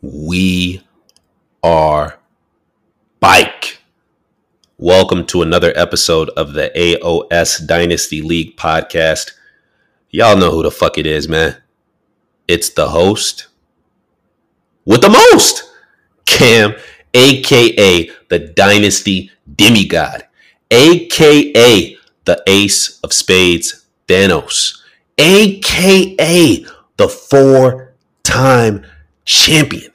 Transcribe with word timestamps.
We 0.00 0.86
are 1.60 2.20
bike. 3.18 3.80
Welcome 4.76 5.26
to 5.26 5.42
another 5.42 5.72
episode 5.74 6.28
of 6.36 6.52
the 6.52 6.70
AOS 6.76 7.66
Dynasty 7.66 8.22
League 8.22 8.56
podcast. 8.56 9.32
Y'all 10.10 10.36
know 10.36 10.52
who 10.52 10.62
the 10.62 10.70
fuck 10.70 10.98
it 10.98 11.06
is, 11.06 11.28
man. 11.28 11.56
It's 12.46 12.68
the 12.68 12.90
host 12.90 13.48
with 14.84 15.00
the 15.00 15.08
most, 15.08 15.68
Cam, 16.26 16.76
aka 17.12 18.08
the 18.28 18.38
Dynasty 18.38 19.32
Demigod, 19.52 20.28
aka 20.70 21.96
the 22.24 22.42
Ace 22.46 23.00
of 23.00 23.12
Spades, 23.12 23.84
Thanos, 24.06 24.80
aka 25.18 26.64
the 26.96 27.08
four 27.08 27.94
time 28.22 28.86
champion, 29.28 29.92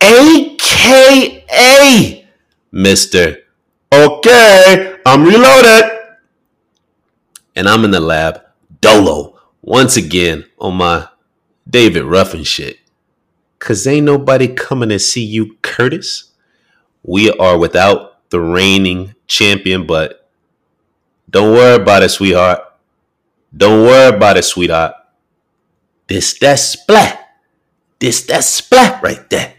aka 0.00 1.46
Mr. 2.72 3.36
Okay, 3.92 4.96
I'm 5.04 5.24
reloaded. 5.24 5.90
And 7.54 7.68
I'm 7.68 7.84
in 7.84 7.90
the 7.90 8.00
lab, 8.00 8.40
dolo, 8.80 9.38
once 9.60 9.98
again 9.98 10.46
on 10.58 10.76
my 10.76 11.08
David 11.68 12.04
Ruffin 12.04 12.44
shit. 12.44 12.78
Cause 13.58 13.86
ain't 13.86 14.06
nobody 14.06 14.48
coming 14.48 14.88
to 14.88 14.98
see 14.98 15.24
you, 15.24 15.56
Curtis. 15.60 16.32
We 17.02 17.30
are 17.32 17.58
without 17.58 18.30
the 18.30 18.40
reigning 18.40 19.14
champion, 19.26 19.86
but 19.86 20.30
don't 21.28 21.52
worry 21.52 21.82
about 21.82 22.04
it, 22.04 22.08
sweetheart. 22.08 22.60
Don't 23.54 23.84
worry 23.84 24.16
about 24.16 24.38
it, 24.38 24.44
sweetheart. 24.44 24.94
This 26.06 26.38
that 26.38 26.58
splat. 26.58 27.27
This 28.00 28.22
that 28.26 28.44
splat 28.44 29.02
right 29.02 29.28
there. 29.30 29.54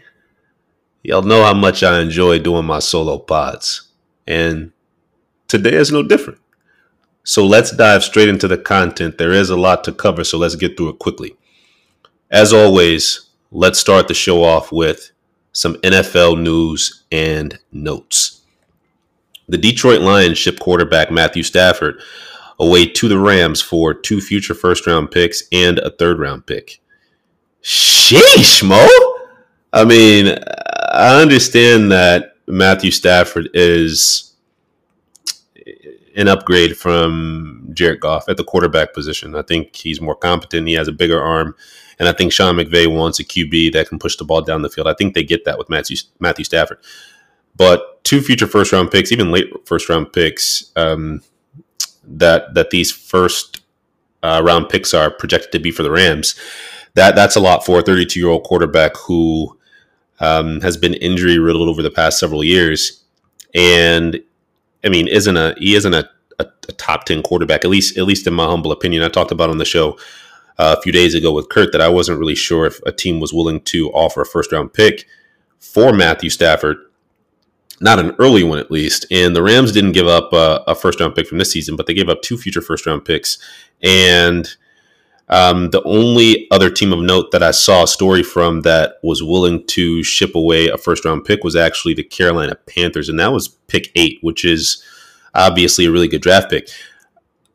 Y'all 1.02 1.22
know 1.22 1.44
how 1.44 1.54
much 1.54 1.82
I 1.82 2.00
enjoy 2.00 2.38
doing 2.38 2.64
my 2.64 2.78
solo 2.78 3.18
pods. 3.18 3.88
And 4.26 4.72
today 5.48 5.74
is 5.74 5.90
no 5.90 6.02
different. 6.02 6.40
So 7.22 7.46
let's 7.46 7.70
dive 7.70 8.02
straight 8.02 8.28
into 8.28 8.48
the 8.48 8.58
content. 8.58 9.18
There 9.18 9.32
is 9.32 9.50
a 9.50 9.56
lot 9.56 9.84
to 9.84 9.92
cover, 9.92 10.24
so 10.24 10.38
let's 10.38 10.56
get 10.56 10.76
through 10.76 10.90
it 10.90 10.98
quickly. 10.98 11.36
As 12.30 12.52
always, 12.52 13.28
let's 13.50 13.78
start 13.78 14.08
the 14.08 14.14
show 14.14 14.42
off 14.42 14.72
with 14.72 15.10
some 15.52 15.74
NFL 15.76 16.40
news 16.40 17.04
and 17.12 17.58
notes. 17.72 18.42
The 19.48 19.58
Detroit 19.58 20.00
Lions 20.00 20.38
ship 20.38 20.60
quarterback 20.60 21.10
Matthew 21.10 21.42
Stafford 21.42 22.00
away 22.58 22.86
to 22.86 23.08
the 23.08 23.18
Rams 23.18 23.60
for 23.60 23.92
two 23.92 24.20
future 24.20 24.54
first 24.54 24.86
round 24.86 25.10
picks 25.10 25.42
and 25.50 25.78
a 25.80 25.90
third 25.90 26.18
round 26.18 26.46
pick. 26.46 26.79
Sheesh, 27.62 28.66
Mo. 28.66 28.86
I 29.72 29.84
mean, 29.84 30.36
I 30.92 31.20
understand 31.20 31.92
that 31.92 32.36
Matthew 32.46 32.90
Stafford 32.90 33.48
is 33.54 34.34
an 36.16 36.28
upgrade 36.28 36.76
from 36.76 37.68
Jared 37.72 38.00
Goff 38.00 38.28
at 38.28 38.36
the 38.36 38.44
quarterback 38.44 38.92
position. 38.92 39.34
I 39.36 39.42
think 39.42 39.76
he's 39.76 40.00
more 40.00 40.16
competent. 40.16 40.66
He 40.66 40.74
has 40.74 40.88
a 40.88 40.92
bigger 40.92 41.20
arm. 41.20 41.54
And 41.98 42.08
I 42.08 42.12
think 42.12 42.32
Sean 42.32 42.56
McVay 42.56 42.92
wants 42.92 43.20
a 43.20 43.24
QB 43.24 43.74
that 43.74 43.88
can 43.88 43.98
push 43.98 44.16
the 44.16 44.24
ball 44.24 44.40
down 44.40 44.62
the 44.62 44.70
field. 44.70 44.88
I 44.88 44.94
think 44.94 45.14
they 45.14 45.22
get 45.22 45.44
that 45.44 45.58
with 45.58 45.68
Matthew, 45.68 45.98
Matthew 46.18 46.44
Stafford. 46.44 46.78
But 47.54 48.02
two 48.04 48.22
future 48.22 48.46
first 48.46 48.72
round 48.72 48.90
picks, 48.90 49.12
even 49.12 49.30
late 49.30 49.52
first 49.66 49.88
round 49.88 50.12
picks, 50.12 50.72
um, 50.76 51.22
that 52.04 52.54
that 52.54 52.70
these 52.70 52.90
first 52.90 53.60
uh, 54.22 54.40
round 54.42 54.70
picks 54.70 54.94
are 54.94 55.10
projected 55.10 55.52
to 55.52 55.58
be 55.58 55.70
for 55.70 55.82
the 55.82 55.90
Rams 55.90 56.34
that 56.94 57.14
that's 57.14 57.36
a 57.36 57.40
lot 57.40 57.64
for 57.64 57.78
a 57.78 57.82
32 57.82 58.18
year 58.18 58.28
old 58.28 58.44
quarterback 58.44 58.96
who 58.96 59.56
um, 60.20 60.60
has 60.60 60.76
been 60.76 60.94
injury 60.94 61.38
riddled 61.38 61.68
over 61.68 61.82
the 61.82 61.90
past 61.90 62.18
several 62.18 62.44
years, 62.44 63.02
and 63.54 64.20
I 64.84 64.88
mean, 64.88 65.08
isn't 65.08 65.36
a 65.36 65.54
he 65.58 65.74
isn't 65.74 65.94
a, 65.94 66.08
a, 66.38 66.46
a, 66.68 66.72
top 66.72 67.04
10 67.04 67.22
quarterback 67.22 67.64
at 67.64 67.70
least 67.70 67.96
at 67.96 68.04
least 68.04 68.26
in 68.26 68.34
my 68.34 68.46
humble 68.46 68.72
opinion. 68.72 69.02
I 69.02 69.08
talked 69.08 69.32
about 69.32 69.50
on 69.50 69.58
the 69.58 69.64
show 69.64 69.98
uh, 70.58 70.76
a 70.78 70.82
few 70.82 70.92
days 70.92 71.14
ago 71.14 71.32
with 71.32 71.48
Kurt 71.48 71.72
that 71.72 71.80
I 71.80 71.88
wasn't 71.88 72.18
really 72.18 72.34
sure 72.34 72.66
if 72.66 72.80
a 72.84 72.92
team 72.92 73.20
was 73.20 73.32
willing 73.32 73.60
to 73.62 73.90
offer 73.90 74.22
a 74.22 74.26
first 74.26 74.52
round 74.52 74.72
pick 74.72 75.06
for 75.58 75.92
Matthew 75.92 76.30
Stafford. 76.30 76.76
Not 77.82 77.98
an 77.98 78.14
early 78.18 78.42
one, 78.42 78.58
at 78.58 78.70
least. 78.70 79.06
And 79.10 79.34
the 79.34 79.42
Rams 79.42 79.72
didn't 79.72 79.92
give 79.92 80.06
up 80.06 80.34
a, 80.34 80.62
a 80.66 80.74
first 80.74 81.00
round 81.00 81.14
pick 81.14 81.26
from 81.26 81.38
this 81.38 81.50
season, 81.50 81.76
but 81.76 81.86
they 81.86 81.94
gave 81.94 82.10
up 82.10 82.20
two 82.20 82.36
future 82.36 82.60
first 82.60 82.84
round 82.84 83.06
picks. 83.06 83.38
And 83.82 84.54
um, 85.30 85.70
the 85.70 85.82
only 85.84 86.48
other 86.50 86.70
team 86.70 86.92
of 86.92 86.98
note 86.98 87.30
that 87.30 87.42
I 87.42 87.52
saw 87.52 87.84
a 87.84 87.88
story 87.88 88.22
from 88.22 88.62
that 88.62 88.96
was 89.02 89.22
willing 89.22 89.64
to 89.68 90.02
ship 90.02 90.34
away 90.34 90.66
a 90.66 90.76
first 90.76 91.04
round 91.04 91.24
pick 91.24 91.44
was 91.44 91.54
actually 91.54 91.94
the 91.94 92.02
Carolina 92.02 92.56
Panthers, 92.66 93.08
and 93.08 93.18
that 93.20 93.32
was 93.32 93.48
pick 93.48 93.92
eight, 93.94 94.18
which 94.22 94.44
is 94.44 94.84
obviously 95.34 95.86
a 95.86 95.90
really 95.92 96.08
good 96.08 96.22
draft 96.22 96.50
pick. 96.50 96.68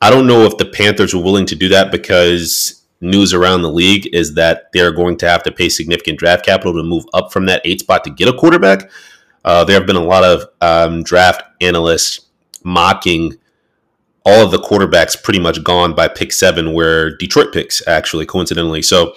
I 0.01 0.09
don't 0.09 0.27
know 0.27 0.43
if 0.43 0.57
the 0.57 0.65
Panthers 0.65 1.13
were 1.13 1.23
willing 1.23 1.45
to 1.47 1.55
do 1.55 1.67
that 1.69 1.91
because 1.91 2.81
news 3.01 3.33
around 3.33 3.61
the 3.61 3.71
league 3.71 4.07
is 4.13 4.35
that 4.35 4.69
they're 4.71 4.93
going 4.93 5.17
to 5.17 5.27
have 5.27 5.43
to 5.43 5.51
pay 5.51 5.67
significant 5.67 6.17
draft 6.17 6.45
capital 6.45 6.73
to 6.73 6.83
move 6.83 7.05
up 7.13 7.33
from 7.33 7.45
that 7.47 7.61
eight 7.65 7.81
spot 7.81 8.05
to 8.05 8.09
get 8.09 8.29
a 8.29 8.33
quarterback. 8.33 8.89
Uh, 9.43 9.65
there 9.65 9.77
have 9.77 9.85
been 9.85 9.97
a 9.97 10.03
lot 10.03 10.23
of 10.23 10.45
um, 10.61 11.03
draft 11.03 11.43
analysts 11.59 12.27
mocking 12.63 13.33
all 14.25 14.43
of 14.43 14.51
the 14.51 14.57
quarterbacks 14.57 15.21
pretty 15.21 15.39
much 15.39 15.63
gone 15.63 15.93
by 15.93 16.07
pick 16.07 16.31
seven, 16.33 16.73
where 16.73 17.15
Detroit 17.15 17.53
picks 17.53 17.85
actually 17.87 18.25
coincidentally. 18.25 18.81
So 18.81 19.13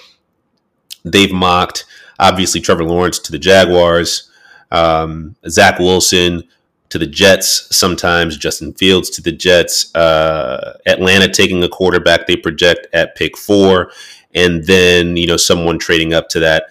they've 1.04 1.32
mocked 1.32 1.84
obviously 2.18 2.60
Trevor 2.60 2.84
Lawrence 2.84 3.18
to 3.20 3.32
the 3.32 3.38
Jaguars, 3.38 4.30
um, 4.70 5.36
Zach 5.48 5.78
Wilson 5.78 6.44
to 6.90 6.98
the 6.98 7.06
Jets, 7.06 7.74
sometimes 7.74 8.36
Justin 8.36 8.72
Fields 8.72 9.10
to 9.10 9.22
the 9.22 9.32
Jets, 9.32 9.94
uh, 9.94 10.78
Atlanta 10.86 11.28
taking 11.28 11.62
a 11.62 11.68
quarterback 11.68 12.26
they 12.26 12.36
project 12.36 12.86
at 12.92 13.14
pick 13.14 13.36
four, 13.36 13.90
and 14.34 14.64
then 14.66 15.16
you 15.16 15.26
know 15.26 15.36
someone 15.36 15.78
trading 15.78 16.12
up 16.12 16.28
to 16.30 16.40
that 16.40 16.64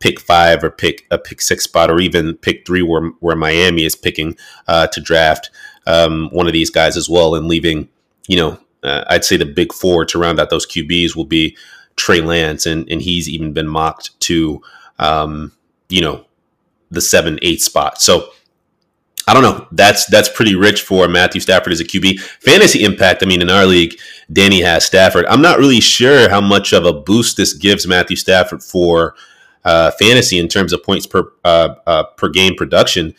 pick 0.00 0.18
five 0.18 0.64
or 0.64 0.70
pick 0.70 1.06
a 1.10 1.18
pick 1.18 1.40
six 1.40 1.64
spot 1.64 1.90
or 1.90 2.00
even 2.00 2.36
pick 2.36 2.66
three 2.66 2.82
where 2.82 3.10
where 3.20 3.36
Miami 3.36 3.84
is 3.84 3.94
picking 3.94 4.36
uh, 4.66 4.86
to 4.88 5.00
draft 5.00 5.50
um, 5.86 6.28
one 6.32 6.46
of 6.46 6.52
these 6.52 6.70
guys 6.70 6.96
as 6.96 7.08
well, 7.08 7.34
and 7.34 7.46
leaving, 7.46 7.88
you 8.28 8.36
know, 8.36 8.58
uh, 8.82 9.04
I'd 9.08 9.24
say 9.24 9.36
the 9.36 9.46
big 9.46 9.72
four 9.72 10.04
to 10.06 10.18
round 10.18 10.40
out 10.40 10.50
those 10.50 10.66
QBs 10.66 11.16
will 11.16 11.24
be 11.24 11.56
Trey 11.96 12.20
Lance, 12.20 12.66
and 12.66 12.90
and 12.90 13.02
he's 13.02 13.28
even 13.28 13.52
been 13.52 13.68
mocked 13.68 14.18
to, 14.20 14.62
um, 14.98 15.52
you 15.88 16.00
know, 16.00 16.24
the 16.90 17.00
seven 17.00 17.38
eight 17.42 17.62
spot. 17.62 18.00
So. 18.00 18.30
I 19.28 19.34
don't 19.34 19.42
know. 19.42 19.68
That's 19.70 20.06
that's 20.06 20.28
pretty 20.28 20.56
rich 20.56 20.82
for 20.82 21.06
Matthew 21.06 21.40
Stafford 21.40 21.72
as 21.72 21.78
a 21.78 21.84
QB. 21.84 22.18
Fantasy 22.18 22.82
impact. 22.82 23.22
I 23.22 23.26
mean, 23.26 23.42
in 23.42 23.50
our 23.50 23.64
league, 23.64 23.96
Danny 24.32 24.60
has 24.62 24.84
Stafford. 24.84 25.24
I'm 25.26 25.42
not 25.42 25.58
really 25.58 25.78
sure 25.78 26.28
how 26.28 26.40
much 26.40 26.72
of 26.72 26.84
a 26.84 26.92
boost 26.92 27.36
this 27.36 27.52
gives 27.52 27.86
Matthew 27.86 28.16
Stafford 28.16 28.60
for 28.60 29.14
uh, 29.64 29.90
fantasy 29.92 30.38
in 30.38 30.48
terms 30.48 30.72
of 30.72 30.82
points 30.82 31.06
per 31.06 31.30
uh, 31.44 31.74
uh, 31.86 32.04
per 32.16 32.28
game 32.28 32.56
production. 32.56 33.14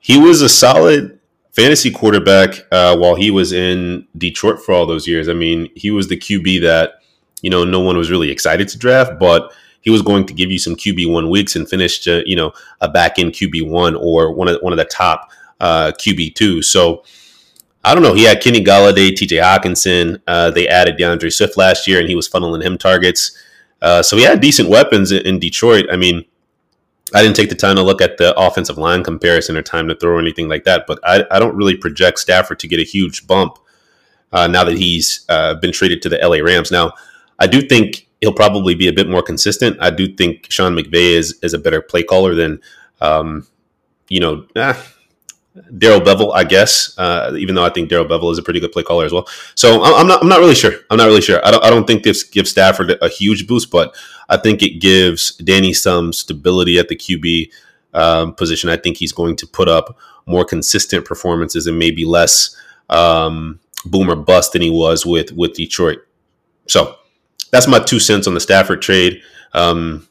He 0.00 0.18
was 0.18 0.42
a 0.42 0.48
solid 0.48 1.18
fantasy 1.52 1.90
quarterback 1.90 2.66
uh, 2.72 2.96
while 2.96 3.14
he 3.14 3.30
was 3.30 3.52
in 3.52 4.06
Detroit 4.16 4.60
for 4.60 4.72
all 4.72 4.86
those 4.86 5.06
years. 5.06 5.28
I 5.28 5.34
mean, 5.34 5.68
he 5.74 5.90
was 5.90 6.08
the 6.08 6.16
QB 6.16 6.62
that 6.62 7.02
you 7.42 7.50
know 7.50 7.64
no 7.64 7.80
one 7.80 7.96
was 7.96 8.10
really 8.10 8.30
excited 8.30 8.68
to 8.68 8.78
draft, 8.78 9.18
but 9.18 9.52
he 9.80 9.90
was 9.90 10.02
going 10.02 10.26
to 10.26 10.34
give 10.34 10.50
you 10.50 10.58
some 10.58 10.74
QB 10.74 11.12
one 11.12 11.28
weeks 11.28 11.56
and 11.56 11.68
finish 11.68 12.00
to 12.00 12.22
you 12.28 12.36
know 12.36 12.52
a 12.80 12.88
back 12.88 13.18
end 13.18 13.32
QB 13.32 13.68
one 13.68 13.94
or 13.94 14.32
one 14.32 14.48
of 14.48 14.60
one 14.60 14.72
of 14.72 14.78
the 14.78 14.84
top 14.84 15.30
uh, 15.60 15.92
QB 15.98 16.34
two. 16.34 16.62
So. 16.62 17.04
I 17.84 17.94
don't 17.94 18.04
know. 18.04 18.14
He 18.14 18.22
had 18.22 18.40
Kenny 18.40 18.62
Golladay, 18.62 19.12
T.J. 19.12 19.38
Hockenson. 19.38 20.22
Uh, 20.28 20.52
they 20.52 20.68
added 20.68 20.98
D'Andre 20.98 21.30
Swift 21.30 21.56
last 21.56 21.88
year, 21.88 21.98
and 21.98 22.08
he 22.08 22.14
was 22.14 22.28
funneling 22.28 22.62
him 22.62 22.78
targets. 22.78 23.36
Uh, 23.80 24.04
so 24.04 24.16
he 24.16 24.22
had 24.22 24.40
decent 24.40 24.68
weapons 24.68 25.10
in, 25.10 25.26
in 25.26 25.40
Detroit. 25.40 25.86
I 25.90 25.96
mean, 25.96 26.24
I 27.14 27.22
didn't 27.22 27.36
take 27.36 27.48
the 27.48 27.54
time 27.54 27.76
to 27.76 27.82
look 27.82 28.00
at 28.00 28.16
the 28.16 28.38
offensive 28.38 28.78
line 28.78 29.04
comparison 29.04 29.56
or 29.56 29.62
time 29.62 29.88
to 29.88 29.94
throw 29.94 30.12
or 30.12 30.18
anything 30.18 30.48
like 30.48 30.64
that, 30.64 30.84
but 30.86 30.98
I, 31.04 31.24
I 31.30 31.38
don't 31.38 31.56
really 31.56 31.76
project 31.76 32.18
Stafford 32.18 32.58
to 32.60 32.68
get 32.68 32.80
a 32.80 32.84
huge 32.84 33.26
bump 33.26 33.58
uh, 34.32 34.46
now 34.46 34.64
that 34.64 34.76
he's 34.76 35.24
uh, 35.28 35.54
been 35.56 35.72
traded 35.72 36.02
to 36.02 36.08
the 36.08 36.18
LA 36.18 36.38
Rams. 36.38 36.70
Now, 36.70 36.92
I 37.38 37.46
do 37.46 37.60
think 37.60 38.08
he'll 38.20 38.32
probably 38.32 38.74
be 38.74 38.88
a 38.88 38.92
bit 38.92 39.08
more 39.08 39.22
consistent. 39.22 39.76
I 39.80 39.90
do 39.90 40.14
think 40.14 40.46
Sean 40.50 40.74
McVay 40.74 41.16
is 41.16 41.38
is 41.42 41.54
a 41.54 41.58
better 41.58 41.82
play 41.82 42.02
caller 42.02 42.34
than, 42.34 42.60
um, 43.00 43.46
you 44.08 44.20
know, 44.20 44.46
eh, 44.56 44.74
Darrell 45.76 46.00
Bevell, 46.00 46.34
I 46.34 46.44
guess, 46.44 46.96
uh, 46.98 47.34
even 47.38 47.54
though 47.54 47.64
I 47.64 47.68
think 47.68 47.90
Darrell 47.90 48.06
Bevell 48.06 48.32
is 48.32 48.38
a 48.38 48.42
pretty 48.42 48.60
good 48.60 48.72
play 48.72 48.82
caller 48.82 49.04
as 49.04 49.12
well. 49.12 49.28
So 49.54 49.82
I'm 49.82 50.06
not, 50.06 50.22
I'm 50.22 50.28
not 50.28 50.40
really 50.40 50.54
sure. 50.54 50.72
I'm 50.90 50.96
not 50.96 51.06
really 51.06 51.20
sure. 51.20 51.44
I 51.46 51.50
don't, 51.50 51.62
I 51.62 51.70
don't 51.70 51.86
think 51.86 52.02
this 52.02 52.22
gives 52.22 52.50
Stafford 52.50 52.96
a 53.02 53.08
huge 53.08 53.46
boost, 53.46 53.70
but 53.70 53.94
I 54.28 54.38
think 54.38 54.62
it 54.62 54.80
gives 54.80 55.36
Danny 55.36 55.74
some 55.74 56.12
stability 56.12 56.78
at 56.78 56.88
the 56.88 56.96
QB 56.96 57.50
um, 57.92 58.34
position. 58.34 58.70
I 58.70 58.76
think 58.76 58.96
he's 58.96 59.12
going 59.12 59.36
to 59.36 59.46
put 59.46 59.68
up 59.68 59.98
more 60.26 60.44
consistent 60.44 61.04
performances 61.04 61.66
and 61.66 61.78
maybe 61.78 62.04
less 62.04 62.56
um, 62.88 63.60
boomer 63.84 64.16
bust 64.16 64.52
than 64.52 64.62
he 64.62 64.70
was 64.70 65.04
with 65.04 65.32
with 65.32 65.54
Detroit. 65.54 65.98
So 66.66 66.96
that's 67.50 67.66
my 67.68 67.78
two 67.78 67.98
cents 67.98 68.26
on 68.26 68.34
the 68.34 68.40
Stafford 68.40 68.80
trade. 68.82 69.20
Um, 69.52 70.08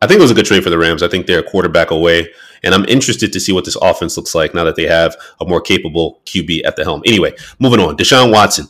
I 0.00 0.06
think 0.06 0.18
it 0.18 0.22
was 0.22 0.30
a 0.30 0.34
good 0.34 0.46
trade 0.46 0.62
for 0.62 0.70
the 0.70 0.78
Rams. 0.78 1.02
I 1.02 1.08
think 1.08 1.26
they're 1.26 1.40
a 1.40 1.50
quarterback 1.50 1.90
away, 1.90 2.28
and 2.64 2.74
I'm 2.74 2.84
interested 2.86 3.32
to 3.32 3.40
see 3.40 3.52
what 3.52 3.64
this 3.64 3.76
offense 3.76 4.16
looks 4.16 4.34
like 4.34 4.54
now 4.54 4.64
that 4.64 4.76
they 4.76 4.86
have 4.86 5.16
a 5.40 5.44
more 5.44 5.60
capable 5.60 6.20
QB 6.26 6.62
at 6.64 6.76
the 6.76 6.84
helm. 6.84 7.02
Anyway, 7.06 7.34
moving 7.58 7.80
on. 7.80 7.96
Deshaun 7.96 8.32
Watson 8.32 8.66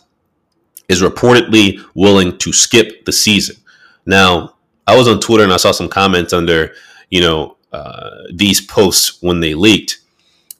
is 0.88 1.00
reportedly 1.00 1.82
willing 1.94 2.36
to 2.38 2.52
skip 2.52 3.04
the 3.04 3.12
season. 3.12 3.56
Now, 4.04 4.56
I 4.86 4.96
was 4.96 5.08
on 5.08 5.20
Twitter 5.20 5.44
and 5.44 5.52
I 5.52 5.56
saw 5.56 5.72
some 5.72 5.88
comments 5.88 6.32
under, 6.32 6.74
you 7.10 7.20
know, 7.20 7.56
uh, 7.72 8.24
these 8.32 8.60
posts 8.60 9.22
when 9.22 9.40
they 9.40 9.54
leaked, 9.54 10.00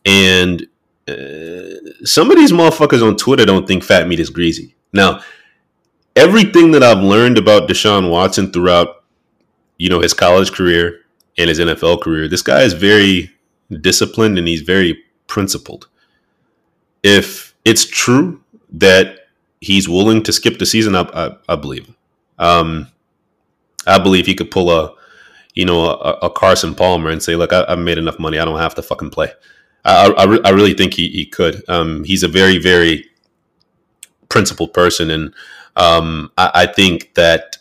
and 0.04 0.66
uh, 1.06 2.04
some 2.04 2.30
of 2.30 2.36
these 2.36 2.50
motherfuckers 2.50 3.06
on 3.06 3.16
Twitter 3.16 3.44
don't 3.44 3.68
think 3.68 3.84
fat 3.84 4.08
meat 4.08 4.18
is 4.18 4.30
greasy. 4.30 4.74
Now, 4.92 5.20
everything 6.16 6.72
that 6.72 6.82
I've 6.82 7.02
learned 7.02 7.38
about 7.38 7.68
Deshaun 7.68 8.10
Watson 8.10 8.52
throughout, 8.52 9.04
you 9.78 9.88
know, 9.90 10.00
his 10.00 10.14
college 10.14 10.52
career 10.52 11.03
and 11.36 11.48
his 11.48 11.58
NFL 11.58 12.02
career, 12.02 12.28
this 12.28 12.42
guy 12.42 12.62
is 12.62 12.72
very 12.72 13.30
disciplined 13.80 14.38
and 14.38 14.46
he's 14.46 14.62
very 14.62 15.02
principled. 15.26 15.88
If 17.02 17.54
it's 17.64 17.84
true 17.84 18.42
that 18.70 19.28
he's 19.60 19.88
willing 19.88 20.22
to 20.22 20.32
skip 20.32 20.58
the 20.58 20.66
season, 20.66 20.94
I, 20.94 21.02
I, 21.02 21.36
I 21.48 21.56
believe. 21.56 21.92
Um, 22.38 22.88
I 23.86 23.98
believe 23.98 24.26
he 24.26 24.34
could 24.34 24.50
pull 24.50 24.70
a, 24.70 24.94
you 25.54 25.64
know, 25.64 25.84
a, 25.84 26.18
a 26.22 26.30
Carson 26.30 26.74
Palmer 26.74 27.10
and 27.10 27.22
say, 27.22 27.36
"Look, 27.36 27.52
I, 27.52 27.64
have 27.68 27.78
made 27.78 27.98
enough 27.98 28.18
money. 28.18 28.38
I 28.38 28.44
don't 28.44 28.58
have 28.58 28.74
to 28.76 28.82
fucking 28.82 29.10
play." 29.10 29.32
I, 29.84 30.08
I, 30.08 30.48
I 30.48 30.50
really 30.50 30.74
think 30.74 30.94
he, 30.94 31.08
he 31.08 31.26
could. 31.26 31.62
Um, 31.68 32.04
he's 32.04 32.22
a 32.22 32.28
very, 32.28 32.58
very 32.58 33.06
principled 34.28 34.72
person, 34.72 35.10
and 35.10 35.34
um, 35.76 36.32
I, 36.38 36.50
I 36.54 36.66
think 36.66 37.14
that 37.14 37.58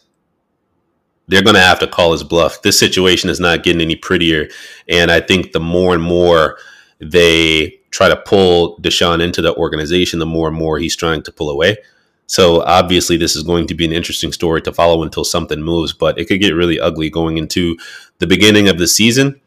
they're 1.34 1.44
going 1.44 1.56
to 1.56 1.62
have 1.62 1.80
to 1.80 1.88
call 1.88 2.12
his 2.12 2.24
bluff. 2.24 2.62
This 2.62 2.78
situation 2.78 3.30
is 3.30 3.40
not 3.40 3.64
getting 3.64 3.82
any 3.82 3.96
prettier, 3.96 4.50
and 4.88 5.12
I 5.12 5.20
think 5.20 5.52
the 5.52 5.60
more 5.60 5.94
and 5.94 6.04
more 6.04 6.58
they 7.00 7.80
try 7.92 8.10
to 8.10 8.16
pull 8.16 8.78
Deshaun 8.80 9.22
into 9.22 9.42
the 9.42 9.56
organization, 9.56 10.20
the 10.20 10.26
more 10.26 10.48
and 10.48 10.58
more 10.58 10.80
he's 10.80 10.96
trying 10.96 11.22
to 11.24 11.32
pull 11.32 11.50
away. 11.50 11.78
So 12.28 12.62
obviously, 12.62 13.18
this 13.18 13.36
is 13.36 13.44
going 13.44 13.68
to 13.68 13.76
be 13.76 13.86
an 13.86 13.92
interesting 13.92 14.32
story 14.32 14.62
to 14.62 14.74
follow 14.74 15.04
until 15.04 15.24
something 15.24 15.62
moves, 15.62 15.94
but 15.94 16.18
it 16.18 16.26
could 16.26 16.40
get 16.40 16.56
really 16.56 16.80
ugly 16.80 17.10
going 17.10 17.38
into 17.38 17.78
the 18.20 18.28
beginning 18.28 18.68
of 18.70 18.78
the 18.78 18.88
season 18.88 19.42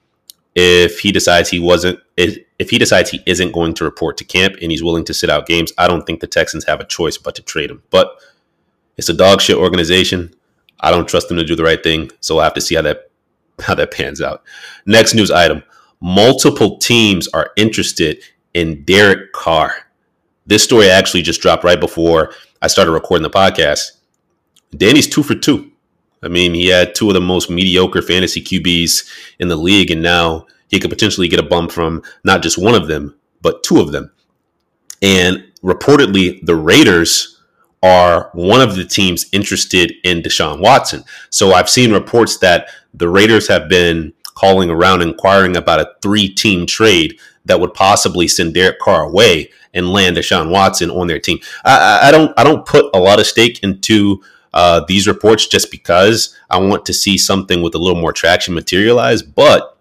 if 0.57 1.01
he 1.01 1.13
decides 1.13 1.51
he 1.51 1.61
wasn't 1.61 2.01
if, 2.17 2.71
he 2.71 2.79
decides 2.79 3.11
he 3.11 3.23
isn't 3.27 3.53
going 3.53 3.75
to 3.75 3.85
report 3.85 4.17
to 4.17 4.25
camp 4.25 4.55
and 4.63 4.71
he's 4.71 4.83
willing 4.83 5.05
to 5.05 5.15
sit 5.15 5.29
out 5.29 5.47
games. 5.47 5.73
I 5.77 5.87
don't 5.87 6.07
think 6.07 6.21
the 6.21 6.27
Texans 6.27 6.65
have 6.65 6.81
a 6.81 6.85
choice 6.85 7.19
but 7.19 7.35
to 7.35 7.43
trade 7.43 7.71
him. 7.71 7.83
But 7.91 8.19
it's 8.97 9.11
a 9.11 9.15
dog 9.15 9.43
shit 9.43 9.59
organization. 9.59 10.35
I 10.81 10.91
don't 10.91 11.09
trust 11.09 11.29
them 11.29 11.37
to 11.39 11.45
do 11.45 11.57
the 11.57 11.65
right 11.65 11.83
thing, 11.83 12.11
so 12.21 12.35
we'll 12.35 12.45
have 12.45 12.55
to 12.55 12.61
see 12.61 12.75
how 12.75 12.83
that 12.83 13.11
how 13.61 13.75
that 13.75 13.93
pans 13.93 14.21
out. 14.21 14.43
Next 14.87 15.15
news 15.15 15.31
item: 15.31 15.63
multiple 16.01 16.79
teams 16.79 17.29
are 17.29 17.53
interested 17.57 18.19
in 18.55 18.85
Derek 18.85 19.33
Carr. 19.33 19.75
This 20.47 20.63
story 20.63 20.89
actually 20.89 21.23
just 21.23 21.41
dropped 21.41 21.65
right 21.65 21.81
before 21.81 22.33
I 22.63 22.69
started 22.69 22.93
recording 22.93 23.23
the 23.23 23.31
podcast. 23.31 23.93
Danny's 24.77 25.09
two 25.09 25.23
for 25.23 25.35
two. 25.35 25.71
I 26.23 26.29
mean, 26.29 26.55
he 26.55 26.69
had 26.69 26.95
two 26.95 27.09
of 27.09 27.15
the 27.15 27.21
most 27.21 27.51
mediocre 27.51 28.03
fantasy 28.03 28.43
QBs 28.43 29.09
in 29.39 29.49
the 29.49 29.57
league, 29.57 29.91
and 29.91 30.03
now 30.03 30.47
he 30.69 30.81
could 30.81 30.91
potentially 30.91 31.29
get 31.29 31.41
a 31.41 31.45
bump 31.45 31.71
from 31.71 32.03
not 32.25 32.43
just 32.43 32.59
one 32.59 32.75
of 32.75 32.89
them, 32.89 33.15
but 33.43 33.63
two 33.63 33.81
of 33.81 33.93
them. 33.93 34.11
And 35.03 35.45
reportedly, 35.63 36.45
the 36.45 36.57
Raiders 36.57 37.36
are 37.87 38.31
one 38.35 38.61
of 38.61 38.75
the 38.75 38.85
teams 38.85 39.27
interested 39.33 39.93
in 40.03 40.23
Deshaun 40.23 40.61
Watson. 40.61 41.05
So 41.31 41.53
I've 41.53 41.71
seen 41.71 41.93
reports 41.93 42.39
that 42.39 42.69
the 42.93 43.09
Raiders 43.09 43.47
have 43.49 43.69
been 43.69 44.13
calling 44.35 44.71
around 44.71 45.03
inquiring 45.03 45.57
about 45.57 45.81
a 45.81 45.93
three 46.03 46.29
team 46.29 46.67
trade 46.67 47.19
that 47.45 47.61
would 47.61 47.75
possibly 47.75 48.27
send 48.27 48.55
Derek 48.55 48.81
Carr 48.81 49.05
away 49.05 49.51
and 49.73 49.91
land 49.91 50.17
Deshaun 50.17 50.51
Watson 50.51 50.91
on 50.91 51.07
their 51.07 51.21
team. 51.21 51.39
I, 51.65 52.09
I 52.09 52.11
don't 52.11 52.33
I 52.37 52.45
don't 52.45 52.67
put 52.67 52.95
a 52.95 52.99
lot 52.99 53.21
of 53.21 53.27
stake 53.27 53.63
into 53.63 54.23
uh, 54.53 54.85
these 54.89 55.07
reports 55.07 55.47
just 55.47 55.71
because 55.71 56.37
I 56.51 56.59
want 56.59 56.87
to 56.87 56.93
see 56.93 57.19
something 57.19 57.63
with 57.63 57.75
a 57.75 57.79
little 57.79 58.01
more 58.01 58.13
traction 58.13 58.55
materialize, 58.55 59.23
but 59.23 59.79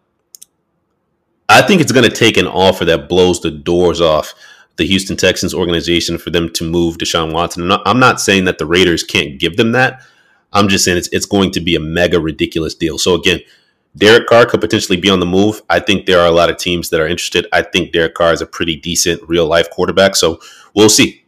I 1.48 1.62
think 1.62 1.82
it's 1.82 1.92
going 1.92 2.10
to 2.10 2.16
take 2.16 2.38
an 2.38 2.48
offer 2.48 2.86
that 2.86 3.08
blows 3.08 3.40
the 3.40 3.52
doors 3.52 4.02
off 4.02 4.34
the 4.78 4.86
Houston 4.86 5.16
Texans 5.16 5.54
organization 5.54 6.18
for 6.18 6.30
them 6.30 6.50
to 6.54 6.70
move 6.70 6.98
Deshaun 6.98 7.34
Watson. 7.34 7.64
I'm 7.64 7.68
not, 7.68 7.82
I'm 7.86 8.00
not 8.00 8.20
saying 8.20 8.46
that 8.46 8.58
the 8.58 8.66
Raiders 8.66 9.04
can't 9.04 9.40
give 9.40 9.58
them 9.58 9.72
that. 9.72 10.02
I'm 10.54 10.68
just 10.68 10.86
saying 10.86 10.98
it's, 10.98 11.10
it's 11.10 11.26
going 11.26 11.52
to 11.52 11.60
be 11.60 11.76
a 11.76 11.80
mega 11.80 12.20
ridiculous 12.20 12.74
deal. 12.76 12.98
So 12.98 13.14
again, 13.14 13.42
Derek 13.98 14.28
Carr 14.28 14.46
could 14.46 14.62
potentially 14.62 15.00
be 15.00 15.10
on 15.10 15.20
the 15.20 15.26
move. 15.26 15.62
I 15.70 15.80
think 15.80 16.06
there 16.06 16.20
are 16.20 16.28
a 16.28 16.32
lot 16.32 16.50
of 16.50 16.58
teams 16.58 16.90
that 16.90 17.00
are 17.00 17.08
interested. 17.08 17.48
I 17.54 17.62
think 17.62 17.94
Derek 17.94 18.14
Carr 18.14 18.34
is 18.34 18.42
a 18.42 18.46
pretty 18.46 18.76
decent 18.76 19.22
real 19.28 19.48
life 19.48 19.70
quarterback. 19.70 20.16
So 20.16 20.40
we'll 20.74 20.90
see. 20.90 21.24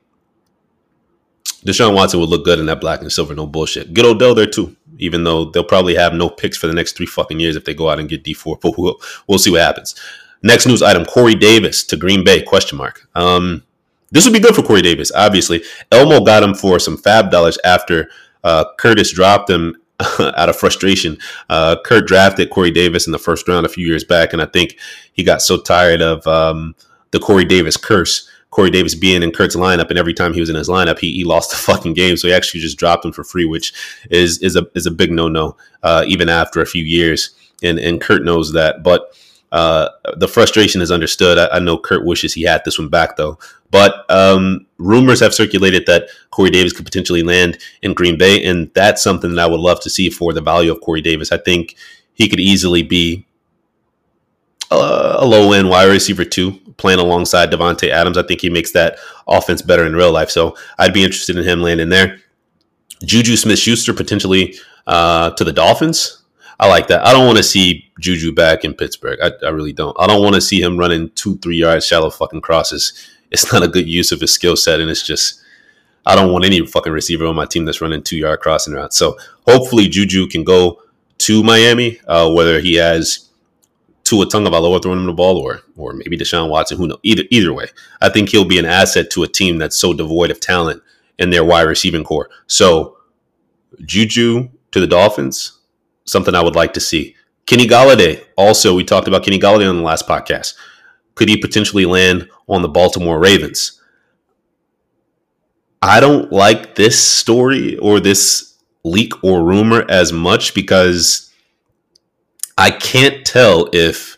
Deshaun 1.65 1.95
Watson 1.95 2.19
would 2.19 2.29
look 2.29 2.45
good 2.45 2.59
in 2.59 2.65
that 2.67 2.81
black 2.81 3.01
and 3.01 3.11
silver, 3.11 3.33
no 3.33 3.47
bullshit. 3.47 3.93
Good 3.93 4.05
Odell 4.05 4.35
there 4.35 4.45
too, 4.45 4.75
even 5.00 5.23
though 5.23 5.45
they'll 5.45 5.63
probably 5.63 5.95
have 5.95 6.13
no 6.13 6.29
picks 6.29 6.57
for 6.57 6.67
the 6.67 6.73
next 6.73 6.95
three 6.95 7.05
fucking 7.05 7.39
years 7.39 7.55
if 7.55 7.65
they 7.65 7.73
go 7.73 7.89
out 7.89 8.00
and 8.00 8.09
get 8.09 8.23
D4. 8.23 8.59
But 8.61 8.77
we'll, 8.77 9.00
we'll 9.27 9.39
see 9.39 9.51
what 9.51 9.61
happens. 9.61 9.95
Next 10.44 10.66
news 10.66 10.81
item: 10.81 11.06
Corey 11.06 11.36
Davis 11.36 11.84
to 11.86 11.98
Green 11.98 12.24
Bay? 12.24 12.42
Question 12.42 12.78
mark. 12.78 13.07
Um, 13.16 13.63
this 14.12 14.25
would 14.25 14.34
be 14.34 14.39
good 14.39 14.56
for 14.56 14.63
Corey 14.63 14.81
Davis. 14.81 15.12
Obviously, 15.13 15.63
Elmo 15.92 16.24
got 16.24 16.44
him 16.44 16.54
for 16.54 16.80
some 16.80 16.98
fab 16.98 17.30
dollars 17.30 17.57
after 17.66 18.10
uh, 18.44 18.66
Curtis 18.78 19.12
dropped 19.13 19.50
him 19.50 19.75
out 20.19 20.50
of 20.50 20.56
frustration. 20.56 21.18
Uh, 21.50 21.75
Kurt 21.84 22.07
drafted 22.07 22.50
Corey 22.50 22.72
Davis 22.72 23.07
in 23.07 23.12
the 23.12 23.19
first 23.19 23.48
round 23.48 23.66
a 23.66 23.69
few 23.69 23.86
years 23.86 24.04
back, 24.04 24.34
and 24.34 24.42
I 24.42 24.45
think 24.45 24.78
he 25.13 25.24
got 25.24 25.42
so 25.42 25.60
tired 25.60 26.01
of 26.01 26.25
um, 26.28 26.75
the 27.12 27.19
Corey 27.19 27.45
Davis 27.45 27.78
curse. 27.78 28.30
Corey 28.50 28.69
Davis 28.72 28.95
being 28.95 29.24
in 29.24 29.31
Kurt's 29.31 29.56
lineup, 29.56 29.89
and 29.89 30.00
every 30.00 30.13
time 30.13 30.34
he 30.34 30.39
was 30.39 30.50
in 30.50 30.56
his 30.56 30.69
lineup, 30.69 31.00
he, 31.00 31.12
he 31.12 31.24
lost 31.24 31.51
the 31.51 31.57
fucking 31.74 31.94
game. 31.94 32.16
So 32.16 32.28
he 32.28 32.34
actually 32.34 32.62
just 32.62 32.78
dropped 32.78 33.04
him 33.04 33.12
for 33.12 33.24
free, 33.24 33.45
which 33.45 33.74
is 34.10 34.39
is 34.39 34.56
a 34.56 34.68
is 34.74 34.86
a 34.86 34.92
big 34.92 35.12
no 35.12 35.28
no, 35.28 35.57
uh, 35.84 36.06
even 36.07 36.30
after 36.30 36.62
a 36.62 36.66
few 36.66 36.84
years. 36.84 37.31
And 37.62 37.80
and 37.80 38.00
Kurt 38.00 38.24
knows 38.24 38.54
that, 38.54 38.84
but 38.84 39.16
uh, 39.51 39.89
the 40.17 40.27
frustration 40.27 40.81
is 40.81 40.91
understood. 40.91 41.38
I, 41.38 41.47
I, 41.55 41.59
know 41.59 41.77
Kurt 41.77 42.05
wishes 42.05 42.33
he 42.33 42.44
had 42.44 42.63
this 42.65 42.77
one 42.77 42.89
back 42.89 43.15
though. 43.15 43.39
But 43.71 44.09
um, 44.09 44.65
rumors 44.77 45.19
have 45.21 45.33
circulated 45.33 45.85
that 45.85 46.09
Corey 46.31 46.49
Davis 46.49 46.73
could 46.73 46.85
potentially 46.85 47.23
land 47.23 47.57
in 47.81 47.94
Green 47.94 48.17
Bay, 48.17 48.44
and 48.44 48.71
that's 48.73 49.01
something 49.01 49.35
that 49.35 49.41
I 49.41 49.47
would 49.47 49.59
love 49.59 49.79
to 49.81 49.89
see 49.89 50.09
for 50.09 50.33
the 50.33 50.41
value 50.41 50.71
of 50.71 50.81
Corey 50.81 51.01
Davis. 51.01 51.31
I 51.31 51.38
think 51.38 51.75
he 52.13 52.27
could 52.27 52.39
easily 52.39 52.83
be 52.83 53.25
a, 54.71 55.15
a 55.19 55.25
low 55.25 55.53
end 55.53 55.69
wide 55.69 55.86
receiver 55.86 56.25
too, 56.25 56.60
playing 56.77 57.00
alongside 57.00 57.51
Davante 57.51 57.89
Adams. 57.89 58.17
I 58.17 58.24
think 58.24 58.41
he 58.41 58.50
makes 58.50 58.72
that 58.72 58.98
offense 59.27 59.62
better 59.62 59.86
in 59.86 59.95
real 59.95 60.12
life. 60.12 60.29
So 60.29 60.57
I'd 60.77 60.93
be 60.93 61.03
interested 61.03 61.38
in 61.38 61.43
him 61.43 61.62
landing 61.62 61.89
there. 61.89 62.19
Juju 63.03 63.36
Smith 63.36 63.60
Schuster 63.60 63.93
potentially 63.93 64.55
uh, 64.88 65.31
to 65.31 65.43
the 65.43 65.53
Dolphins. 65.53 66.24
I 66.59 66.67
like 66.67 66.87
that. 66.87 67.05
I 67.05 67.13
don't 67.13 67.25
want 67.25 67.37
to 67.37 67.43
see 67.43 67.91
Juju 67.99 68.33
back 68.33 68.65
in 68.65 68.73
Pittsburgh. 68.73 69.19
I, 69.21 69.31
I 69.45 69.49
really 69.49 69.73
don't. 69.73 69.95
I 69.99 70.07
don't 70.07 70.23
want 70.23 70.35
to 70.35 70.41
see 70.41 70.61
him 70.61 70.77
running 70.77 71.09
two, 71.11 71.37
three 71.37 71.57
yards 71.57 71.85
shallow 71.85 72.09
fucking 72.09 72.41
crosses. 72.41 72.93
It's 73.29 73.51
not 73.51 73.63
a 73.63 73.67
good 73.67 73.87
use 73.87 74.11
of 74.11 74.21
his 74.21 74.33
skill 74.33 74.55
set, 74.55 74.79
and 74.79 74.89
it's 74.89 75.05
just 75.05 75.41
I 76.05 76.15
don't 76.15 76.31
want 76.31 76.45
any 76.45 76.65
fucking 76.65 76.93
receiver 76.93 77.25
on 77.25 77.35
my 77.35 77.45
team 77.45 77.65
that's 77.65 77.81
running 77.81 78.01
two 78.01 78.17
yard 78.17 78.39
crossing 78.39 78.73
routes. 78.73 78.97
So 78.97 79.17
hopefully 79.47 79.87
Juju 79.87 80.27
can 80.27 80.43
go 80.43 80.81
to 81.19 81.43
Miami, 81.43 81.99
uh, 82.07 82.31
whether 82.31 82.59
he 82.59 82.75
has 82.75 83.29
Tua 84.03 84.25
Tagovailoa 84.25 84.81
throwing 84.81 84.99
him 84.99 85.05
the 85.05 85.13
ball 85.13 85.37
or 85.37 85.61
or 85.75 85.93
maybe 85.93 86.17
Deshaun 86.17 86.49
Watson. 86.49 86.77
Who 86.77 86.87
knows? 86.87 86.99
Either 87.03 87.23
either 87.29 87.53
way, 87.53 87.67
I 88.01 88.09
think 88.09 88.29
he'll 88.29 88.45
be 88.45 88.57
an 88.57 88.65
asset 88.65 89.09
to 89.11 89.23
a 89.23 89.27
team 89.27 89.57
that's 89.57 89.77
so 89.77 89.93
devoid 89.93 90.31
of 90.31 90.39
talent 90.39 90.81
in 91.19 91.29
their 91.29 91.43
wide 91.43 91.63
receiving 91.63 92.03
corps. 92.03 92.29
So 92.47 92.97
Juju 93.85 94.49
to 94.71 94.79
the 94.79 94.87
Dolphins 94.87 95.56
something 96.07 96.33
I 96.33 96.41
would 96.41 96.55
like 96.55 96.73
to 96.73 96.79
see. 96.79 97.15
Kenny 97.45 97.67
Golladay. 97.67 98.23
Also, 98.35 98.75
we 98.75 98.83
talked 98.83 99.07
about 99.07 99.23
Kenny 99.23 99.39
Golladay 99.39 99.69
on 99.69 99.77
the 99.77 99.83
last 99.83 100.07
podcast. 100.07 100.55
Could 101.15 101.29
he 101.29 101.37
potentially 101.37 101.85
land 101.85 102.29
on 102.47 102.61
the 102.61 102.67
Baltimore 102.67 103.19
Ravens? 103.19 103.81
I 105.81 105.99
don't 105.99 106.31
like 106.31 106.75
this 106.75 107.01
story 107.03 107.77
or 107.77 107.99
this 107.99 108.55
leak 108.83 109.23
or 109.23 109.43
rumor 109.43 109.85
as 109.89 110.11
much 110.11 110.53
because 110.53 111.31
I 112.57 112.71
can't 112.71 113.25
tell 113.25 113.69
if 113.71 114.17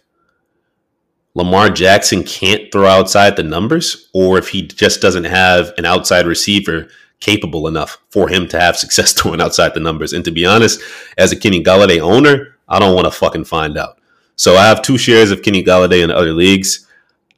Lamar 1.36 1.70
Jackson 1.70 2.24
can't 2.24 2.72
throw 2.72 2.88
outside 2.88 3.36
the 3.36 3.44
numbers 3.44 4.10
or 4.14 4.38
if 4.38 4.50
he 4.50 4.62
just 4.62 5.02
doesn't 5.02 5.26
have 5.26 5.74
an 5.78 5.86
outside 5.86 6.26
receiver 6.26 6.88
capable 7.20 7.68
enough 7.68 7.98
for 8.10 8.30
him 8.30 8.48
to 8.50 8.60
have 8.60 8.78
success 8.84 9.14
doing 9.14 9.42
outside 9.42 9.74
the 9.74 9.80
numbers. 9.80 10.14
And 10.14 10.24
to 10.26 10.32
be 10.32 10.46
honest, 10.46 10.82
as 11.18 11.32
a 11.32 11.36
Kenny 11.36 11.64
Golladay 11.64 12.00
owner, 12.00 12.56
I 12.68 12.80
don't 12.80 12.96
want 12.96 13.06
to 13.06 13.12
fucking 13.12 13.46
find 13.46 13.78
out. 13.78 13.98
So 14.36 14.56
I 14.56 14.66
have 14.68 14.82
two 14.82 14.98
shares 14.98 15.32
of 15.32 15.42
Kenny 15.42 15.64
Golladay 15.64 16.04
in 16.04 16.12
other 16.12 16.34
leagues. 16.34 16.88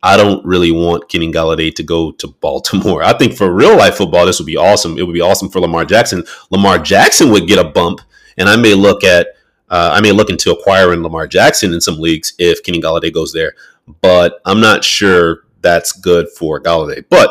I 0.04 0.18
don't 0.18 0.44
really 0.46 0.72
want 0.72 1.10
Kenny 1.10 1.32
Golladay 1.32 1.74
to 1.76 1.84
go 1.84 2.12
to 2.12 2.28
Baltimore. 2.42 3.04
I 3.04 3.14
think 3.18 3.36
for 3.36 3.52
real 3.52 3.78
life 3.78 3.96
football, 3.96 4.26
this 4.26 4.40
would 4.40 4.46
be 4.46 4.58
awesome. 4.58 4.98
It 4.98 5.06
would 5.06 5.14
be 5.14 5.22
awesome 5.22 5.50
for 5.50 5.60
Lamar 5.60 5.86
Jackson. 5.86 6.24
Lamar 6.50 6.80
Jackson 6.80 7.32
would 7.32 7.48
get 7.48 7.60
a 7.60 7.70
bump, 7.70 8.02
and 8.38 8.50
I 8.50 8.56
may 8.56 8.74
look 8.74 9.04
at 9.04 9.28
Uh, 9.70 9.92
I 9.94 10.02
may 10.02 10.12
look 10.12 10.30
into 10.30 10.52
acquiring 10.52 11.02
Lamar 11.02 11.28
Jackson 11.28 11.74
in 11.74 11.80
some 11.80 11.98
leagues 11.98 12.34
if 12.38 12.62
Kenny 12.62 12.82
Golladay 12.82 13.10
goes 13.14 13.32
there, 13.32 13.54
but 14.02 14.42
I'm 14.44 14.60
not 14.60 14.84
sure 14.84 15.46
that's 15.62 15.94
good 15.94 16.28
for 16.28 16.60
Golladay. 16.60 17.06
But 17.10 17.30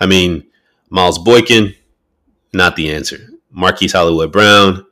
I 0.00 0.06
mean, 0.06 0.44
Miles 0.90 1.18
Boykin, 1.18 1.74
not 2.52 2.76
the 2.76 2.92
answer. 2.92 3.28
Marquise 3.50 3.92
Hollywood 3.92 4.32
Brown, 4.32 4.86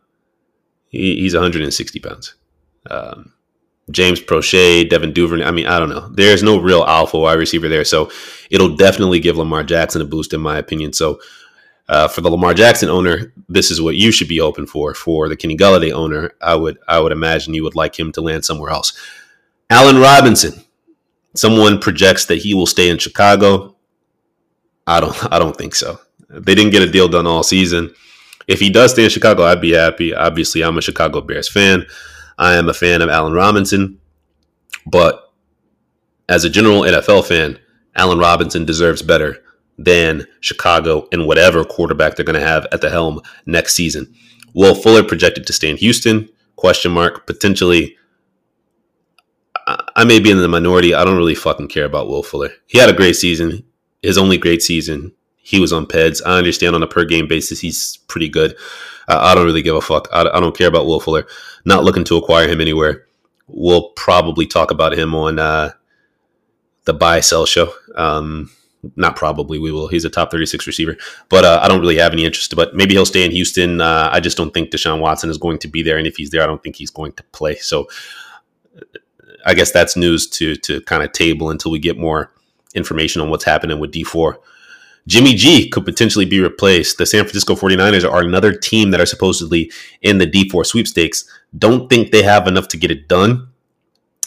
he, 0.88 1.16
he's 1.16 1.34
160 1.34 2.00
pounds. 2.00 2.34
Um, 2.88 3.32
James 3.90 4.20
Proche, 4.20 4.88
Devin 4.88 5.12
Duvernay. 5.12 5.44
I 5.44 5.50
mean, 5.50 5.66
I 5.66 5.78
don't 5.78 5.88
know. 5.88 6.08
There's 6.12 6.42
no 6.42 6.58
real 6.60 6.84
alpha 6.84 7.18
wide 7.18 7.38
receiver 7.38 7.68
there, 7.68 7.84
so 7.84 8.10
it'll 8.50 8.76
definitely 8.76 9.20
give 9.20 9.36
Lamar 9.36 9.64
Jackson 9.64 10.02
a 10.02 10.04
boost, 10.04 10.32
in 10.32 10.40
my 10.40 10.58
opinion. 10.58 10.92
So, 10.92 11.20
uh, 11.88 12.06
for 12.06 12.20
the 12.20 12.30
Lamar 12.30 12.54
Jackson 12.54 12.88
owner, 12.88 13.32
this 13.48 13.70
is 13.70 13.80
what 13.80 13.96
you 13.96 14.12
should 14.12 14.28
be 14.28 14.40
open 14.40 14.66
for. 14.66 14.94
For 14.94 15.28
the 15.28 15.36
Kenny 15.36 15.56
Golladay 15.56 15.92
owner, 15.92 16.32
I 16.40 16.54
would 16.54 16.78
I 16.86 17.00
would 17.00 17.12
imagine 17.12 17.54
you 17.54 17.64
would 17.64 17.74
like 17.74 17.98
him 17.98 18.12
to 18.12 18.20
land 18.20 18.44
somewhere 18.44 18.70
else. 18.70 18.92
Allen 19.70 19.98
Robinson, 19.98 20.64
someone 21.34 21.80
projects 21.80 22.26
that 22.26 22.38
he 22.38 22.54
will 22.54 22.66
stay 22.66 22.90
in 22.90 22.98
Chicago. 22.98 23.76
I 24.86 25.00
don't 25.00 25.32
I 25.32 25.38
don't 25.38 25.56
think 25.56 25.74
so. 25.74 25.98
They 26.30 26.54
didn't 26.54 26.72
get 26.72 26.82
a 26.82 26.90
deal 26.90 27.08
done 27.08 27.26
all 27.26 27.42
season. 27.42 27.94
If 28.46 28.60
he 28.60 28.70
does 28.70 28.92
stay 28.92 29.04
in 29.04 29.10
Chicago, 29.10 29.44
I'd 29.44 29.60
be 29.60 29.72
happy. 29.72 30.14
Obviously, 30.14 30.62
I'm 30.62 30.78
a 30.78 30.82
Chicago 30.82 31.20
Bears 31.20 31.48
fan. 31.48 31.86
I 32.38 32.54
am 32.54 32.68
a 32.68 32.74
fan 32.74 33.02
of 33.02 33.10
Allen 33.10 33.32
Robinson, 33.32 34.00
but 34.86 35.32
as 36.28 36.44
a 36.44 36.50
general 36.50 36.82
NFL 36.82 37.26
fan, 37.26 37.58
Allen 37.96 38.18
Robinson 38.18 38.64
deserves 38.64 39.02
better 39.02 39.42
than 39.76 40.26
Chicago 40.40 41.08
and 41.12 41.26
whatever 41.26 41.64
quarterback 41.64 42.14
they're 42.14 42.24
going 42.24 42.38
to 42.38 42.46
have 42.46 42.66
at 42.72 42.80
the 42.80 42.90
helm 42.90 43.20
next 43.46 43.74
season. 43.74 44.14
Will 44.54 44.74
Fuller 44.74 45.02
projected 45.02 45.46
to 45.46 45.52
stay 45.52 45.70
in 45.70 45.76
Houston? 45.76 46.28
Question 46.56 46.92
mark. 46.92 47.26
Potentially. 47.26 47.96
I 49.66 50.04
may 50.04 50.18
be 50.18 50.30
in 50.30 50.38
the 50.38 50.48
minority. 50.48 50.94
I 50.94 51.04
don't 51.04 51.16
really 51.16 51.34
fucking 51.34 51.68
care 51.68 51.84
about 51.84 52.08
Will 52.08 52.22
Fuller. 52.22 52.50
He 52.66 52.78
had 52.78 52.90
a 52.90 52.94
great 52.94 53.16
season. 53.16 53.64
His 54.02 54.18
only 54.18 54.38
great 54.38 54.62
season. 54.62 55.12
He 55.42 55.58
was 55.60 55.72
on 55.72 55.86
PEDs. 55.86 56.20
I 56.24 56.38
understand 56.38 56.74
on 56.74 56.82
a 56.82 56.86
per 56.86 57.04
game 57.04 57.26
basis 57.26 57.60
he's 57.60 57.98
pretty 58.08 58.28
good. 58.28 58.56
I, 59.08 59.34
don't 59.34 59.44
really 59.46 59.62
give 59.62 59.74
a 59.74 59.80
fuck. 59.80 60.08
I, 60.12 60.22
I, 60.22 60.40
don't 60.40 60.56
care 60.56 60.68
about 60.68 60.86
Will 60.86 61.00
Fuller. 61.00 61.26
Not 61.64 61.82
looking 61.82 62.04
to 62.04 62.16
acquire 62.16 62.48
him 62.48 62.60
anywhere. 62.60 63.06
We'll 63.48 63.88
probably 63.90 64.46
talk 64.46 64.70
about 64.70 64.96
him 64.96 65.14
on 65.14 65.38
uh, 65.38 65.72
the 66.84 66.94
buy 66.94 67.20
sell 67.20 67.46
show. 67.46 67.72
Um, 67.96 68.50
not 68.96 69.16
probably 69.16 69.58
we 69.58 69.72
will. 69.72 69.88
He's 69.88 70.04
a 70.04 70.10
top 70.10 70.30
36 70.30 70.66
receiver, 70.66 70.96
but 71.28 71.44
uh, 71.44 71.60
I 71.62 71.68
don't 71.68 71.80
really 71.80 71.98
have 71.98 72.12
any 72.12 72.24
interest. 72.24 72.54
But 72.56 72.74
maybe 72.74 72.94
he'll 72.94 73.04
stay 73.04 73.24
in 73.24 73.30
Houston. 73.30 73.80
Uh, 73.80 74.08
I 74.12 74.20
just 74.20 74.36
don't 74.36 74.54
think 74.54 74.70
Deshaun 74.70 75.00
Watson 75.00 75.28
is 75.28 75.38
going 75.38 75.58
to 75.58 75.68
be 75.68 75.82
there, 75.82 75.98
and 75.98 76.06
if 76.06 76.16
he's 76.16 76.30
there, 76.30 76.42
I 76.42 76.46
don't 76.46 76.62
think 76.62 76.76
he's 76.76 76.90
going 76.90 77.12
to 77.12 77.22
play. 77.24 77.56
So 77.56 77.88
I 79.44 79.54
guess 79.54 79.70
that's 79.70 79.96
news 79.96 80.28
to 80.30 80.56
to 80.56 80.80
kind 80.82 81.02
of 81.02 81.12
table 81.12 81.50
until 81.50 81.70
we 81.70 81.78
get 81.78 81.98
more 81.98 82.32
information 82.74 83.20
on 83.20 83.30
what's 83.30 83.44
happening 83.44 83.78
with 83.78 83.92
D4. 83.92 84.36
Jimmy 85.06 85.34
G 85.34 85.68
could 85.68 85.84
potentially 85.84 86.24
be 86.24 86.40
replaced. 86.40 86.98
The 86.98 87.06
San 87.06 87.24
Francisco 87.24 87.54
49ers 87.54 88.08
are 88.08 88.22
another 88.22 88.52
team 88.52 88.90
that 88.90 89.00
are 89.00 89.06
supposedly 89.06 89.70
in 90.02 90.18
the 90.18 90.26
D4 90.26 90.64
sweepstakes. 90.66 91.24
Don't 91.56 91.88
think 91.88 92.10
they 92.10 92.22
have 92.22 92.46
enough 92.46 92.68
to 92.68 92.76
get 92.76 92.90
it 92.90 93.08
done. 93.08 93.48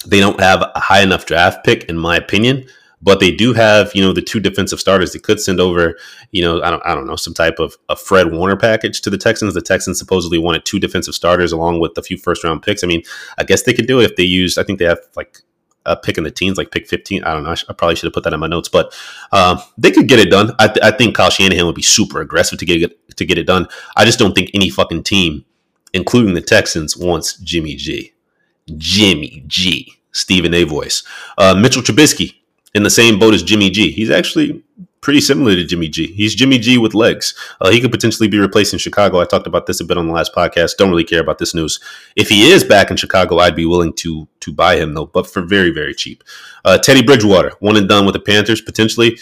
They 0.06 0.20
don't 0.20 0.40
have 0.40 0.62
a 0.62 0.80
high 0.80 1.02
enough 1.02 1.26
draft 1.26 1.64
pick, 1.64 1.86
in 1.86 1.98
my 1.98 2.18
opinion, 2.18 2.66
but 3.02 3.20
they 3.20 3.32
do 3.32 3.54
have, 3.54 3.92
you 3.96 4.02
know, 4.02 4.12
the 4.12 4.22
two 4.22 4.40
defensive 4.40 4.80
starters. 4.80 5.14
They 5.14 5.20
could 5.20 5.40
send 5.40 5.60
over, 5.60 5.98
you 6.32 6.42
know, 6.42 6.62
I 6.62 6.70
don't, 6.70 6.86
I 6.86 6.96
don't 6.96 7.08
know, 7.08 7.16
some 7.16 7.34
type 7.34 7.60
of 7.60 7.78
a 7.88 7.96
Fred 7.96 8.34
Warner 8.34 8.58
package 8.58 9.00
to 9.02 9.10
the 9.10 9.18
Texans. 9.18 9.54
The 9.54 9.62
Texans 9.62 10.00
supposedly 10.00 10.38
wanted 10.38 10.66
two 10.66 10.80
defensive 10.80 11.16
starters 11.16 11.52
along 11.52 11.80
with 11.80 11.98
a 11.98 12.04
few 12.04 12.18
first 12.18 12.44
round 12.44 12.64
picks. 12.64 12.84
I 12.84 12.88
mean, 12.88 13.04
I 13.38 13.44
guess 13.44 13.64
they 13.64 13.74
could 13.74 13.88
do 13.88 14.00
it 14.02 14.06
if 14.06 14.16
they 14.18 14.24
use, 14.24 14.58
I 14.58 14.64
think 14.64 14.80
they 14.80 14.86
have 14.86 15.00
like 15.16 15.40
a 15.86 15.96
pick 15.96 16.18
in 16.18 16.24
the 16.24 16.32
teens, 16.32 16.58
like 16.58 16.72
pick 16.72 16.88
15. 16.88 17.24
I 17.24 17.34
don't 17.34 17.44
know. 17.44 17.52
I, 17.52 17.56
sh- 17.56 17.66
I 17.70 17.74
probably 17.74 17.96
should 17.96 18.08
have 18.08 18.14
put 18.14 18.24
that 18.24 18.34
in 18.34 18.40
my 18.40 18.48
notes, 18.48 18.70
but 18.70 18.98
um, 19.32 19.60
they 19.78 19.92
could 19.92 20.08
get 20.08 20.20
it 20.20 20.30
done. 20.30 20.52
I, 20.60 20.68
th- 20.68 20.84
I, 20.84 20.92
think 20.92 21.16
Kyle 21.16 21.30
Shanahan 21.30 21.66
would 21.66 21.76
be 21.76 21.82
super 21.82 22.22
aggressive 22.22 22.60
to 22.60 22.66
get 22.66 22.82
it, 22.82 23.18
to 23.18 23.26
get 23.26 23.38
it 23.38 23.46
done. 23.46 23.68
I 23.96 24.06
just 24.06 24.20
don't 24.20 24.34
think 24.34 24.52
any 24.54 24.70
fucking 24.70 25.04
team, 25.04 25.46
including 25.94 26.34
the 26.34 26.42
Texans, 26.42 26.96
wants 26.98 27.38
Jimmy 27.38 27.76
G. 27.76 28.14
Jimmy 28.78 29.44
G. 29.48 29.94
Stephen 30.12 30.54
A. 30.54 30.64
Voice. 30.64 31.04
Uh, 31.38 31.56
Mitchell 31.56 31.82
Trubisky 31.82 32.36
in 32.74 32.84
the 32.84 32.90
same 32.90 33.20
boat 33.20 33.34
as 33.34 33.44
Jimmy 33.44 33.70
G. 33.70 33.92
He's 33.92 34.10
actually 34.10 34.64
pretty 35.04 35.22
similar 35.22 35.54
to 35.54 35.64
Jimmy 35.64 35.90
G. 35.90 36.08
He's 36.08 36.34
Jimmy 36.34 36.58
G 36.58 36.78
with 36.80 36.96
legs. 36.96 37.36
Uh, 37.62 37.70
he 37.70 37.82
could 37.82 37.92
potentially 37.92 38.30
be 38.30 38.40
replacing 38.40 38.80
Chicago. 38.80 39.20
I 39.20 39.26
talked 39.26 39.46
about 39.46 39.68
this 39.68 39.82
a 39.82 39.84
bit 39.84 39.98
on 39.98 40.08
the 40.08 40.14
last 40.14 40.34
podcast. 40.34 40.78
Don't 40.78 40.90
really 40.90 41.04
care 41.04 41.22
about 41.22 41.38
this 41.38 41.54
news. 41.54 41.80
If 42.16 42.30
he 42.30 42.50
is 42.50 42.64
back 42.64 42.90
in 42.90 42.98
Chicago, 42.98 43.38
I'd 43.38 43.56
be 43.56 43.66
willing 43.66 43.94
to 43.98 44.28
to 44.40 44.54
buy 44.54 44.78
him 44.78 44.94
though, 44.94 45.06
but 45.06 45.28
for 45.28 45.44
very 45.44 45.70
very 45.70 45.94
cheap. 45.94 46.24
Uh, 46.66 46.78
Teddy 46.80 47.04
Bridgewater, 47.04 47.52
one 47.60 47.78
and 47.78 47.88
done 47.88 48.06
with 48.06 48.14
the 48.14 48.20
Panthers 48.20 48.62
potentially. 48.62 49.20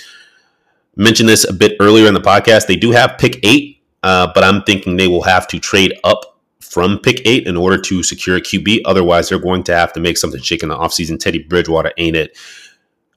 Mentioned 0.96 1.30
this 1.30 1.46
a 1.50 1.54
bit 1.54 1.76
earlier 1.80 2.08
in 2.08 2.14
the 2.14 2.22
podcast. 2.22 2.68
They 2.68 2.76
do 2.76 2.92
have 2.92 3.18
pick 3.18 3.40
eight, 3.44 3.82
uh, 4.04 4.32
but 4.34 4.44
I'm 4.44 4.62
thinking 4.64 4.98
they 4.98 5.08
will 5.08 5.24
have 5.24 5.48
to 5.48 5.60
trade 5.60 5.94
up 6.04 6.38
from 6.60 7.00
pick 7.00 7.22
eight 7.26 7.48
in 7.48 7.58
order 7.58 7.82
to 7.82 8.04
secure 8.04 8.38
a 8.38 8.42
QB. 8.42 8.82
Otherwise, 8.86 9.30
they're 9.30 9.40
going 9.40 9.64
to 9.64 9.76
have 9.76 9.94
to 9.94 10.00
make 10.00 10.18
something 10.18 10.42
shake 10.42 10.64
in 10.64 10.70
the 10.70 10.76
offseason. 10.76 11.20
Teddy 11.20 11.40
Bridgewater 11.40 11.92
ain't 11.98 12.16
it. 12.16 12.38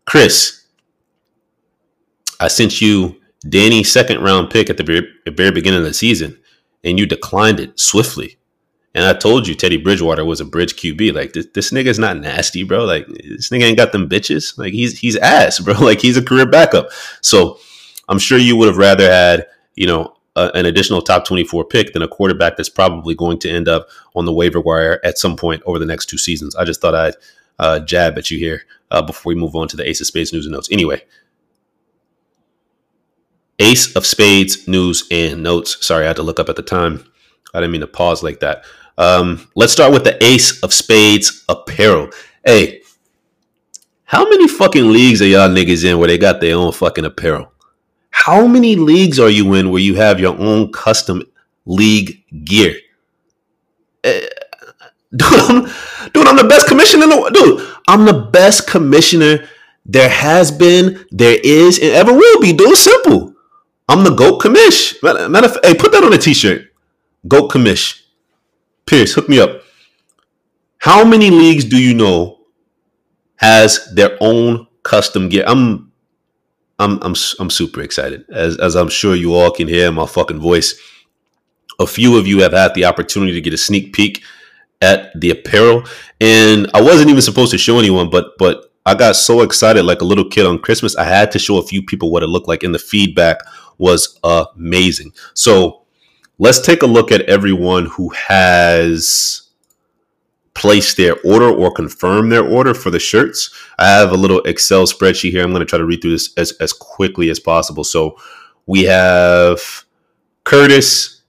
Chris, 0.06 0.63
I 2.44 2.48
sent 2.48 2.80
you 2.80 3.20
Danny's 3.48 3.90
second 3.90 4.22
round 4.22 4.50
pick 4.50 4.68
at 4.68 4.76
the 4.76 4.84
very, 4.84 5.08
very 5.26 5.50
beginning 5.50 5.80
of 5.80 5.86
the 5.86 5.94
season, 5.94 6.38
and 6.84 6.98
you 6.98 7.06
declined 7.06 7.58
it 7.58 7.80
swiftly. 7.80 8.36
And 8.94 9.04
I 9.04 9.14
told 9.14 9.48
you 9.48 9.54
Teddy 9.54 9.78
Bridgewater 9.78 10.24
was 10.24 10.40
a 10.40 10.44
bridge 10.44 10.76
QB. 10.76 11.14
Like 11.14 11.32
this, 11.32 11.46
this 11.54 11.72
nigga's 11.72 11.98
not 11.98 12.18
nasty, 12.18 12.62
bro. 12.62 12.84
Like 12.84 13.06
this 13.06 13.48
nigga 13.48 13.62
ain't 13.62 13.78
got 13.78 13.92
them 13.92 14.08
bitches. 14.08 14.56
Like 14.58 14.74
he's 14.74 14.98
he's 14.98 15.16
ass, 15.16 15.58
bro. 15.64 15.74
Like 15.74 16.00
he's 16.00 16.18
a 16.18 16.22
career 16.22 16.46
backup. 16.46 16.90
So 17.22 17.58
I'm 18.08 18.18
sure 18.18 18.38
you 18.38 18.56
would 18.56 18.68
have 18.68 18.76
rather 18.76 19.10
had 19.10 19.46
you 19.74 19.86
know 19.86 20.14
a, 20.36 20.50
an 20.54 20.66
additional 20.66 21.00
top 21.00 21.24
24 21.24 21.64
pick 21.64 21.94
than 21.94 22.02
a 22.02 22.08
quarterback 22.08 22.56
that's 22.56 22.68
probably 22.68 23.14
going 23.14 23.38
to 23.40 23.50
end 23.50 23.68
up 23.68 23.88
on 24.14 24.26
the 24.26 24.34
waiver 24.34 24.60
wire 24.60 25.00
at 25.02 25.18
some 25.18 25.36
point 25.36 25.62
over 25.64 25.78
the 25.78 25.86
next 25.86 26.06
two 26.06 26.18
seasons. 26.18 26.54
I 26.54 26.64
just 26.64 26.82
thought 26.82 26.94
I'd 26.94 27.14
uh, 27.58 27.80
jab 27.80 28.18
at 28.18 28.30
you 28.30 28.38
here 28.38 28.62
uh, 28.90 29.02
before 29.02 29.30
we 29.30 29.40
move 29.40 29.56
on 29.56 29.66
to 29.68 29.76
the 29.76 29.88
Ace 29.88 30.00
of 30.00 30.06
Spades 30.06 30.32
news 30.32 30.44
and 30.46 30.52
notes. 30.52 30.68
Anyway, 30.70 31.02
Ace 33.58 33.94
of 33.94 34.04
Spades 34.04 34.66
news 34.66 35.06
and 35.10 35.42
notes. 35.42 35.84
Sorry, 35.86 36.04
I 36.04 36.08
had 36.08 36.16
to 36.16 36.22
look 36.22 36.40
up 36.40 36.48
at 36.48 36.56
the 36.56 36.62
time. 36.62 37.04
I 37.52 37.60
didn't 37.60 37.72
mean 37.72 37.80
to 37.82 37.86
pause 37.86 38.22
like 38.22 38.40
that. 38.40 38.64
Um, 38.98 39.48
let's 39.54 39.72
start 39.72 39.92
with 39.92 40.04
the 40.04 40.22
Ace 40.22 40.62
of 40.62 40.72
Spades 40.72 41.44
apparel. 41.48 42.10
Hey, 42.44 42.82
how 44.04 44.28
many 44.28 44.48
fucking 44.48 44.92
leagues 44.92 45.22
are 45.22 45.26
y'all 45.26 45.48
niggas 45.48 45.84
in 45.84 45.98
where 45.98 46.08
they 46.08 46.18
got 46.18 46.40
their 46.40 46.56
own 46.56 46.72
fucking 46.72 47.04
apparel? 47.04 47.52
How 48.10 48.46
many 48.46 48.76
leagues 48.76 49.18
are 49.18 49.30
you 49.30 49.54
in 49.54 49.70
where 49.70 49.80
you 49.80 49.96
have 49.96 50.20
your 50.20 50.38
own 50.38 50.72
custom 50.72 51.22
league 51.64 52.22
gear? 52.44 52.76
Uh, 54.04 54.20
dude, 55.16 55.32
I'm, 55.32 55.64
dude, 56.12 56.26
I'm 56.26 56.36
the 56.36 56.46
best 56.48 56.68
commissioner. 56.68 57.04
In 57.04 57.10
the, 57.10 57.16
world. 57.16 57.34
dude, 57.34 57.68
I'm 57.88 58.04
the 58.04 58.30
best 58.30 58.68
commissioner 58.68 59.48
there 59.84 60.08
has 60.08 60.50
been, 60.50 61.04
there 61.10 61.38
is, 61.42 61.78
and 61.78 61.90
ever 61.90 62.12
will 62.12 62.40
be. 62.40 62.52
Dude, 62.52 62.76
simple. 62.76 63.33
I'm 63.88 64.04
the 64.04 64.14
GOAT 64.14 64.40
commish. 64.40 65.02
Matter 65.02 65.46
of 65.46 65.58
hey, 65.62 65.74
put 65.74 65.92
that 65.92 66.04
on 66.04 66.12
a 66.12 66.18
t-shirt. 66.18 66.70
GOAT 67.28 67.50
commish. 67.50 68.02
Pierce, 68.86 69.14
hook 69.14 69.28
me 69.28 69.40
up. 69.40 69.62
How 70.78 71.04
many 71.04 71.30
leagues 71.30 71.64
do 71.64 71.80
you 71.80 71.94
know 71.94 72.40
has 73.36 73.90
their 73.94 74.16
own 74.20 74.66
custom 74.82 75.28
gear? 75.28 75.44
I'm 75.46 75.92
I'm 76.78 76.98
I'm 77.02 77.14
I'm 77.38 77.50
super 77.50 77.80
excited. 77.80 78.24
As 78.30 78.58
as 78.58 78.74
I'm 78.74 78.88
sure 78.88 79.14
you 79.14 79.34
all 79.34 79.50
can 79.50 79.68
hear 79.68 79.90
my 79.92 80.06
fucking 80.06 80.40
voice. 80.40 80.80
A 81.80 81.86
few 81.86 82.16
of 82.18 82.26
you 82.26 82.40
have 82.40 82.52
had 82.52 82.74
the 82.74 82.84
opportunity 82.84 83.32
to 83.32 83.40
get 83.40 83.54
a 83.54 83.58
sneak 83.58 83.92
peek 83.92 84.22
at 84.80 85.18
the 85.18 85.30
apparel 85.30 85.84
and 86.20 86.70
I 86.74 86.82
wasn't 86.82 87.10
even 87.10 87.22
supposed 87.22 87.50
to 87.52 87.58
show 87.58 87.78
anyone 87.78 88.10
but 88.10 88.36
but 88.38 88.72
I 88.86 88.94
got 88.94 89.16
so 89.16 89.40
excited 89.40 89.84
like 89.84 90.02
a 90.02 90.04
little 90.04 90.28
kid 90.28 90.44
on 90.44 90.58
Christmas. 90.58 90.94
I 90.94 91.04
had 91.04 91.32
to 91.32 91.38
show 91.38 91.56
a 91.56 91.62
few 91.62 91.82
people 91.82 92.10
what 92.10 92.22
it 92.22 92.26
looked 92.26 92.48
like 92.48 92.62
and 92.62 92.74
the 92.74 92.78
feedback 92.78 93.38
was 93.78 94.18
amazing. 94.24 95.12
So 95.34 95.82
let's 96.38 96.60
take 96.60 96.82
a 96.82 96.86
look 96.86 97.12
at 97.12 97.22
everyone 97.22 97.86
who 97.86 98.10
has 98.10 99.42
placed 100.54 100.96
their 100.96 101.16
order 101.24 101.50
or 101.50 101.72
confirmed 101.72 102.30
their 102.30 102.46
order 102.46 102.74
for 102.74 102.90
the 102.90 102.98
shirts. 102.98 103.50
I 103.78 103.88
have 103.88 104.12
a 104.12 104.16
little 104.16 104.40
Excel 104.42 104.86
spreadsheet 104.86 105.30
here. 105.30 105.42
I'm 105.42 105.50
going 105.50 105.60
to 105.60 105.66
try 105.66 105.78
to 105.78 105.84
read 105.84 106.00
through 106.00 106.12
this 106.12 106.32
as, 106.36 106.52
as 106.52 106.72
quickly 106.72 107.28
as 107.28 107.40
possible. 107.40 107.84
So 107.84 108.16
we 108.66 108.84
have 108.84 109.84
Curtis 110.44 111.22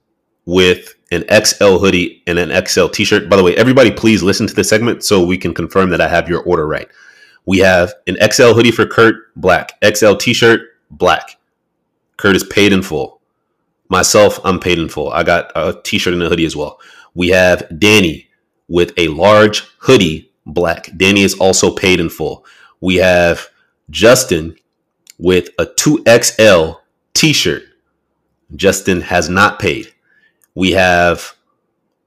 with 0.46 0.94
an 1.10 1.24
XL 1.44 1.78
hoodie 1.78 2.22
and 2.26 2.38
an 2.38 2.66
XL 2.66 2.86
t-shirt. 2.86 3.28
By 3.28 3.36
the 3.36 3.42
way, 3.42 3.54
everybody 3.56 3.90
please 3.90 4.22
listen 4.22 4.46
to 4.46 4.54
the 4.54 4.64
segment 4.64 5.04
so 5.04 5.24
we 5.24 5.38
can 5.38 5.54
confirm 5.54 5.90
that 5.90 6.00
I 6.00 6.08
have 6.08 6.28
your 6.28 6.42
order 6.42 6.66
right. 6.66 6.88
We 7.46 7.58
have 7.58 7.94
an 8.06 8.16
XL 8.30 8.54
hoodie 8.54 8.72
for 8.72 8.86
Kurt, 8.86 9.34
black. 9.36 9.72
XL 9.84 10.14
t-shirt, 10.14 10.62
black. 10.90 11.35
Kurt 12.16 12.36
is 12.36 12.44
paid 12.44 12.72
in 12.72 12.82
full. 12.82 13.20
Myself, 13.88 14.40
I'm 14.44 14.58
paid 14.58 14.78
in 14.78 14.88
full. 14.88 15.10
I 15.10 15.22
got 15.22 15.52
a 15.54 15.80
t-shirt 15.84 16.14
and 16.14 16.22
a 16.22 16.28
hoodie 16.28 16.44
as 16.44 16.56
well. 16.56 16.80
We 17.14 17.28
have 17.28 17.66
Danny 17.78 18.28
with 18.68 18.92
a 18.96 19.08
large 19.08 19.60
hoodie, 19.78 20.32
black. 20.44 20.90
Danny 20.96 21.22
is 21.22 21.34
also 21.34 21.74
paid 21.74 22.00
in 22.00 22.08
full. 22.08 22.44
We 22.80 22.96
have 22.96 23.48
Justin 23.90 24.56
with 25.18 25.50
a 25.58 25.66
2XL 25.66 26.78
t 27.14 27.32
shirt. 27.32 27.62
Justin 28.54 29.00
has 29.00 29.28
not 29.28 29.58
paid. 29.58 29.92
We 30.54 30.72
have 30.72 31.34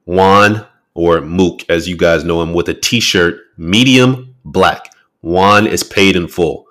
Juan 0.06 0.66
or 0.94 1.22
Mook, 1.22 1.70
as 1.70 1.88
you 1.88 1.96
guys 1.98 2.24
know 2.24 2.42
him, 2.42 2.54
with 2.54 2.70
a 2.70 2.74
t 2.74 3.00
shirt, 3.00 3.42
medium 3.58 4.36
black. 4.44 4.94
Juan 5.22 5.68
is 5.68 5.84
paid 5.84 6.16
in 6.16 6.28
full. 6.28 6.66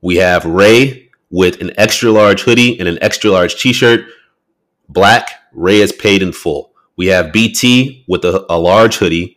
We 0.00 0.16
have 0.16 0.44
Ray 0.44 1.09
with 1.30 1.60
an 1.60 1.72
extra 1.76 2.10
large 2.10 2.42
hoodie 2.42 2.78
and 2.78 2.88
an 2.88 2.98
extra 3.00 3.30
large 3.30 3.60
t 3.60 3.72
shirt, 3.72 4.06
black. 4.88 5.32
Ray 5.52 5.80
is 5.80 5.92
paid 5.92 6.22
in 6.22 6.32
full. 6.32 6.72
We 6.96 7.06
have 7.08 7.32
BT 7.32 8.04
with 8.06 8.24
a, 8.24 8.46
a 8.52 8.58
large 8.58 8.96
hoodie, 8.96 9.36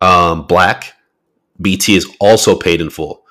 um, 0.00 0.46
black. 0.46 0.94
BT 1.60 1.96
is 1.96 2.10
also 2.20 2.56
paid 2.56 2.80
in 2.80 2.90
full. 2.90 3.22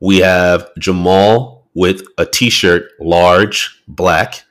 We 0.00 0.18
have 0.18 0.70
Jamal 0.78 1.58
with 1.74 2.02
a 2.18 2.26
t-shirt, 2.26 2.90
large, 3.00 3.82
black. 3.88 4.44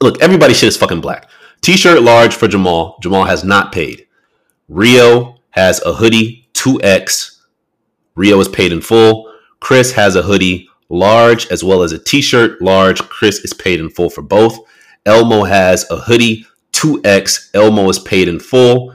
Look, 0.00 0.20
everybody 0.22 0.54
shit 0.54 0.68
is 0.68 0.76
fucking 0.76 1.00
black. 1.00 1.28
T-shirt 1.60 2.02
large 2.02 2.34
for 2.34 2.48
Jamal. 2.48 2.98
Jamal 3.02 3.24
has 3.24 3.44
not 3.44 3.72
paid. 3.72 4.06
Rio 4.68 5.36
has 5.50 5.84
a 5.84 5.92
hoodie, 5.92 6.48
2X. 6.54 7.40
Rio 8.14 8.40
is 8.40 8.48
paid 8.48 8.72
in 8.72 8.80
full. 8.80 9.32
Chris 9.60 9.92
has 9.92 10.16
a 10.16 10.22
hoodie, 10.22 10.68
large, 10.92 11.46
as 11.50 11.64
well 11.64 11.82
as 11.82 11.90
a 11.90 11.98
t-shirt, 11.98 12.62
large. 12.62 13.00
Chris 13.08 13.38
is 13.38 13.52
paid 13.52 13.80
in 13.80 13.90
full 13.90 14.10
for 14.10 14.22
both. 14.22 14.58
Elmo 15.06 15.44
has 15.44 15.90
a 15.90 15.96
hoodie, 15.96 16.46
2X. 16.72 17.50
Elmo 17.54 17.88
is 17.88 17.98
paid 17.98 18.28
in 18.28 18.38
full. 18.38 18.94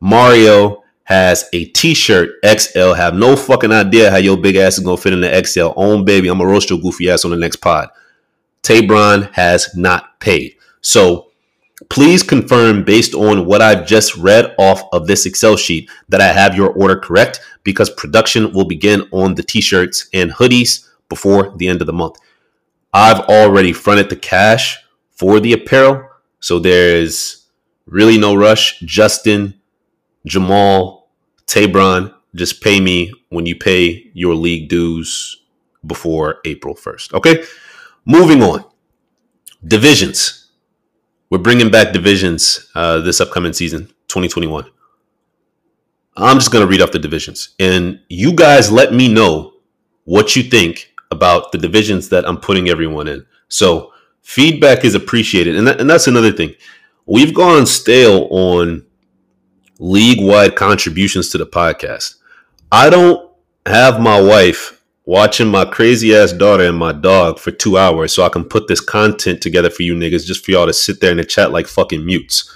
Mario 0.00 0.82
has 1.04 1.48
a 1.54 1.64
t-shirt 1.66 2.30
XL. 2.44 2.92
Have 2.92 3.14
no 3.14 3.34
fucking 3.34 3.72
idea 3.72 4.10
how 4.10 4.18
your 4.18 4.36
big 4.36 4.56
ass 4.56 4.76
is 4.76 4.84
gonna 4.84 4.98
fit 4.98 5.14
in 5.14 5.22
the 5.22 5.44
XL. 5.44 5.68
On 5.76 6.04
baby, 6.04 6.28
I'm 6.28 6.38
gonna 6.38 6.50
roast 6.50 6.68
your 6.68 6.80
goofy 6.80 7.08
ass 7.08 7.24
on 7.24 7.30
the 7.30 7.36
next 7.36 7.56
pod. 7.56 7.88
Tabron 8.62 9.32
has 9.32 9.74
not 9.74 10.20
paid. 10.20 10.56
So 10.82 11.30
please 11.88 12.22
confirm 12.22 12.84
based 12.84 13.14
on 13.14 13.46
what 13.46 13.62
I've 13.62 13.86
just 13.86 14.16
read 14.16 14.54
off 14.58 14.82
of 14.92 15.06
this 15.06 15.24
Excel 15.24 15.56
sheet 15.56 15.88
that 16.08 16.20
I 16.20 16.26
have 16.32 16.56
your 16.56 16.70
order 16.70 16.98
correct 16.98 17.40
because 17.62 17.88
production 17.90 18.52
will 18.52 18.66
begin 18.66 19.08
on 19.12 19.34
the 19.34 19.42
t-shirts 19.42 20.08
and 20.12 20.30
hoodies 20.30 20.87
before 21.08 21.54
the 21.56 21.68
end 21.68 21.80
of 21.80 21.86
the 21.86 21.92
month. 21.92 22.16
I've 22.92 23.20
already 23.20 23.72
fronted 23.72 24.08
the 24.08 24.16
cash 24.16 24.78
for 25.10 25.40
the 25.40 25.52
apparel 25.52 26.08
so 26.40 26.58
there's 26.58 27.46
really 27.86 28.18
no 28.18 28.34
rush. 28.34 28.78
Justin, 28.80 29.54
Jamal, 30.26 31.10
Tabron, 31.46 32.14
just 32.34 32.62
pay 32.62 32.80
me 32.80 33.12
when 33.30 33.46
you 33.46 33.56
pay 33.56 34.10
your 34.14 34.34
league 34.34 34.68
dues 34.68 35.42
before 35.86 36.38
April 36.44 36.74
1st. 36.74 37.14
Okay? 37.14 37.44
Moving 38.04 38.42
on. 38.42 38.64
Divisions. 39.66 40.50
We're 41.30 41.38
bringing 41.38 41.70
back 41.70 41.92
divisions 41.92 42.70
uh, 42.74 43.00
this 43.00 43.20
upcoming 43.20 43.52
season, 43.52 43.86
2021. 44.08 44.64
I'm 46.16 46.38
just 46.38 46.50
going 46.50 46.64
to 46.64 46.70
read 46.70 46.80
off 46.80 46.90
the 46.90 46.98
divisions. 46.98 47.50
And 47.58 48.00
you 48.08 48.32
guys 48.32 48.72
let 48.72 48.92
me 48.92 49.12
know 49.12 49.54
what 50.04 50.36
you 50.36 50.42
think 50.42 50.87
about 51.10 51.52
the 51.52 51.58
divisions 51.58 52.08
that 52.10 52.28
I'm 52.28 52.38
putting 52.38 52.68
everyone 52.68 53.08
in. 53.08 53.24
So, 53.48 53.92
feedback 54.22 54.84
is 54.84 54.94
appreciated, 54.94 55.56
and 55.56 55.66
that, 55.66 55.80
and 55.80 55.88
that's 55.88 56.06
another 56.06 56.32
thing. 56.32 56.54
We've 57.06 57.34
gone 57.34 57.66
stale 57.66 58.28
on 58.30 58.84
league 59.78 60.20
wide 60.20 60.56
contributions 60.56 61.30
to 61.30 61.38
the 61.38 61.46
podcast. 61.46 62.16
I 62.70 62.90
don't 62.90 63.30
have 63.64 64.00
my 64.00 64.20
wife 64.20 64.82
watching 65.08 65.48
my 65.48 65.64
crazy 65.64 66.14
ass 66.14 66.32
daughter 66.32 66.64
and 66.64 66.76
my 66.76 66.92
dog 66.92 67.38
for 67.38 67.50
two 67.50 67.78
hours 67.78 68.12
so 68.12 68.22
I 68.22 68.28
can 68.28 68.44
put 68.44 68.68
this 68.68 68.80
content 68.80 69.40
together 69.40 69.70
for 69.70 69.82
you 69.82 69.94
niggas 69.94 70.26
just 70.26 70.44
for 70.44 70.50
y'all 70.50 70.66
to 70.66 70.72
sit 70.74 71.00
there 71.00 71.10
in 71.10 71.16
the 71.16 71.24
chat 71.24 71.50
like 71.50 71.66
fucking 71.66 72.04
mutes. 72.04 72.52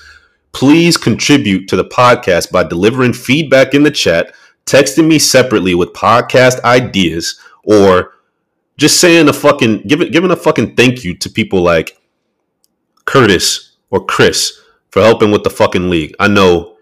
Please 0.52 0.98
contribute 0.98 1.66
to 1.68 1.76
the 1.76 1.84
podcast 1.84 2.52
by 2.52 2.62
delivering 2.62 3.14
feedback 3.14 3.72
in 3.72 3.84
the 3.84 3.90
chat, 3.90 4.34
texting 4.66 5.08
me 5.08 5.18
separately 5.18 5.74
with 5.74 5.94
podcast 5.94 6.62
ideas, 6.64 7.40
or 7.64 8.12
just 8.76 9.00
saying 9.00 9.28
a 9.28 9.32
fucking 9.32 9.82
giving 9.86 10.10
giving 10.10 10.30
a 10.30 10.36
fucking 10.36 10.74
thank 10.76 11.04
you 11.04 11.14
to 11.18 11.30
people 11.30 11.62
like 11.62 11.98
Curtis 13.04 13.76
or 13.90 14.04
Chris 14.04 14.60
for 14.90 15.02
helping 15.02 15.30
with 15.30 15.44
the 15.44 15.50
fucking 15.50 15.90
league. 15.90 16.14
I 16.18 16.28
know 16.28 16.76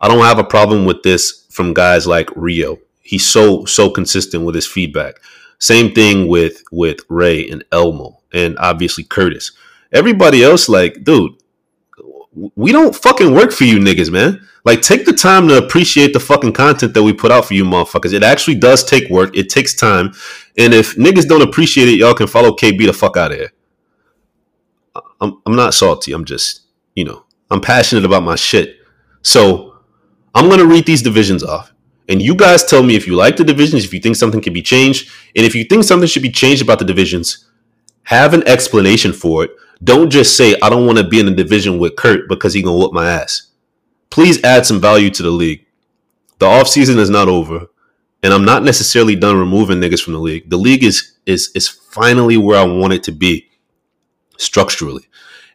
I 0.00 0.08
don't 0.08 0.24
have 0.24 0.38
a 0.38 0.44
problem 0.44 0.84
with 0.84 1.02
this 1.02 1.46
from 1.50 1.74
guys 1.74 2.06
like 2.06 2.30
Rio. 2.36 2.78
He's 3.00 3.26
so 3.26 3.64
so 3.64 3.90
consistent 3.90 4.44
with 4.44 4.54
his 4.54 4.66
feedback. 4.66 5.20
Same 5.58 5.92
thing 5.92 6.28
with 6.28 6.62
with 6.70 7.00
Ray 7.08 7.48
and 7.48 7.64
Elmo 7.72 8.20
and 8.32 8.56
obviously 8.58 9.04
Curtis. 9.04 9.52
Everybody 9.92 10.44
else 10.44 10.68
like, 10.68 11.02
dude, 11.04 11.32
we 12.54 12.72
don't 12.72 12.94
fucking 12.94 13.34
work 13.34 13.52
for 13.52 13.64
you 13.64 13.78
niggas, 13.78 14.10
man. 14.10 14.46
Like, 14.64 14.82
take 14.82 15.04
the 15.04 15.12
time 15.12 15.48
to 15.48 15.58
appreciate 15.58 16.12
the 16.12 16.20
fucking 16.20 16.52
content 16.52 16.94
that 16.94 17.02
we 17.02 17.12
put 17.12 17.32
out 17.32 17.46
for 17.46 17.54
you 17.54 17.64
motherfuckers. 17.64 18.12
It 18.12 18.22
actually 18.22 18.56
does 18.56 18.84
take 18.84 19.08
work. 19.08 19.36
It 19.36 19.48
takes 19.48 19.74
time. 19.74 20.12
And 20.56 20.74
if 20.74 20.96
niggas 20.96 21.26
don't 21.26 21.42
appreciate 21.42 21.88
it, 21.88 21.98
y'all 21.98 22.14
can 22.14 22.26
follow 22.26 22.50
KB 22.52 22.86
the 22.86 22.92
fuck 22.92 23.16
out 23.16 23.32
of 23.32 23.38
here. 23.38 23.52
I'm, 25.20 25.40
I'm 25.46 25.56
not 25.56 25.74
salty. 25.74 26.12
I'm 26.12 26.24
just, 26.24 26.62
you 26.94 27.04
know, 27.04 27.24
I'm 27.50 27.60
passionate 27.60 28.04
about 28.04 28.22
my 28.22 28.36
shit. 28.36 28.76
So 29.22 29.78
I'm 30.34 30.46
going 30.46 30.60
to 30.60 30.66
read 30.66 30.86
these 30.86 31.02
divisions 31.02 31.42
off. 31.42 31.72
And 32.08 32.22
you 32.22 32.34
guys 32.34 32.64
tell 32.64 32.82
me 32.82 32.94
if 32.94 33.06
you 33.06 33.14
like 33.14 33.36
the 33.36 33.44
divisions, 33.44 33.84
if 33.84 33.92
you 33.92 34.00
think 34.00 34.16
something 34.16 34.40
can 34.40 34.52
be 34.52 34.62
changed. 34.62 35.10
And 35.36 35.44
if 35.44 35.54
you 35.54 35.64
think 35.64 35.84
something 35.84 36.08
should 36.08 36.22
be 36.22 36.30
changed 36.30 36.62
about 36.62 36.78
the 36.78 36.84
divisions, 36.84 37.46
have 38.04 38.32
an 38.32 38.46
explanation 38.48 39.12
for 39.12 39.44
it. 39.44 39.50
Don't 39.82 40.10
just 40.10 40.36
say, 40.36 40.56
I 40.60 40.68
don't 40.68 40.86
want 40.86 40.98
to 40.98 41.06
be 41.06 41.20
in 41.20 41.28
a 41.28 41.34
division 41.34 41.78
with 41.78 41.96
Kurt 41.96 42.28
because 42.28 42.54
he 42.54 42.62
to 42.62 42.72
whoop 42.72 42.92
my 42.92 43.08
ass 43.08 43.48
please 44.10 44.42
add 44.44 44.66
some 44.66 44.80
value 44.80 45.10
to 45.10 45.22
the 45.22 45.30
league. 45.30 45.66
The 46.38 46.46
offseason 46.46 46.98
is 46.98 47.10
not 47.10 47.28
over, 47.28 47.66
and 48.22 48.32
I'm 48.32 48.44
not 48.44 48.62
necessarily 48.62 49.16
done 49.16 49.38
removing 49.38 49.78
niggas 49.78 50.02
from 50.02 50.12
the 50.12 50.20
league. 50.20 50.50
The 50.50 50.56
league 50.56 50.84
is 50.84 51.12
is 51.26 51.50
is 51.54 51.68
finally 51.68 52.36
where 52.36 52.58
I 52.58 52.64
want 52.64 52.92
it 52.92 53.02
to 53.04 53.12
be 53.12 53.48
structurally. 54.36 55.04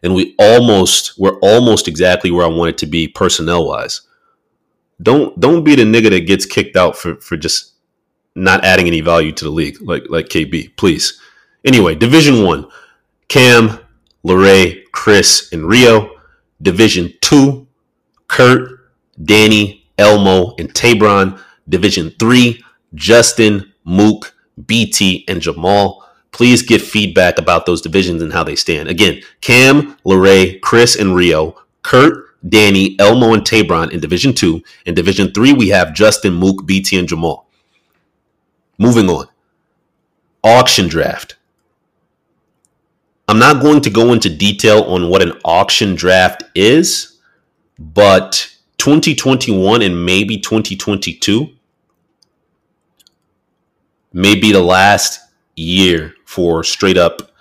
And 0.02 0.14
we 0.14 0.34
almost 0.38 1.18
we're 1.18 1.38
almost 1.40 1.88
exactly 1.88 2.30
where 2.30 2.44
I 2.44 2.48
want 2.48 2.70
it 2.70 2.78
to 2.78 2.86
be 2.86 3.08
personnel 3.08 3.66
wise. 3.66 4.02
Don't 5.02 5.38
don't 5.40 5.64
be 5.64 5.74
the 5.74 5.82
nigga 5.82 6.10
that 6.10 6.26
gets 6.26 6.46
kicked 6.46 6.76
out 6.76 6.96
for 6.96 7.16
for 7.16 7.36
just 7.36 7.72
not 8.34 8.64
adding 8.64 8.86
any 8.86 9.00
value 9.00 9.32
to 9.32 9.44
the 9.44 9.50
league 9.50 9.78
like 9.80 10.04
like 10.10 10.26
KB, 10.28 10.76
please. 10.76 11.20
Anyway, 11.64 11.94
Division 11.94 12.44
1. 12.44 12.66
Cam, 13.28 13.78
Lorray, 14.24 14.84
Chris, 14.92 15.52
and 15.52 15.66
Rio. 15.66 16.10
Division 16.62 17.12
2, 17.20 17.66
Kurt, 18.26 18.80
Danny, 19.22 19.86
Elmo, 19.98 20.54
and 20.58 20.72
Tabron. 20.72 21.38
Division 21.68 22.12
3, 22.18 22.62
Justin, 22.94 23.72
Mook, 23.84 24.34
BT, 24.66 25.24
and 25.28 25.40
Jamal. 25.40 26.06
Please 26.30 26.62
give 26.62 26.82
feedback 26.82 27.38
about 27.38 27.66
those 27.66 27.80
divisions 27.80 28.22
and 28.22 28.32
how 28.32 28.42
they 28.42 28.56
stand. 28.56 28.88
Again, 28.88 29.22
Cam, 29.40 29.96
Lorray, 30.04 30.60
Chris, 30.60 30.96
and 30.96 31.14
Rio. 31.14 31.56
Kurt, 31.82 32.24
Danny, 32.48 32.96
Elmo, 32.98 33.34
and 33.34 33.42
Tabron 33.42 33.90
in 33.90 34.00
Division 34.00 34.34
2. 34.34 34.62
In 34.86 34.94
Division 34.94 35.32
3, 35.32 35.52
we 35.52 35.68
have 35.68 35.94
Justin, 35.94 36.34
Mook, 36.34 36.66
BT, 36.66 36.98
and 36.98 37.08
Jamal. 37.08 37.48
Moving 38.78 39.08
on. 39.08 39.26
Auction 40.42 40.88
draft. 40.88 41.36
I'm 43.26 43.38
not 43.38 43.62
going 43.62 43.80
to 43.82 43.90
go 43.90 44.12
into 44.12 44.28
detail 44.28 44.82
on 44.82 45.08
what 45.08 45.22
an 45.22 45.32
auction 45.44 45.94
draft 45.94 46.42
is 46.54 47.14
but 47.78 48.54
2021 48.78 49.82
and 49.82 50.04
maybe 50.04 50.38
2022 50.38 51.50
may 54.12 54.38
be 54.38 54.52
the 54.52 54.62
last 54.62 55.20
year 55.56 56.14
for 56.24 56.62
straight 56.62 56.96
up 56.96 57.32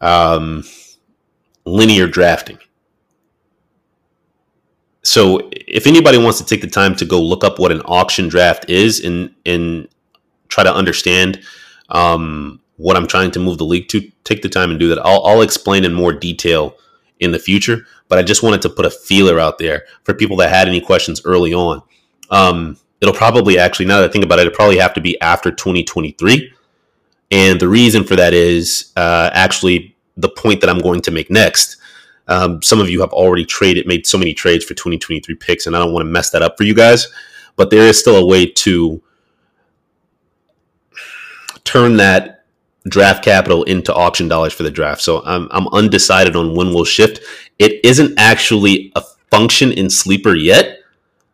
um, 0.00 0.64
linear 1.64 2.06
drafting. 2.06 2.58
So, 5.02 5.48
if 5.52 5.86
anybody 5.86 6.18
wants 6.18 6.38
to 6.38 6.44
take 6.44 6.60
the 6.60 6.66
time 6.66 6.94
to 6.96 7.06
go 7.06 7.20
look 7.20 7.42
up 7.42 7.58
what 7.58 7.72
an 7.72 7.80
auction 7.86 8.28
draft 8.28 8.68
is 8.68 9.02
and 9.02 9.34
and 9.46 9.88
try 10.48 10.62
to 10.62 10.74
understand 10.74 11.40
um, 11.88 12.60
what 12.80 12.96
I'm 12.96 13.06
trying 13.06 13.30
to 13.32 13.38
move 13.38 13.58
the 13.58 13.64
league 13.64 13.88
to, 13.88 14.10
take 14.24 14.40
the 14.40 14.48
time 14.48 14.70
and 14.70 14.80
do 14.80 14.88
that. 14.88 15.04
I'll, 15.04 15.22
I'll 15.24 15.42
explain 15.42 15.84
in 15.84 15.92
more 15.92 16.12
detail 16.12 16.76
in 17.18 17.30
the 17.30 17.38
future. 17.38 17.86
But 18.08 18.18
I 18.18 18.22
just 18.22 18.42
wanted 18.42 18.62
to 18.62 18.70
put 18.70 18.86
a 18.86 18.90
feeler 18.90 19.38
out 19.38 19.58
there 19.58 19.84
for 20.04 20.14
people 20.14 20.36
that 20.38 20.48
had 20.48 20.66
any 20.66 20.80
questions 20.80 21.20
early 21.24 21.52
on. 21.52 21.82
Um, 22.30 22.78
it'll 23.00 23.14
probably 23.14 23.58
actually, 23.58 23.86
now 23.86 24.00
that 24.00 24.08
I 24.08 24.12
think 24.12 24.24
about 24.24 24.38
it, 24.38 24.46
it'll 24.46 24.56
probably 24.56 24.78
have 24.78 24.94
to 24.94 25.00
be 25.00 25.20
after 25.20 25.50
2023. 25.50 26.52
And 27.30 27.60
the 27.60 27.68
reason 27.68 28.02
for 28.02 28.16
that 28.16 28.32
is 28.32 28.92
uh, 28.96 29.30
actually 29.32 29.94
the 30.16 30.30
point 30.30 30.62
that 30.62 30.70
I'm 30.70 30.80
going 30.80 31.02
to 31.02 31.10
make 31.10 31.30
next. 31.30 31.76
Um, 32.28 32.62
some 32.62 32.80
of 32.80 32.88
you 32.88 33.00
have 33.00 33.12
already 33.12 33.44
traded, 33.44 33.86
made 33.86 34.06
so 34.06 34.16
many 34.16 34.32
trades 34.32 34.64
for 34.64 34.74
2023 34.74 35.34
picks, 35.34 35.66
and 35.66 35.76
I 35.76 35.80
don't 35.80 35.92
want 35.92 36.06
to 36.06 36.10
mess 36.10 36.30
that 36.30 36.42
up 36.42 36.56
for 36.56 36.64
you 36.64 36.74
guys. 36.74 37.08
But 37.56 37.70
there 37.70 37.86
is 37.86 37.98
still 37.98 38.16
a 38.16 38.26
way 38.26 38.46
to 38.46 39.02
turn 41.64 41.98
that 41.98 42.39
draft 42.88 43.24
capital 43.24 43.62
into 43.64 43.94
auction 43.94 44.28
dollars 44.28 44.52
for 44.52 44.62
the 44.62 44.70
draft. 44.70 45.00
So 45.02 45.22
I'm, 45.24 45.48
I'm 45.50 45.68
undecided 45.68 46.36
on 46.36 46.54
when 46.54 46.72
we'll 46.72 46.84
shift. 46.84 47.20
It 47.58 47.84
isn't 47.84 48.18
actually 48.18 48.92
a 48.96 49.02
function 49.30 49.72
in 49.72 49.90
Sleeper 49.90 50.34
yet. 50.34 50.78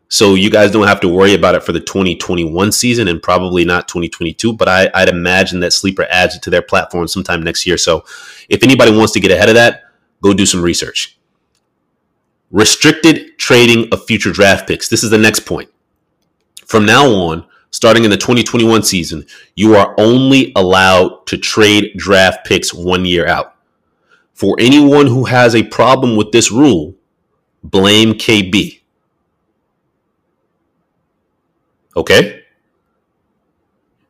So 0.09 0.35
you 0.35 0.49
guys 0.49 0.71
don't 0.71 0.87
have 0.87 1.01
to 1.01 1.09
worry 1.09 1.33
about 1.33 1.55
it 1.55 1.63
for 1.63 1.73
the 1.73 1.81
2021 1.81 2.71
season 2.71 3.07
and 3.07 3.21
probably 3.21 3.65
not 3.65 3.87
2022. 3.87 4.53
But 4.53 4.69
I, 4.69 4.89
I'd 4.93 5.09
imagine 5.09 5.59
that 5.61 5.73
Sleeper 5.73 6.07
adds 6.09 6.35
it 6.35 6.41
to 6.43 6.49
their 6.49 6.61
platform 6.61 7.07
sometime 7.07 7.43
next 7.43 7.67
year. 7.67 7.77
So 7.77 8.05
if 8.47 8.63
anybody 8.63 8.95
wants 8.95 9.13
to 9.13 9.19
get 9.19 9.31
ahead 9.31 9.49
of 9.49 9.55
that, 9.55 9.83
go 10.21 10.33
do 10.33 10.45
some 10.45 10.61
research. 10.61 11.17
Restricted 12.51 13.37
trading 13.37 13.89
of 13.91 14.05
future 14.05 14.31
draft 14.31 14.67
picks. 14.67 14.87
This 14.87 15.03
is 15.03 15.09
the 15.09 15.17
next 15.17 15.41
point. 15.41 15.69
From 16.65 16.85
now 16.85 17.07
on, 17.07 17.45
starting 17.71 18.03
in 18.03 18.09
the 18.09 18.17
2021 18.17 18.83
season, 18.83 19.25
you 19.55 19.75
are 19.75 19.93
only 19.97 20.51
allowed 20.55 21.25
to 21.27 21.37
trade 21.37 21.91
draft 21.97 22.45
picks 22.45 22.73
one 22.73 23.05
year 23.05 23.27
out. 23.27 23.55
For 24.33 24.55
anyone 24.59 25.07
who 25.07 25.25
has 25.25 25.55
a 25.55 25.63
problem 25.63 26.15
with 26.15 26.31
this 26.31 26.51
rule, 26.51 26.95
blame 27.63 28.13
KB. 28.13 28.81
Okay? 31.95 32.43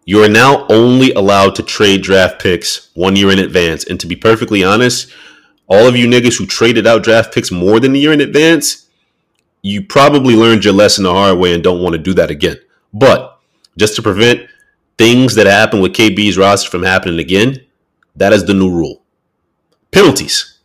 You 0.06 0.24
are 0.24 0.30
now 0.30 0.66
only 0.70 1.12
allowed 1.14 1.56
to 1.56 1.64
trade 1.64 2.02
draft 2.02 2.42
picks 2.42 2.92
one 2.94 3.16
year 3.16 3.32
in 3.32 3.40
advance. 3.40 3.86
And 3.86 4.00
to 4.00 4.08
be 4.08 4.16
perfectly 4.16 4.64
honest, 4.64 5.12
all 5.68 5.88
of 5.88 5.98
you 5.98 6.08
niggas 6.08 6.38
who 6.38 6.46
traded 6.46 6.88
out 6.88 7.04
draft 7.04 7.34
picks 7.34 7.52
more 7.52 7.80
than 7.80 7.94
a 7.94 7.98
year 7.98 8.14
in 8.14 8.22
advance, 8.22 8.88
you 9.62 9.84
probably 9.84 10.36
learned 10.36 10.64
your 10.64 10.74
lesson 10.74 11.04
the 11.04 11.14
hard 11.14 11.38
way 11.38 11.54
and 11.54 11.64
don't 11.64 11.82
want 11.82 11.94
to 11.94 12.00
do 12.00 12.14
that 12.14 12.32
again. 12.32 12.58
But 12.94 13.37
just 13.78 13.96
to 13.96 14.02
prevent 14.02 14.50
things 14.98 15.36
that 15.36 15.48
happen 15.48 15.80
with 15.80 15.94
KB's 15.94 16.38
roster 16.38 16.70
from 16.70 16.84
happening 16.84 17.20
again, 17.20 17.66
that 18.16 18.34
is 18.34 18.46
the 18.46 18.54
new 18.54 18.70
rule. 18.70 19.04
Penalties. 19.92 20.60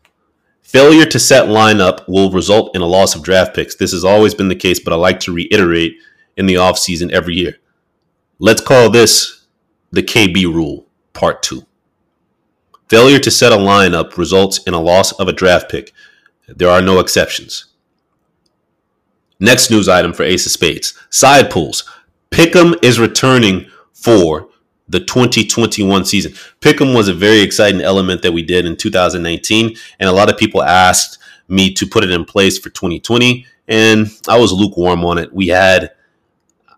Failure 0.63 1.05
to 1.05 1.19
set 1.19 1.49
lineup 1.49 2.09
will 2.09 2.31
result 2.31 2.75
in 2.75 2.81
a 2.81 2.87
loss 2.87 3.15
of 3.15 3.23
draft 3.23 3.55
picks. 3.55 3.75
This 3.75 3.93
has 3.93 4.05
always 4.05 4.35
been 4.35 4.49
the 4.49 4.57
case, 4.57 4.81
but 4.81 4.93
I 4.93 4.97
like 4.97 5.21
to 5.21 5.33
reiterate 5.33 5.97
in 6.37 6.47
the 6.47 6.55
offseason 6.55 7.13
every 7.13 7.35
year. 7.35 7.59
Let's 8.39 8.63
call 8.63 8.89
this 8.91 9.47
the 9.91 10.03
KB 10.03 10.45
rule, 10.47 10.87
part 11.13 11.43
two. 11.43 11.67
Failure 12.89 13.19
to 13.19 13.31
set 13.31 13.53
a 13.53 13.57
lineup 13.57 14.17
results 14.17 14.63
in 14.65 14.73
a 14.75 14.81
loss 14.81 15.13
of 15.13 15.29
a 15.29 15.33
draft 15.33 15.71
pick. 15.71 15.93
There 16.49 16.71
are 16.71 16.83
no 16.83 16.99
exceptions. 16.99 17.67
Next 19.39 19.71
news 19.71 19.89
item 19.89 20.13
for 20.13 20.23
Ace 20.23 20.47
of 20.47 20.53
Spades 20.53 20.99
side 21.11 21.51
pools. 21.51 21.89
Pick'em 22.33 22.75
is 22.83 22.99
returning 22.99 23.67
for 23.93 24.49
the 24.89 25.01
2021 25.01 26.05
season. 26.05 26.33
Pick'em 26.61 26.95
was 26.95 27.09
a 27.09 27.15
very 27.15 27.41
exciting 27.41 27.81
element 27.81 28.23
that 28.23 28.33
we 28.33 28.43
did 28.43 28.67
in 28.67 28.77
2019, 28.77 29.77
and 30.01 30.09
a 30.09 30.13
lot 30.13 30.31
of 30.31 30.37
people 30.37 30.63
asked 30.63 31.19
me 31.49 31.73
to 31.75 31.87
put 31.87 32.03
it 32.03 32.11
in 32.11 32.25
place 32.25 32.59
for 32.59 32.71
2020, 32.71 33.47
and 33.69 34.09
I 34.29 34.39
was 34.39 34.53
lukewarm 34.53 35.05
on 35.05 35.19
it. 35.19 35.33
We 35.33 35.49
had, 35.49 35.93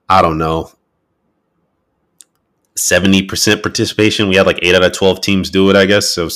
I 0.08 0.20
don't 0.22 0.38
know, 0.38 0.70
70% 2.76 3.62
participation. 3.62 4.28
We 4.28 4.36
had 4.36 4.46
like 4.46 4.58
eight 4.62 4.74
out 4.74 4.82
of 4.82 4.92
12 4.92 5.20
teams 5.20 5.48
do 5.48 5.70
it, 5.70 5.76
I 5.76 5.86
guess. 5.86 6.10
So, 6.10 6.28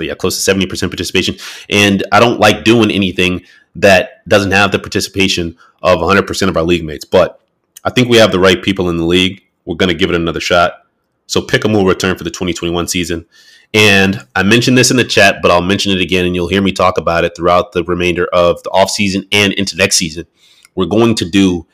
yeah, 0.00 0.14
close 0.14 0.42
to 0.42 0.54
70% 0.54 0.88
participation. 0.88 1.36
And 1.68 2.04
I 2.12 2.20
don't 2.20 2.38
like 2.38 2.64
doing 2.64 2.90
anything 2.90 3.42
that 3.74 4.26
doesn't 4.28 4.52
have 4.52 4.70
the 4.70 4.78
participation 4.78 5.58
of 5.82 5.98
100% 5.98 6.48
of 6.48 6.56
our 6.56 6.62
league 6.62 6.84
mates. 6.84 7.04
But 7.04 7.41
I 7.84 7.90
think 7.90 8.08
we 8.08 8.18
have 8.18 8.32
the 8.32 8.40
right 8.40 8.62
people 8.62 8.88
in 8.88 8.96
the 8.96 9.04
league. 9.04 9.42
We're 9.64 9.76
going 9.76 9.88
to 9.88 9.98
give 9.98 10.10
it 10.10 10.16
another 10.16 10.40
shot. 10.40 10.86
So, 11.26 11.40
Pick'em 11.40 11.74
will 11.74 11.86
return 11.86 12.16
for 12.16 12.24
the 12.24 12.30
2021 12.30 12.88
season. 12.88 13.26
And 13.74 14.26
I 14.36 14.42
mentioned 14.42 14.76
this 14.76 14.90
in 14.90 14.98
the 14.98 15.04
chat, 15.04 15.36
but 15.40 15.50
I'll 15.50 15.62
mention 15.62 15.92
it 15.92 16.00
again, 16.00 16.26
and 16.26 16.34
you'll 16.34 16.48
hear 16.48 16.60
me 16.60 16.72
talk 16.72 16.98
about 16.98 17.24
it 17.24 17.34
throughout 17.34 17.72
the 17.72 17.82
remainder 17.84 18.26
of 18.26 18.62
the 18.64 18.70
offseason 18.70 19.26
and 19.32 19.52
into 19.54 19.76
next 19.76 19.96
season. 19.96 20.26
We're 20.74 20.86
going 20.86 21.14
to 21.16 21.28
do 21.28 21.66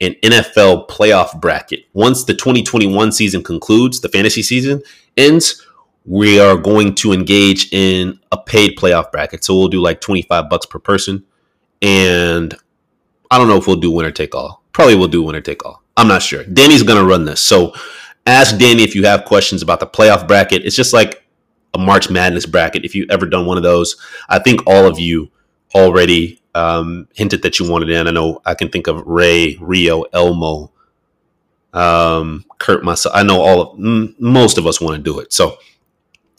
an 0.00 0.14
NFL 0.22 0.88
playoff 0.88 1.38
bracket. 1.40 1.86
Once 1.92 2.24
the 2.24 2.34
2021 2.34 3.12
season 3.12 3.42
concludes, 3.42 4.00
the 4.00 4.08
fantasy 4.08 4.42
season 4.42 4.82
ends, 5.16 5.66
we 6.04 6.40
are 6.40 6.56
going 6.56 6.94
to 6.96 7.12
engage 7.12 7.72
in 7.72 8.18
a 8.32 8.38
paid 8.38 8.78
playoff 8.78 9.12
bracket. 9.12 9.44
So 9.44 9.56
we'll 9.56 9.68
do 9.68 9.80
like 9.80 10.00
25 10.00 10.48
bucks 10.48 10.66
per 10.66 10.78
person. 10.78 11.24
And 11.82 12.54
I 13.30 13.38
don't 13.38 13.48
know 13.48 13.56
if 13.56 13.66
we'll 13.66 13.76
do 13.76 13.90
winner 13.90 14.10
take 14.10 14.34
all. 14.34 14.62
Probably 14.72 14.96
we'll 14.96 15.08
do 15.08 15.22
winner 15.22 15.40
take 15.40 15.64
all. 15.64 15.82
I'm 15.96 16.08
not 16.08 16.22
sure. 16.22 16.44
Danny's 16.44 16.82
going 16.82 16.98
to 16.98 17.08
run 17.08 17.24
this. 17.24 17.40
So 17.40 17.74
ask 18.26 18.56
Danny 18.58 18.82
if 18.82 18.94
you 18.94 19.04
have 19.04 19.24
questions 19.24 19.62
about 19.62 19.80
the 19.80 19.86
playoff 19.86 20.26
bracket. 20.26 20.64
It's 20.64 20.76
just 20.76 20.92
like 20.92 21.24
a 21.74 21.78
March 21.78 22.10
Madness 22.10 22.46
bracket. 22.46 22.84
If 22.84 22.94
you've 22.94 23.10
ever 23.10 23.26
done 23.26 23.46
one 23.46 23.56
of 23.56 23.62
those, 23.62 23.96
I 24.28 24.38
think 24.38 24.66
all 24.66 24.86
of 24.86 24.98
you 24.98 25.30
already 25.74 26.40
um, 26.54 27.08
hinted 27.14 27.42
that 27.42 27.58
you 27.58 27.70
wanted 27.70 27.90
in. 27.90 28.08
I 28.08 28.10
know 28.10 28.40
I 28.44 28.54
can 28.54 28.68
think 28.68 28.86
of 28.86 29.06
Ray, 29.06 29.56
Rio, 29.60 30.02
Elmo, 30.12 30.72
um, 31.72 32.44
Kurt, 32.58 32.82
myself. 32.82 33.14
I 33.14 33.22
know 33.22 33.40
all 33.40 33.60
of 33.60 33.78
m- 33.78 34.14
most 34.18 34.58
of 34.58 34.66
us 34.66 34.80
want 34.80 34.96
to 34.96 35.02
do 35.02 35.20
it. 35.20 35.32
So 35.32 35.58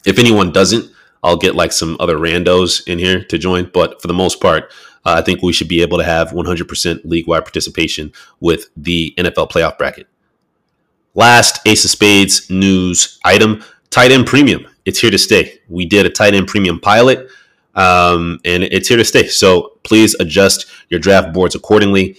if 0.06 0.20
anyone 0.20 0.52
doesn't, 0.52 0.92
I'll 1.24 1.38
get 1.38 1.56
like 1.56 1.72
some 1.72 1.98
other 2.00 2.18
randos 2.18 2.88
in 2.88 3.00
here 3.00 3.24
to 3.26 3.38
join. 3.38 3.70
But 3.72 4.02
for 4.02 4.08
the 4.08 4.14
most 4.14 4.42
part, 4.42 4.72
uh, 5.06 5.16
I 5.18 5.22
think 5.22 5.42
we 5.42 5.54
should 5.54 5.68
be 5.68 5.82
able 5.82 5.98
to 5.98 6.04
have 6.04 6.32
100% 6.32 7.06
league 7.06 7.28
wide 7.28 7.44
participation 7.44 8.12
with 8.40 8.68
the 8.76 9.14
NFL 9.18 9.52
playoff 9.52 9.78
bracket. 9.78 10.08
Last 11.16 11.66
Ace 11.68 11.84
of 11.84 11.92
Spades 11.92 12.50
news 12.50 13.20
item 13.26 13.64
tight 13.90 14.12
end 14.12 14.26
premium. 14.26 14.66
It's 14.86 15.00
here 15.00 15.12
to 15.12 15.18
stay. 15.18 15.60
We 15.68 15.86
did 15.86 16.06
a 16.06 16.10
tight 16.10 16.34
end 16.34 16.48
premium 16.48 16.80
pilot 16.80 17.30
um, 17.76 18.40
and 18.44 18.64
it's 18.64 18.88
here 18.88 18.98
to 18.98 19.06
stay. 19.06 19.28
So 19.28 19.74
please 19.84 20.16
adjust 20.20 20.68
your 20.90 21.00
draft 21.00 21.34
boards 21.34 21.56
accordingly. 21.56 22.18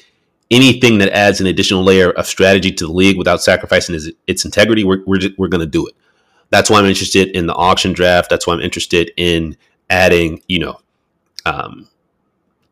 Anything 0.51 0.99
that 0.99 1.09
adds 1.11 1.41
an 1.41 1.47
additional 1.47 1.83
layer 1.83 2.11
of 2.11 2.27
strategy 2.27 2.71
to 2.73 2.87
the 2.87 2.93
league 2.93 3.17
without 3.17 3.43
sacrificing 3.43 3.95
its, 3.95 4.11
its 4.27 4.45
integrity, 4.45 4.85
we're, 4.85 5.03
we're, 5.07 5.21
we're 5.39 5.49
going 5.49 5.61
to 5.61 5.67
do 5.67 5.87
it. 5.87 5.95
That's 6.51 6.69
why 6.69 6.79
I'm 6.79 6.85
interested 6.85 7.29
in 7.31 7.47
the 7.47 7.55
auction 7.55 7.95
draft. 7.95 8.29
That's 8.29 8.47
why 8.47 8.55
I'm 8.55 8.61
interested 8.61 9.11
in 9.17 9.57
adding, 9.89 10.43
you 10.49 10.59
know, 10.59 10.81
um, 11.47 11.89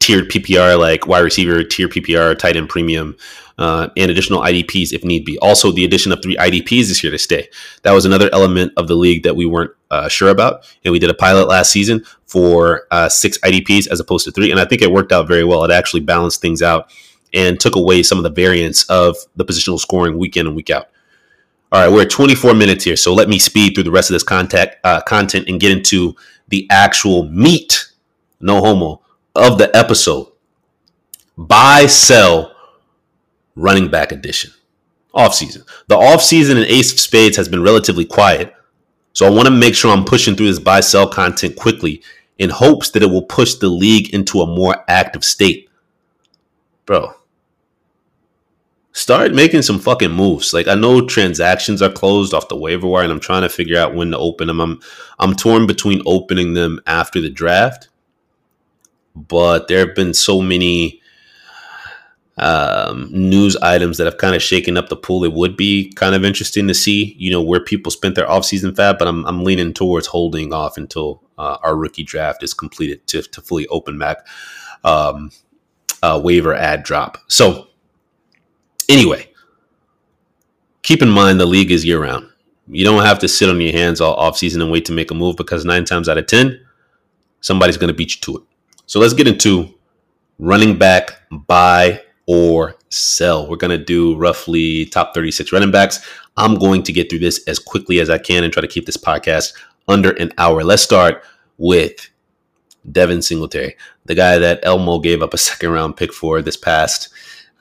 tiered 0.01 0.29
PPR 0.31 0.79
like 0.79 1.07
wide 1.07 1.21
receiver, 1.21 1.63
tier 1.63 1.89
PPR, 1.89 2.37
tight 2.37 2.57
end 2.57 2.69
premium, 2.69 3.17
uh, 3.59 3.89
and 3.97 4.11
additional 4.11 4.41
IDPs 4.41 4.93
if 4.93 5.05
need 5.05 5.25
be. 5.25 5.39
Also, 5.39 5.71
the 5.71 5.85
addition 5.85 6.11
of 6.11 6.23
three 6.23 6.37
IDPs 6.37 6.91
is 6.91 6.99
here 6.99 7.11
to 7.11 7.19
stay. 7.19 7.49
That 7.83 7.93
was 7.93 8.07
another 8.07 8.31
element 8.33 8.73
of 8.77 8.89
the 8.89 8.97
league 8.97 9.23
that 9.23 9.37
we 9.37 9.47
weren't 9.47 9.73
uh, 9.91 10.09
sure 10.09 10.31
about, 10.31 10.69
and 10.85 10.93
we 10.93 10.99
did 10.99 11.11
a 11.11 11.15
pilot 11.15 11.47
last 11.47 11.71
season 11.71 12.05
for 12.27 12.87
uh, 12.91 13.09
six 13.09 13.39
IDPs 13.39 13.89
as 13.89 14.01
opposed 14.01 14.25
to 14.25 14.33
three, 14.33 14.51
and 14.51 14.59
I 14.59 14.65
think 14.65 14.83
it 14.83 14.91
worked 14.91 15.13
out 15.13 15.29
very 15.29 15.45
well. 15.45 15.65
It 15.65 15.71
actually 15.71 16.01
balanced 16.01 16.41
things 16.41 16.63
out 16.63 16.91
and 17.33 17.61
took 17.61 17.77
away 17.77 18.03
some 18.03 18.19
of 18.19 18.25
the 18.25 18.31
variance 18.31 18.85
of 18.85 19.17
the 19.37 19.45
positional 19.45 19.79
scoring 19.79 20.19
week 20.19 20.37
in 20.37 20.47
and 20.47 20.57
week 20.57 20.71
out. 20.71 20.89
All 21.73 21.81
right, 21.81 21.93
we're 21.93 22.03
at 22.03 22.11
24 22.11 22.55
minutes 22.55 22.83
here, 22.83 22.97
so 22.97 23.15
let 23.15 23.29
me 23.29 23.39
speed 23.39 23.75
through 23.75 23.85
the 23.85 23.93
rest 23.93 24.11
of 24.11 24.15
this 24.15 24.25
contact, 24.25 24.79
uh, 24.83 25.01
content 25.03 25.49
and 25.49 25.61
get 25.61 25.71
into 25.71 26.17
the 26.49 26.67
actual 26.69 27.27
meat, 27.27 27.93
no 28.41 28.61
homo, 28.61 29.03
of 29.35 29.59
the 29.59 29.75
episode. 29.77 30.29
Buy, 31.37 31.87
sell, 31.87 32.55
running 33.55 33.89
back 33.89 34.13
edition. 34.13 34.53
Off 35.13 35.35
season. 35.35 35.63
The 35.89 35.97
off 35.97 36.23
season 36.23 36.57
in 36.57 36.65
Ace 36.65 36.93
of 36.93 37.01
Spades 37.01 37.37
has 37.37 37.49
been 37.49 37.63
relatively 37.63 38.05
quiet, 38.05 38.55
so 39.13 39.27
I 39.27 39.31
want 39.31 39.47
to 39.47 39.55
make 39.55 39.75
sure 39.75 39.91
I'm 39.91 40.05
pushing 40.05 40.37
through 40.37 40.47
this 40.47 40.59
buy 40.59 40.81
sell 40.81 41.09
content 41.09 41.57
quickly 41.57 42.03
in 42.39 42.49
hopes 42.49 42.91
that 42.91 43.03
it 43.03 43.11
will 43.11 43.25
push 43.25 43.55
the 43.55 43.69
league 43.69 44.15
into 44.15 44.41
a 44.41 44.47
more 44.47 44.83
active 44.89 45.25
state. 45.25 45.69
Bro, 46.87 47.13
start 48.93 49.35
making 49.35 49.63
some 49.63 49.79
fucking 49.79 50.11
moves. 50.11 50.55
Like 50.55 50.67
I 50.67 50.75
know 50.75 51.05
transactions 51.05 51.83
are 51.83 51.93
closed 51.93 52.33
off 52.33 52.49
the 52.49 52.57
waiver 52.57 52.87
wire, 52.87 53.03
and 53.05 53.13
I'm 53.13 53.21
trying 53.21 53.43
to 53.43 53.51
figure 53.51 53.79
out 53.79 53.95
when 53.95 54.11
to 54.13 54.19
open 54.19 54.47
them. 54.47 54.61
I'm 54.61 54.81
I'm 55.19 55.37
torn 55.37 55.67
between 55.67 56.03
opening 56.07 56.55
them 56.55 56.81
after 56.87 57.21
the 57.21 57.31
draft, 57.31 57.90
but 59.29 59.69
there 59.69 59.87
have 59.87 59.95
been 59.95 60.15
so 60.15 60.41
many 60.41 61.01
um, 62.41 63.09
news 63.13 63.57
items 63.59 63.99
that 63.99 64.07
have 64.07 64.17
kind 64.17 64.35
of 64.35 64.43
shaken 64.43 64.77
up 64.77 64.89
the 64.89 64.97
pool. 64.97 65.25
It 65.25 65.33
would 65.35 65.57
be 65.57 65.93
kind 65.93 66.15
of 66.15 66.25
interesting 66.25 66.67
to 66.69 66.75
see, 66.75 67.15
you 67.19 67.31
know, 67.31 67.43
where 67.43 67.61
people 67.61 67.91
spent 67.91 68.15
their 68.15 68.27
offseason 68.27 68.75
fab, 68.75 68.99
but 68.99 69.07
I'm, 69.07 69.27
I'm 69.27 69.45
leaning 69.45 69.75
towards 69.75 70.07
holding 70.07 70.53
off 70.53 70.79
until 70.79 71.23
uh, 71.37 71.59
our 71.63 71.77
rookie 71.77 72.03
draft 72.03 72.43
is 72.43 72.55
completed 72.55 73.07
to, 73.09 73.23
to 73.23 73.43
fully 73.43 73.67
open 73.69 73.99
back 73.99 74.27
um, 74.85 75.31
uh, 76.03 76.21
waiver 76.23 76.55
ad 76.55 76.83
drop. 76.83 77.19
So, 77.29 77.69
anyway, 78.89 79.31
keep 80.83 81.03
in 81.03 81.11
mind 81.11 81.41
the 81.41 81.47
league 81.47 81.71
is 81.71 81.85
year 81.85 82.03
round. 82.03 82.27
You 82.69 82.85
don't 82.85 83.05
have 83.05 83.19
to 83.19 83.29
sit 83.29 83.51
on 83.51 83.61
your 83.61 83.73
hands 83.73 84.01
all 84.01 84.17
offseason 84.17 84.63
and 84.63 84.71
wait 84.71 84.87
to 84.87 84.93
make 84.93 85.11
a 85.11 85.15
move 85.15 85.37
because 85.37 85.65
nine 85.65 85.85
times 85.85 86.09
out 86.09 86.19
of 86.19 86.27
10, 86.27 86.59
somebody's 87.41 87.77
going 87.77 87.89
to 87.89 87.95
beat 87.95 88.15
you 88.15 88.21
to 88.23 88.39
it. 88.39 88.45
So 88.91 88.99
let's 88.99 89.15
get 89.15 89.29
into 89.29 89.73
running 90.41 90.77
back 90.77 91.13
buy 91.31 92.03
or 92.27 92.75
sell. 92.89 93.49
We're 93.49 93.55
going 93.57 93.79
to 93.79 93.79
do 93.79 94.17
roughly 94.17 94.87
top 94.87 95.15
36 95.15 95.53
running 95.53 95.71
backs. 95.71 96.05
I'm 96.37 96.57
going 96.57 96.83
to 96.83 96.93
get 96.93 97.09
through 97.09 97.21
this 97.21 97.41
as 97.47 97.61
quickly 97.61 98.01
as 98.01 98.11
I 98.11 98.19
can 98.19 98.43
and 98.43 98.53
try 98.53 98.63
to 98.63 98.67
keep 98.67 98.87
this 98.87 98.97
podcast 98.97 99.53
under 99.87 100.11
an 100.11 100.33
hour. 100.39 100.65
Let's 100.65 100.83
start 100.83 101.23
with 101.57 102.11
Devin 102.91 103.23
Singletary, 103.23 103.77
the 104.07 104.17
guy 104.17 104.39
that 104.39 104.59
Elmo 104.65 104.99
gave 104.99 105.23
up 105.23 105.35
a 105.35 105.39
second 105.51 105.71
round 105.71 105.97
pick 105.97 106.13
for 106.13 106.43
this 106.43 106.57
past 106.57 107.11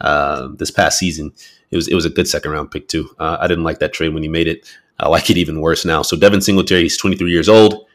uh, 0.02 0.48
this 0.56 0.72
past 0.72 0.98
season. 0.98 1.32
It 1.70 1.76
was 1.76 1.88
it 1.88 1.94
was 1.94 2.06
a 2.06 2.10
good 2.10 2.28
second 2.28 2.50
round 2.50 2.72
pick 2.72 2.88
too. 2.88 3.08
Uh, 3.20 3.38
I 3.40 3.46
didn't 3.48 3.66
like 3.66 3.78
that 3.82 3.94
trade 3.94 4.16
when 4.16 4.24
he 4.24 4.30
made 4.30 4.48
it. 4.48 4.68
I 5.00 5.08
like 5.10 5.30
it 5.30 5.38
even 5.38 5.62
worse 5.62 5.86
now. 5.86 6.02
So 6.02 6.18
Devin 6.18 6.42
Singletary, 6.42 6.82
he's 6.82 6.98
23 6.98 7.30
years 7.30 7.50
old, 7.50 7.86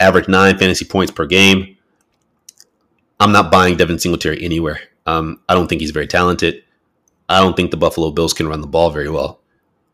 average 0.00 0.26
nine 0.26 0.58
fantasy 0.58 0.84
points 0.84 1.12
per 1.12 1.26
game. 1.26 1.76
I'm 3.20 3.32
not 3.32 3.52
buying 3.52 3.76
Devin 3.76 3.98
Singletary 3.98 4.42
anywhere. 4.42 4.80
Um, 5.06 5.40
I 5.48 5.54
don't 5.54 5.68
think 5.68 5.82
he's 5.82 5.90
very 5.90 6.06
talented. 6.06 6.64
I 7.28 7.38
don't 7.38 7.54
think 7.54 7.70
the 7.70 7.76
Buffalo 7.76 8.10
Bills 8.10 8.32
can 8.32 8.48
run 8.48 8.62
the 8.62 8.66
ball 8.66 8.90
very 8.90 9.10
well. 9.10 9.40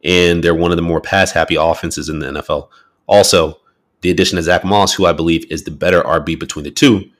And 0.05 0.43
they're 0.43 0.55
one 0.55 0.71
of 0.71 0.77
the 0.77 0.83
more 0.83 1.01
pass 1.01 1.33
happy 1.33 1.57
offenses 1.57 2.09
in 2.09 2.21
the 2.21 2.27
NFL. 2.27 2.69
Also, 3.09 3.61
the 4.01 4.11
addition 4.11 4.39
of 4.39 4.45
Zach 4.45 4.65
Moss, 4.65 4.95
who 4.95 5.07
I 5.07 5.13
believe 5.13 5.51
is 5.51 5.65
the 5.65 5.71
better 5.73 6.03
RB 6.03 6.39
between 6.39 6.65
the 6.65 6.71
two, 6.71 7.11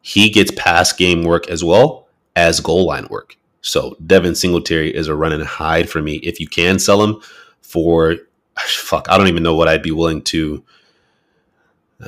he 0.00 0.30
gets 0.30 0.52
pass 0.56 0.92
game 0.92 1.24
work 1.24 1.48
as 1.48 1.64
well 1.64 2.08
as 2.36 2.60
goal 2.60 2.86
line 2.86 3.08
work. 3.10 3.36
So 3.60 3.96
Devin 4.06 4.36
Singletary 4.36 4.94
is 4.94 5.08
a 5.08 5.14
run 5.14 5.32
and 5.32 5.44
hide 5.44 5.90
for 5.90 6.00
me. 6.00 6.16
If 6.16 6.40
you 6.40 6.46
can 6.46 6.78
sell 6.78 7.02
him 7.02 7.20
for 7.60 8.16
fuck, 8.56 9.08
I 9.10 9.18
don't 9.18 9.28
even 9.28 9.42
know 9.42 9.56
what 9.56 9.68
I'd 9.68 9.82
be 9.82 9.90
willing 9.90 10.22
to 10.22 10.64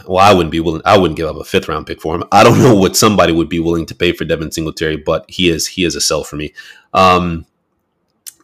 well, 0.06 0.18
I 0.18 0.32
wouldn't 0.32 0.52
be 0.52 0.60
willing. 0.60 0.82
I 0.84 0.96
wouldn't 0.96 1.16
give 1.16 1.28
up 1.28 1.36
a 1.36 1.44
fifth 1.44 1.68
round 1.68 1.86
pick 1.86 2.00
for 2.00 2.14
him. 2.14 2.24
I 2.32 2.44
don't 2.44 2.58
know 2.62 2.74
what 2.74 2.96
somebody 2.96 3.32
would 3.32 3.48
be 3.48 3.60
willing 3.60 3.86
to 3.86 3.94
pay 3.94 4.12
for 4.12 4.24
Devin 4.24 4.52
Singletary, 4.52 4.96
but 4.96 5.24
he 5.28 5.48
is 5.50 5.66
he 5.66 5.84
is 5.84 5.96
a 5.96 6.00
sell 6.00 6.24
for 6.24 6.36
me. 6.36 6.52
Um, 6.94 7.46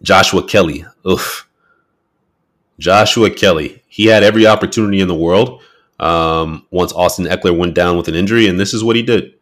Joshua 0.03 0.43
Kelly, 0.47 0.85
oof. 1.09 1.49
Joshua 2.79 3.31
Kelly. 3.31 3.83
he 3.89 4.07
had 4.07 4.23
every 4.23 4.47
opportunity 4.47 5.01
in 5.01 5.09
the 5.09 5.15
world 5.15 5.63
um, 5.99 6.65
once 6.71 6.93
Austin 6.93 7.25
Ekeler 7.25 7.57
went 7.57 7.75
down 7.75 7.97
with 7.97 8.09
an 8.09 8.15
injury, 8.15 8.47
and 8.47 8.61
this 8.61 8.73
is 8.73 8.85
what 8.85 8.95
he 8.95 9.03
did. 9.03 9.35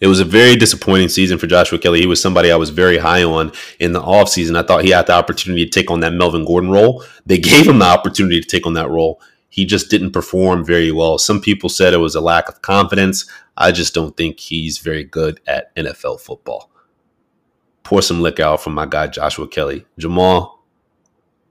It 0.00 0.06
was 0.06 0.20
a 0.20 0.24
very 0.24 0.56
disappointing 0.56 1.10
season 1.10 1.36
for 1.36 1.46
Joshua 1.46 1.78
Kelly. 1.78 2.00
He 2.00 2.06
was 2.06 2.22
somebody 2.22 2.50
I 2.50 2.56
was 2.56 2.70
very 2.70 2.96
high 2.96 3.22
on 3.22 3.52
in 3.78 3.92
the 3.92 4.00
offseason. 4.00 4.56
I 4.56 4.62
thought 4.62 4.84
he 4.84 4.90
had 4.90 5.06
the 5.06 5.12
opportunity 5.12 5.66
to 5.66 5.70
take 5.70 5.90
on 5.90 6.00
that 6.00 6.14
Melvin 6.14 6.46
Gordon 6.46 6.70
role. 6.70 7.04
They 7.26 7.38
gave 7.52 7.68
him 7.68 7.78
the 7.78 7.84
opportunity 7.84 8.40
to 8.40 8.46
take 8.46 8.66
on 8.66 8.74
that 8.74 8.88
role. 8.88 9.20
He 9.50 9.66
just 9.66 9.90
didn't 9.90 10.12
perform 10.12 10.64
very 10.64 10.90
well. 10.90 11.18
Some 11.18 11.40
people 11.40 11.68
said 11.68 11.92
it 11.92 11.98
was 11.98 12.14
a 12.14 12.20
lack 12.20 12.48
of 12.48 12.62
confidence. 12.62 13.28
I 13.56 13.72
just 13.72 13.94
don't 13.94 14.16
think 14.16 14.40
he's 14.40 14.78
very 14.78 15.04
good 15.04 15.40
at 15.46 15.74
NFL 15.76 16.20
football. 16.20 16.70
Pour 17.82 18.00
some 18.00 18.22
liquor 18.22 18.44
out 18.44 18.62
from 18.62 18.74
my 18.74 18.86
guy 18.86 19.08
Joshua 19.08 19.48
Kelly. 19.48 19.84
Jamal, 19.98 20.64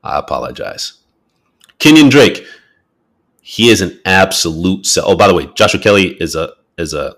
I 0.04 0.18
apologize. 0.18 0.94
Kenyon 1.78 2.10
Drake, 2.10 2.46
he 3.42 3.70
is 3.70 3.82
an 3.82 4.00
absolute 4.06 4.86
sell. 4.86 5.06
Oh, 5.08 5.16
by 5.18 5.28
the 5.28 5.34
way, 5.36 5.50
Joshua 5.54 5.80
Kelly 5.80 6.16
is 6.22 6.36
a 6.36 6.54
is 6.78 6.94
a 6.94 7.16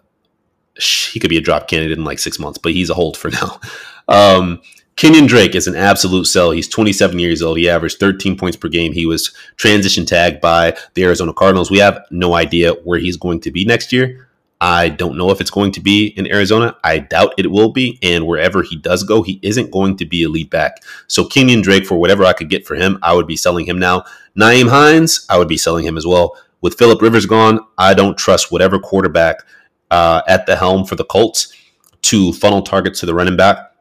he 0.75 1.19
could 1.19 1.29
be 1.29 1.37
a 1.37 1.41
drop 1.41 1.67
candidate 1.67 1.97
in 1.97 2.03
like 2.03 2.19
six 2.19 2.39
months, 2.39 2.57
but 2.57 2.73
he's 2.73 2.89
a 2.89 2.93
hold 2.93 3.17
for 3.17 3.29
now. 3.31 3.59
Um, 4.07 4.61
Kenyon 4.95 5.25
Drake 5.25 5.55
is 5.55 5.67
an 5.67 5.75
absolute 5.75 6.25
sell. 6.25 6.51
He's 6.51 6.67
27 6.67 7.17
years 7.17 7.41
old. 7.41 7.57
He 7.57 7.69
averaged 7.69 7.99
13 7.99 8.37
points 8.37 8.57
per 8.57 8.67
game. 8.67 8.93
He 8.93 9.05
was 9.05 9.33
transition 9.55 10.05
tagged 10.05 10.41
by 10.41 10.77
the 10.93 11.03
Arizona 11.03 11.33
Cardinals. 11.33 11.71
We 11.71 11.79
have 11.79 12.05
no 12.11 12.35
idea 12.35 12.73
where 12.83 12.99
he's 12.99 13.17
going 13.17 13.39
to 13.41 13.51
be 13.51 13.65
next 13.65 13.91
year. 13.91 14.27
I 14.59 14.89
don't 14.89 15.17
know 15.17 15.31
if 15.31 15.41
it's 15.41 15.49
going 15.49 15.71
to 15.71 15.79
be 15.81 16.07
in 16.09 16.31
Arizona. 16.31 16.77
I 16.83 16.99
doubt 16.99 17.33
it 17.39 17.49
will 17.49 17.71
be. 17.71 17.97
And 18.03 18.27
wherever 18.27 18.61
he 18.61 18.75
does 18.75 19.03
go, 19.03 19.23
he 19.23 19.39
isn't 19.41 19.71
going 19.71 19.97
to 19.97 20.05
be 20.05 20.23
a 20.23 20.29
lead 20.29 20.51
back. 20.51 20.83
So 21.07 21.25
Kenyon 21.25 21.61
Drake, 21.61 21.87
for 21.87 21.99
whatever 21.99 22.23
I 22.25 22.33
could 22.33 22.51
get 22.51 22.67
for 22.67 22.75
him, 22.75 22.99
I 23.01 23.15
would 23.15 23.25
be 23.25 23.35
selling 23.35 23.65
him 23.65 23.79
now. 23.79 24.03
Nyheim 24.37 24.69
Hines, 24.69 25.25
I 25.29 25.39
would 25.39 25.47
be 25.47 25.57
selling 25.57 25.85
him 25.85 25.97
as 25.97 26.05
well. 26.05 26.37
With 26.61 26.77
Philip 26.77 27.01
Rivers 27.01 27.25
gone, 27.25 27.65
I 27.79 27.95
don't 27.95 28.19
trust 28.19 28.51
whatever 28.51 28.77
quarterback 28.77 29.43
uh, 29.91 30.21
at 30.27 30.45
the 30.47 30.55
helm 30.55 30.85
for 30.85 30.95
the 30.95 31.05
Colts 31.05 31.53
to 32.03 32.33
funnel 32.33 32.63
targets 32.63 32.99
to 33.01 33.05
the 33.05 33.13
running 33.13 33.37
back 33.37 33.73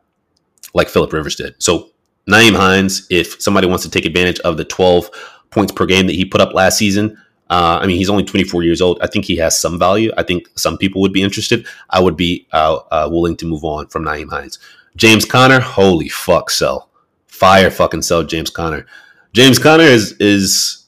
like 0.75 0.88
Philip 0.88 1.12
Rivers 1.12 1.37
did. 1.37 1.55
So 1.59 1.90
Nyheim 2.29 2.55
Hines, 2.55 3.07
if 3.11 3.40
somebody 3.40 3.66
wants 3.66 3.85
to 3.85 3.90
take 3.90 4.05
advantage 4.05 4.38
of 4.40 4.57
the 4.57 4.64
12 4.64 5.11
points 5.51 5.73
per 5.73 5.87
game 5.87 6.07
that 6.07 6.14
he 6.14 6.25
put 6.25 6.40
up 6.40 6.53
last 6.53 6.79
season, 6.79 7.16
uh, 7.49 7.81
I 7.83 7.87
mean, 7.87 7.96
he's 7.96 8.11
only 8.11 8.23
24 8.23 8.62
years 8.62 8.81
old. 8.81 8.99
I 9.03 9.09
think 9.09 9.25
he 9.25 9.37
has 9.38 9.59
some 9.59 9.79
value. 9.79 10.12
I 10.16 10.23
think 10.23 10.49
some 10.55 10.79
people 10.79 11.01
would 11.01 11.12
be 11.12 11.23
interested. 11.23 11.66
I 11.88 11.99
would 12.01 12.16
be 12.16 12.46
uh, 12.53 12.77
uh, 12.92 13.09
willing 13.11 13.37
to 13.38 13.46
move 13.46 13.64
on 13.64 13.88
from 13.88 14.05
Nyheim 14.05 14.31
Hines. 14.31 14.59
James 14.96 15.25
Conner, 15.25 15.61
holy 15.61 16.09
fuck, 16.09 16.51
sell. 16.51 16.90
Fire 17.27 17.70
fucking 17.70 18.03
sell 18.03 18.23
James 18.23 18.51
Conner. 18.51 18.87
James 19.33 19.59
Conner 19.59 19.85
is 19.85 20.12
is 20.20 20.87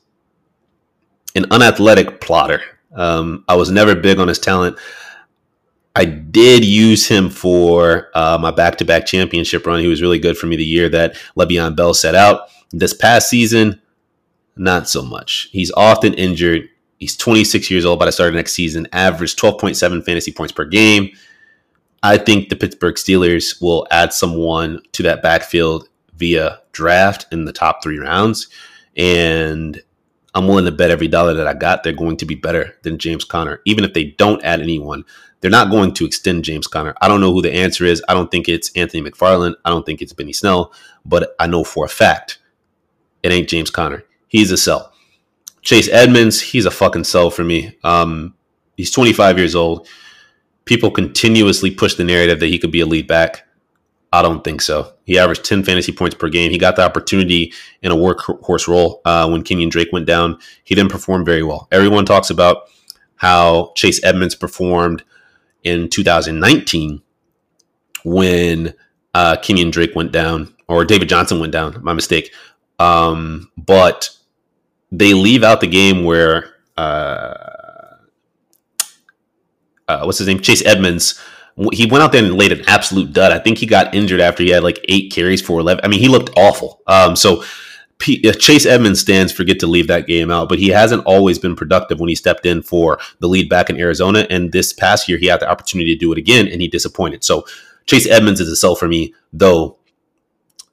an 1.34 1.46
unathletic 1.50 2.20
plotter. 2.20 2.60
Um, 2.94 3.44
I 3.48 3.56
was 3.56 3.70
never 3.70 3.94
big 3.94 4.18
on 4.18 4.28
his 4.28 4.38
talent. 4.38 4.78
I 5.94 6.06
did 6.06 6.64
use 6.64 7.06
him 7.06 7.28
for 7.28 8.10
uh, 8.14 8.38
my 8.40 8.50
back-to-back 8.50 9.04
championship 9.06 9.66
run. 9.66 9.80
He 9.80 9.88
was 9.88 10.00
really 10.00 10.18
good 10.18 10.38
for 10.38 10.46
me 10.46 10.56
the 10.56 10.64
year 10.64 10.88
that 10.88 11.16
Le'Veon 11.36 11.76
Bell 11.76 11.92
set 11.92 12.14
out. 12.14 12.48
This 12.70 12.94
past 12.94 13.28
season, 13.28 13.80
not 14.56 14.88
so 14.88 15.02
much. 15.02 15.48
He's 15.52 15.70
often 15.72 16.14
injured. 16.14 16.68
He's 16.98 17.16
26 17.16 17.70
years 17.70 17.84
old 17.84 17.98
by 17.98 18.06
the 18.06 18.12
start 18.12 18.32
next 18.32 18.52
season. 18.52 18.88
Averaged 18.92 19.38
12.7 19.38 20.04
fantasy 20.04 20.32
points 20.32 20.52
per 20.52 20.64
game. 20.64 21.10
I 22.02 22.16
think 22.16 22.48
the 22.48 22.56
Pittsburgh 22.56 22.96
Steelers 22.96 23.60
will 23.60 23.86
add 23.90 24.12
someone 24.12 24.80
to 24.92 25.02
that 25.04 25.22
backfield 25.22 25.88
via 26.16 26.60
draft 26.72 27.26
in 27.30 27.44
the 27.44 27.52
top 27.52 27.82
three 27.82 27.98
rounds, 27.98 28.48
and 28.96 29.80
I'm 30.34 30.48
willing 30.48 30.64
to 30.64 30.72
bet 30.72 30.90
every 30.90 31.08
dollar 31.08 31.34
that 31.34 31.46
I 31.46 31.54
got 31.54 31.82
they're 31.82 31.92
going 31.92 32.16
to 32.16 32.26
be 32.26 32.34
better 32.34 32.74
than 32.82 32.98
James 32.98 33.24
Conner, 33.24 33.60
even 33.66 33.84
if 33.84 33.92
they 33.92 34.04
don't 34.04 34.42
add 34.42 34.60
anyone 34.60 35.04
they're 35.42 35.50
not 35.50 35.70
going 35.70 35.92
to 35.94 36.06
extend 36.06 36.44
James 36.44 36.68
Conner. 36.68 36.94
I 37.02 37.08
don't 37.08 37.20
know 37.20 37.32
who 37.32 37.42
the 37.42 37.52
answer 37.52 37.84
is. 37.84 38.02
I 38.08 38.14
don't 38.14 38.30
think 38.30 38.48
it's 38.48 38.70
Anthony 38.76 39.02
McFarland. 39.02 39.56
I 39.64 39.70
don't 39.70 39.84
think 39.84 40.00
it's 40.00 40.12
Benny 40.12 40.32
Snell, 40.32 40.72
but 41.04 41.34
I 41.38 41.48
know 41.48 41.64
for 41.64 41.84
a 41.84 41.88
fact 41.88 42.38
it 43.22 43.32
ain't 43.32 43.48
James 43.48 43.70
Conner. 43.70 44.04
He's 44.28 44.50
a 44.52 44.56
sell. 44.56 44.92
Chase 45.60 45.88
Edmonds, 45.88 46.40
he's 46.40 46.64
a 46.64 46.70
fucking 46.70 47.04
sell 47.04 47.28
for 47.30 47.44
me. 47.44 47.76
Um, 47.84 48.34
he's 48.76 48.90
25 48.90 49.36
years 49.36 49.54
old. 49.54 49.86
People 50.64 50.90
continuously 50.90 51.70
push 51.70 51.94
the 51.94 52.04
narrative 52.04 52.40
that 52.40 52.46
he 52.46 52.58
could 52.58 52.70
be 52.70 52.80
a 52.80 52.86
lead 52.86 53.06
back. 53.06 53.46
I 54.12 54.22
don't 54.22 54.44
think 54.44 54.60
so. 54.60 54.92
He 55.04 55.18
averaged 55.18 55.44
10 55.44 55.64
fantasy 55.64 55.90
points 55.90 56.14
per 56.14 56.28
game. 56.28 56.50
He 56.50 56.58
got 56.58 56.76
the 56.76 56.84
opportunity 56.84 57.52
in 57.82 57.90
a 57.90 57.96
workhorse 57.96 58.68
role 58.68 59.00
uh, 59.04 59.28
when 59.28 59.42
Kenyon 59.42 59.70
Drake 59.70 59.92
went 59.92 60.06
down. 60.06 60.38
He 60.64 60.74
didn't 60.74 60.92
perform 60.92 61.24
very 61.24 61.42
well. 61.42 61.66
Everyone 61.72 62.04
talks 62.04 62.30
about 62.30 62.68
how 63.16 63.72
Chase 63.74 64.02
Edmonds 64.04 64.34
performed 64.34 65.02
in 65.64 65.88
2019 65.88 67.02
when 68.04 68.74
uh, 69.14 69.36
Kenyon 69.36 69.70
Drake 69.70 69.94
went 69.94 70.12
down 70.12 70.54
or 70.68 70.84
David 70.84 71.08
Johnson 71.08 71.40
went 71.40 71.52
down. 71.52 71.78
My 71.82 71.92
mistake. 71.92 72.32
Um, 72.78 73.50
but 73.56 74.10
they 74.90 75.14
leave 75.14 75.42
out 75.42 75.60
the 75.60 75.66
game 75.66 76.04
where 76.04 76.54
uh, 76.76 77.34
uh, 79.88 80.02
what's 80.04 80.18
his 80.18 80.26
name? 80.26 80.40
Chase 80.40 80.64
Edmonds. 80.64 81.20
He 81.72 81.86
went 81.86 82.02
out 82.02 82.12
there 82.12 82.24
and 82.24 82.34
laid 82.34 82.52
an 82.52 82.64
absolute 82.66 83.12
dud. 83.12 83.30
I 83.30 83.38
think 83.38 83.58
he 83.58 83.66
got 83.66 83.94
injured 83.94 84.20
after 84.20 84.42
he 84.42 84.50
had 84.50 84.62
like 84.62 84.82
eight 84.88 85.12
carries 85.12 85.42
for 85.42 85.60
11. 85.60 85.84
I 85.84 85.88
mean, 85.88 86.00
he 86.00 86.08
looked 86.08 86.30
awful. 86.36 86.80
Um, 86.86 87.14
so 87.14 87.44
P- 88.02 88.28
uh, 88.28 88.32
Chase 88.32 88.66
Edmonds 88.66 89.00
stands 89.00 89.32
forget 89.32 89.60
to 89.60 89.68
leave 89.68 89.86
that 89.86 90.08
game 90.08 90.28
out, 90.28 90.48
but 90.48 90.58
he 90.58 90.70
hasn't 90.70 91.06
always 91.06 91.38
been 91.38 91.54
productive 91.54 92.00
when 92.00 92.08
he 92.08 92.16
stepped 92.16 92.44
in 92.44 92.60
for 92.60 92.98
the 93.20 93.28
lead 93.28 93.48
back 93.48 93.70
in 93.70 93.78
Arizona. 93.78 94.26
And 94.28 94.50
this 94.50 94.72
past 94.72 95.08
year, 95.08 95.18
he 95.18 95.26
had 95.26 95.38
the 95.38 95.48
opportunity 95.48 95.94
to 95.94 96.00
do 96.00 96.10
it 96.10 96.18
again, 96.18 96.48
and 96.48 96.60
he 96.60 96.66
disappointed. 96.66 97.22
So 97.22 97.46
Chase 97.86 98.08
Edmonds 98.08 98.40
is 98.40 98.48
a 98.48 98.56
sell 98.56 98.74
for 98.74 98.88
me, 98.88 99.14
though 99.32 99.76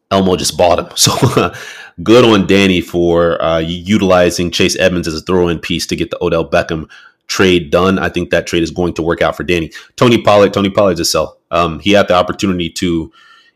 Elmo 0.10 0.38
just 0.38 0.58
bought 0.58 0.80
him. 0.80 0.88
So 0.96 1.54
good 2.02 2.26
on 2.26 2.48
Danny 2.48 2.82
for 2.82 3.40
uh, 3.40 3.60
utilizing 3.60 4.50
Chase 4.50 4.76
Edmonds 4.80 5.08
as 5.08 5.14
a 5.14 5.22
throw-in 5.22 5.60
piece 5.60 5.86
to 5.86 5.96
get 5.96 6.10
the 6.10 6.24
Odell 6.24 6.50
Beckham 6.50 6.90
trade 7.28 7.70
done. 7.70 8.00
I 8.00 8.10
think 8.10 8.32
that 8.32 8.48
trade 8.48 8.64
is 8.64 8.72
going 8.72 8.96
to 8.96 9.04
work 9.04 9.22
out 9.22 9.38
for 9.38 9.44
Danny. 9.44 9.72
Tony 9.98 10.20
Pollard, 10.20 10.52
Tony 10.52 10.72
Pollard's 10.72 11.00
a 11.00 11.06
sell. 11.06 11.38
Um, 11.52 11.80
he 11.80 11.92
had 11.92 12.08
the 12.08 12.16
opportunity 12.16 12.72
to 12.72 13.12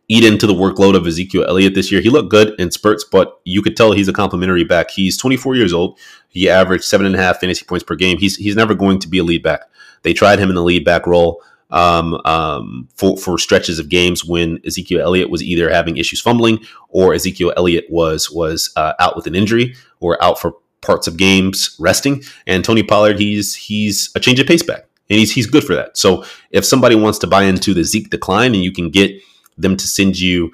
eat 0.09 0.23
into 0.23 0.45
the 0.45 0.53
workload 0.53 0.95
of 0.95 1.07
Ezekiel 1.07 1.45
Elliott 1.47 1.75
this 1.75 1.91
year. 1.91 2.01
He 2.01 2.09
looked 2.09 2.29
good 2.29 2.59
in 2.59 2.71
spurts, 2.71 3.03
but 3.03 3.39
you 3.45 3.61
could 3.61 3.77
tell 3.77 3.93
he's 3.93 4.07
a 4.07 4.13
complimentary 4.13 4.63
back. 4.63 4.91
He's 4.91 5.17
24 5.17 5.55
years 5.55 5.73
old. 5.73 5.97
He 6.29 6.49
averaged 6.49 6.83
seven 6.83 7.05
and 7.05 7.15
a 7.15 7.19
half 7.19 7.39
fantasy 7.39 7.65
points 7.65 7.83
per 7.83 7.95
game. 7.95 8.17
He's 8.17 8.35
he's 8.35 8.55
never 8.55 8.75
going 8.75 8.99
to 8.99 9.07
be 9.07 9.19
a 9.19 9.23
lead 9.23 9.43
back. 9.43 9.61
They 10.01 10.13
tried 10.13 10.39
him 10.39 10.49
in 10.49 10.55
the 10.55 10.63
lead 10.63 10.83
back 10.83 11.07
role 11.07 11.41
um, 11.69 12.19
um, 12.25 12.87
for 12.95 13.17
for 13.17 13.37
stretches 13.37 13.79
of 13.79 13.89
games 13.89 14.23
when 14.23 14.59
Ezekiel 14.65 15.01
Elliott 15.01 15.29
was 15.29 15.41
either 15.41 15.69
having 15.69 15.97
issues 15.97 16.21
fumbling 16.21 16.59
or 16.89 17.13
Ezekiel 17.13 17.53
Elliott 17.57 17.85
was 17.89 18.29
was 18.29 18.71
uh, 18.75 18.93
out 18.99 19.15
with 19.15 19.27
an 19.27 19.35
injury 19.35 19.75
or 19.99 20.21
out 20.23 20.39
for 20.39 20.55
parts 20.81 21.07
of 21.07 21.17
games 21.17 21.75
resting. 21.79 22.21
And 22.45 22.63
Tony 22.63 22.83
Pollard, 22.83 23.19
he's 23.19 23.55
he's 23.55 24.11
a 24.15 24.19
change 24.19 24.39
of 24.39 24.47
pace 24.47 24.63
back, 24.63 24.85
and 25.09 25.19
he's 25.19 25.31
he's 25.31 25.47
good 25.47 25.63
for 25.63 25.73
that. 25.73 25.97
So 25.97 26.25
if 26.51 26.65
somebody 26.65 26.95
wants 26.95 27.17
to 27.19 27.27
buy 27.27 27.43
into 27.43 27.73
the 27.73 27.83
Zeke 27.83 28.09
decline, 28.09 28.53
and 28.53 28.63
you 28.63 28.71
can 28.71 28.89
get 28.89 29.11
them 29.57 29.77
to 29.77 29.87
send 29.87 30.19
you. 30.19 30.53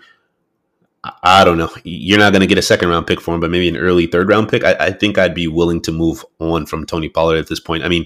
I 1.23 1.45
don't 1.45 1.57
know. 1.57 1.69
You're 1.83 2.19
not 2.19 2.33
going 2.33 2.41
to 2.41 2.47
get 2.47 2.57
a 2.57 2.61
second 2.61 2.89
round 2.89 3.07
pick 3.07 3.21
for 3.21 3.33
him, 3.33 3.39
but 3.39 3.49
maybe 3.49 3.69
an 3.69 3.77
early 3.77 4.05
third 4.05 4.27
round 4.27 4.49
pick. 4.49 4.63
I, 4.63 4.73
I 4.79 4.91
think 4.91 5.17
I'd 5.17 5.33
be 5.33 5.47
willing 5.47 5.81
to 5.83 5.91
move 5.91 6.25
on 6.39 6.65
from 6.65 6.85
Tony 6.85 7.07
Pollard 7.07 7.37
at 7.37 7.47
this 7.47 7.59
point. 7.59 7.83
I 7.83 7.87
mean, 7.87 8.05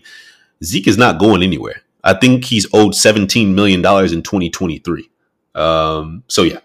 Zeke 0.63 0.88
is 0.88 0.97
not 0.97 1.19
going 1.19 1.41
anywhere. 1.41 1.82
I 2.03 2.13
think 2.13 2.45
he's 2.45 2.67
owed 2.73 2.93
$17 2.93 3.53
million 3.53 3.79
in 3.79 4.23
2023. 4.23 5.10
Um, 5.56 6.23
so 6.27 6.43
yeah, 6.43 6.60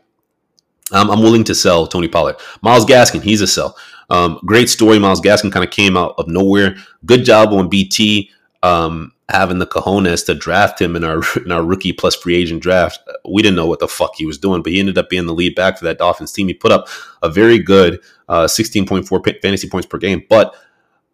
I'm, 0.93 1.11
I'm, 1.11 1.23
willing 1.23 1.45
to 1.45 1.55
sell 1.55 1.87
Tony 1.87 2.09
Pollard. 2.09 2.37
Myles 2.63 2.87
Gaskin, 2.87 3.23
he's 3.23 3.41
a 3.41 3.47
sell. 3.47 3.77
Um, 4.11 4.41
great 4.47 4.69
story. 4.69 4.99
Myles 4.99 5.21
Gaskin 5.21 5.53
kind 5.53 5.65
of 5.65 5.71
came 5.71 5.97
out 5.97 6.15
of 6.19 6.29
nowhere. 6.29 6.77
Good 7.05 7.25
job 7.25 7.53
on 7.53 7.69
BT 7.69 8.31
um, 8.63 9.13
having 9.29 9.59
the 9.59 9.67
cojones 9.67 10.25
to 10.25 10.35
draft 10.35 10.81
him 10.81 10.97
in 10.97 11.05
our 11.05 11.23
in 11.45 11.53
our 11.53 11.65
rookie 11.65 11.93
plus 11.93 12.15
free 12.15 12.37
agent 12.37 12.63
draft. 12.63 13.01
We 13.29 13.43
didn't 13.43 13.57
know 13.57 13.67
what 13.67 13.81
the 13.81 13.89
fuck 13.89 14.15
he 14.17 14.27
was 14.27 14.39
doing, 14.39 14.63
but 14.63 14.73
he 14.73 14.81
ended 14.81 14.99
up 14.99 15.11
being 15.11 15.27
the 15.27 15.35
lead 15.35 15.55
back 15.55 15.79
for 15.79 15.85
that 15.85 15.99
Dolphins 15.99 16.33
team. 16.33 16.49
He 16.49 16.55
put 16.55 16.73
up 16.73 16.89
a 17.23 17.29
very 17.29 17.59
good 17.59 18.01
uh, 18.29 18.45
16.4 18.45 19.43
fantasy 19.43 19.69
points 19.69 19.87
per 19.87 19.99
game, 19.99 20.23
but 20.29 20.55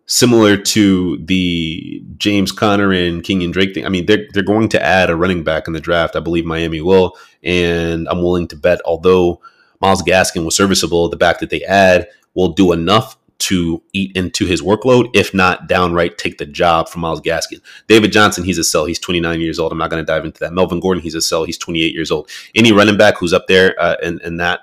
similar 0.06 0.56
to 0.56 1.18
the 1.24 2.02
James 2.18 2.52
Conner 2.52 2.92
and 2.92 3.22
Kenyan 3.22 3.52
Drake 3.52 3.74
thing. 3.74 3.86
I 3.86 3.88
mean, 3.88 4.06
they're 4.06 4.26
they're 4.32 4.42
going 4.42 4.68
to 4.70 4.82
add 4.82 5.10
a 5.10 5.16
running 5.16 5.44
back 5.44 5.66
in 5.66 5.72
the 5.72 5.80
draft. 5.80 6.16
I 6.16 6.20
believe 6.20 6.44
Miami 6.44 6.80
will, 6.80 7.16
and 7.42 8.08
I'm 8.08 8.22
willing 8.22 8.48
to 8.48 8.56
bet. 8.56 8.80
Although 8.84 9.40
Myles 9.80 10.02
Gaskin 10.02 10.44
was 10.44 10.56
serviceable, 10.56 11.08
the 11.08 11.16
back 11.16 11.40
that 11.40 11.50
they 11.50 11.62
add 11.64 12.08
will 12.34 12.48
do 12.48 12.72
enough 12.72 13.16
to 13.40 13.82
eat 13.92 14.16
into 14.16 14.46
his 14.46 14.62
workload, 14.62 15.10
if 15.14 15.34
not 15.34 15.68
downright 15.68 16.18
take 16.18 16.38
the 16.38 16.46
job 16.46 16.88
from 16.88 17.02
Myles 17.02 17.20
Gaskin. 17.20 17.60
David 17.88 18.12
Johnson, 18.12 18.44
he's 18.44 18.58
a 18.58 18.64
sell. 18.64 18.84
He's 18.84 18.98
29 18.98 19.40
years 19.40 19.58
old. 19.58 19.72
I'm 19.72 19.78
not 19.78 19.90
going 19.90 20.04
to 20.04 20.06
dive 20.06 20.24
into 20.24 20.40
that. 20.40 20.52
Melvin 20.52 20.80
Gordon, 20.80 21.02
he's 21.02 21.14
a 21.14 21.20
sell. 21.20 21.44
He's 21.44 21.58
28 21.58 21.94
years 21.94 22.10
old. 22.10 22.30
Any 22.54 22.72
running 22.72 22.96
back 22.96 23.18
who's 23.18 23.32
up 23.32 23.46
there 23.46 23.74
uh, 23.80 23.96
in, 24.02 24.20
in 24.22 24.36
that 24.38 24.60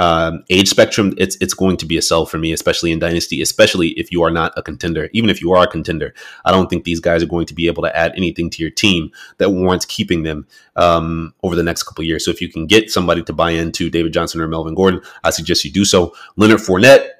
um, 0.00 0.44
age 0.48 0.68
spectrum, 0.68 1.12
it's 1.18 1.36
it's 1.42 1.52
going 1.52 1.76
to 1.76 1.84
be 1.84 1.98
a 1.98 2.02
sell 2.02 2.24
for 2.24 2.38
me, 2.38 2.52
especially 2.52 2.90
in 2.90 2.98
dynasty, 2.98 3.42
especially 3.42 3.88
if 3.90 4.10
you 4.10 4.22
are 4.22 4.30
not 4.30 4.54
a 4.56 4.62
contender. 4.62 5.10
Even 5.12 5.28
if 5.28 5.42
you 5.42 5.52
are 5.52 5.64
a 5.64 5.66
contender, 5.66 6.14
I 6.46 6.52
don't 6.52 6.70
think 6.70 6.84
these 6.84 7.00
guys 7.00 7.22
are 7.22 7.26
going 7.26 7.44
to 7.46 7.54
be 7.54 7.66
able 7.66 7.82
to 7.82 7.94
add 7.94 8.12
anything 8.16 8.48
to 8.50 8.62
your 8.62 8.70
team 8.70 9.12
that 9.36 9.50
warrants 9.50 9.84
keeping 9.84 10.22
them 10.22 10.46
um, 10.74 11.34
over 11.42 11.54
the 11.54 11.62
next 11.62 11.82
couple 11.82 12.02
years. 12.02 12.24
So 12.24 12.30
if 12.30 12.40
you 12.40 12.50
can 12.50 12.66
get 12.66 12.90
somebody 12.90 13.22
to 13.24 13.34
buy 13.34 13.50
into 13.50 13.90
David 13.90 14.14
Johnson 14.14 14.40
or 14.40 14.48
Melvin 14.48 14.74
Gordon, 14.74 15.02
I 15.22 15.28
suggest 15.28 15.66
you 15.66 15.70
do 15.70 15.84
so. 15.84 16.14
Leonard 16.36 16.60
Fournette. 16.60 17.10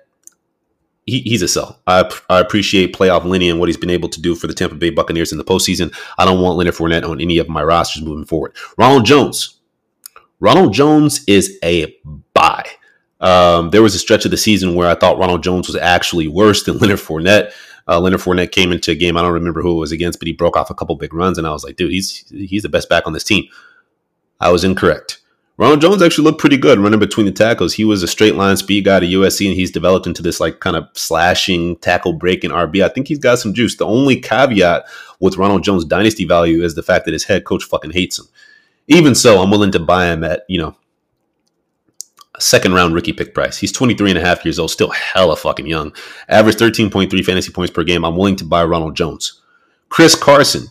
He, 1.11 1.21
he's 1.21 1.43
a 1.43 1.49
sell. 1.49 1.81
I, 1.87 2.11
I 2.29 2.41
appreciate 2.41 2.95
playoff 2.95 3.25
Lenny 3.25 3.51
and 3.51 3.59
what 3.59 3.69
he's 3.69 3.77
been 3.77 3.91
able 3.91 4.09
to 4.09 4.21
do 4.21 4.35
for 4.35 4.47
the 4.47 4.55
Tampa 4.55 4.77
Bay 4.77 4.91
Buccaneers 4.91 5.33
in 5.33 5.39
the 5.39 5.45
postseason. 5.45 5.95
I 6.19 6.25
don't 6.25 6.41
want 6.41 6.57
Leonard 6.57 6.75
Fournette 6.75 7.09
on 7.09 7.21
any 7.21 7.39
of 7.39 7.49
my 7.49 7.63
rosters 7.63 8.03
moving 8.03 8.25
forward. 8.25 8.55
Ronald 8.79 9.05
Jones, 9.05 9.61
Ronald 10.41 10.73
Jones 10.73 11.23
is 11.27 11.59
a 11.63 11.95
buy. 12.33 12.65
Um, 13.21 13.71
there 13.71 13.83
was 13.83 13.95
a 13.95 13.99
stretch 13.99 14.25
of 14.25 14.31
the 14.31 14.37
season 14.37 14.75
where 14.75 14.89
I 14.89 14.95
thought 14.95 15.19
Ronald 15.19 15.43
Jones 15.43 15.69
was 15.69 15.77
actually 15.77 16.29
worse 16.29 16.65
than 16.65 16.79
Leonard 16.81 16.99
Fournette. 16.99 17.53
Uh, 17.87 18.01
Leonard 18.01 18.21
Fournette 18.21 18.53
came 18.53 18.73
into 18.73 18.91
a 18.91 18.95
game. 18.95 19.17
I 19.17 19.23
don't 19.23 19.33
remember 19.33 19.63
who 19.63 19.73
it 19.73 19.81
was 19.81 19.93
against, 19.93 20.19
but 20.19 20.27
he 20.27 20.33
broke 20.33 20.57
off 20.57 20.71
a 20.71 20.75
couple 20.75 20.95
big 20.97 21.13
runs, 21.13 21.39
and 21.39 21.47
I 21.47 21.51
was 21.51 21.65
like, 21.65 21.77
dude, 21.77 21.91
he's 21.91 22.29
he's 22.31 22.63
the 22.63 22.69
best 22.69 22.89
back 22.89 23.07
on 23.07 23.13
this 23.13 23.25
team. 23.25 23.45
I 24.41 24.51
was 24.51 24.65
incorrect. 24.65 25.20
Ronald 25.61 25.81
Jones 25.81 26.03
actually 26.03 26.25
looked 26.25 26.41
pretty 26.41 26.57
good 26.57 26.81
running 26.81 26.99
between 26.99 27.27
the 27.27 27.33
tackles. 27.33 27.75
He 27.75 27.85
was 27.85 28.03
a 28.03 28.09
straight 28.09 28.35
line 28.35 28.57
speed 28.57 28.87
guy 28.87 28.99
to 28.99 29.07
USC, 29.07 29.47
and 29.47 29.55
he's 29.55 29.71
developed 29.71 30.07
into 30.07 30.23
this 30.23 30.41
like 30.41 30.59
kind 30.59 30.75
of 30.75 30.89
slashing 30.95 31.77
tackle 31.77 32.15
breaking 32.15 32.51
RB. 32.51 32.83
I 32.83 32.89
think 32.89 33.07
he's 33.07 33.19
got 33.19 33.39
some 33.39 33.55
juice. 33.55 33.77
The 33.77 33.87
only 33.87 34.19
caveat 34.19 34.87
with 35.21 35.37
Ronald 35.37 35.63
Jones' 35.63 35.85
dynasty 35.85 36.25
value 36.25 36.65
is 36.65 36.75
the 36.75 36.83
fact 36.83 37.05
that 37.05 37.13
his 37.13 37.25
head 37.25 37.45
coach 37.45 37.63
fucking 37.63 37.93
hates 37.93 38.19
him 38.19 38.27
even 38.91 39.15
so, 39.15 39.41
I'm 39.41 39.51
willing 39.51 39.71
to 39.71 39.79
buy 39.79 40.07
him 40.07 40.25
at, 40.25 40.45
you 40.49 40.59
know, 40.59 40.75
a 42.35 42.41
second 42.41 42.75
round 42.75 42.93
rookie 42.93 43.13
pick 43.13 43.35
price. 43.35 43.57
He's 43.57 43.71
23 43.71 44.11
and 44.11 44.19
a 44.19 44.21
half 44.21 44.45
years 44.45 44.59
old, 44.59 44.73
still 44.73 44.91
hella 44.91 45.37
fucking 45.37 45.67
young. 45.67 45.95
Average 46.29 46.57
13.3 46.57 47.25
fantasy 47.25 47.53
points 47.53 47.73
per 47.73 47.85
game. 47.85 48.05
I'm 48.05 48.17
willing 48.17 48.37
to 48.37 48.45
buy 48.45 48.65
Ronald 48.65 48.97
Jones. 48.97 49.41
Chris 49.89 50.17
Carson. 50.17 50.67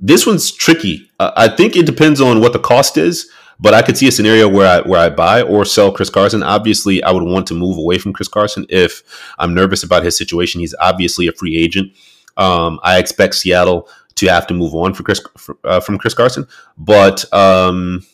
This 0.00 0.26
one's 0.26 0.50
tricky. 0.50 1.10
Uh, 1.20 1.32
I 1.36 1.48
think 1.48 1.76
it 1.76 1.86
depends 1.86 2.20
on 2.20 2.40
what 2.40 2.54
the 2.54 2.58
cost 2.58 2.96
is, 2.96 3.30
but 3.60 3.74
I 3.74 3.82
could 3.82 3.96
see 3.96 4.08
a 4.08 4.12
scenario 4.12 4.48
where 4.48 4.66
I 4.66 4.88
where 4.88 5.00
I 5.00 5.10
buy 5.10 5.42
or 5.42 5.64
sell 5.64 5.92
Chris 5.92 6.10
Carson. 6.10 6.42
Obviously, 6.42 7.02
I 7.02 7.10
would 7.10 7.22
want 7.22 7.46
to 7.48 7.54
move 7.54 7.78
away 7.78 7.98
from 7.98 8.12
Chris 8.12 8.28
Carson 8.28 8.66
if 8.68 9.02
I'm 9.38 9.54
nervous 9.54 9.82
about 9.82 10.04
his 10.04 10.16
situation. 10.16 10.60
He's 10.60 10.74
obviously 10.80 11.26
a 11.26 11.32
free 11.32 11.56
agent. 11.56 11.92
Um, 12.36 12.80
I 12.82 12.98
expect 12.98 13.36
Seattle 13.36 13.88
to 14.16 14.26
have 14.26 14.46
to 14.48 14.54
move 14.54 14.74
on 14.74 14.94
for 14.94 15.02
Chris 15.02 15.20
uh, 15.64 15.80
from 15.80 15.98
Chris 15.98 16.14
Carson. 16.14 16.46
But 16.76 17.32
um, 17.32 18.04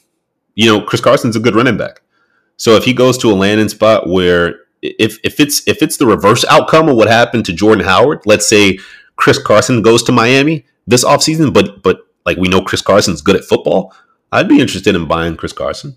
you 0.55 0.67
know, 0.67 0.83
Chris 0.85 1.01
Carson's 1.01 1.37
a 1.37 1.41
good 1.41 1.55
running 1.55 1.77
back. 1.77 2.03
So 2.57 2.77
if 2.77 2.85
he 2.85 2.93
goes 2.93 3.17
to 3.19 3.31
a 3.31 3.35
landing 3.35 3.69
spot 3.69 4.09
where 4.09 4.57
if 4.83 5.19
if 5.25 5.41
it's 5.41 5.67
if 5.67 5.83
it's 5.83 5.97
the 5.97 6.07
reverse 6.07 6.45
outcome 6.51 6.89
of 6.89 6.97
what 6.97 7.09
happened 7.09 7.45
to 7.47 7.53
Jordan 7.53 7.85
Howard, 7.85 8.21
let's 8.27 8.47
say 8.47 8.79
Chris 9.17 9.43
Carson 9.43 9.83
goes 9.83 10.03
to 10.05 10.13
Miami 10.13 10.65
this 10.87 11.05
offseason, 11.05 11.53
but 11.53 11.83
but 11.83 12.07
like 12.27 12.37
we 12.37 12.49
know 12.49 12.63
Chris 12.63 12.83
Carson's 12.83 13.23
good 13.23 13.37
at 13.37 13.45
football, 13.45 13.95
I'd 14.33 14.49
be 14.49 14.61
interested 14.61 14.95
in 14.95 15.07
buying 15.07 15.37
Chris 15.37 15.53
Carson. 15.53 15.97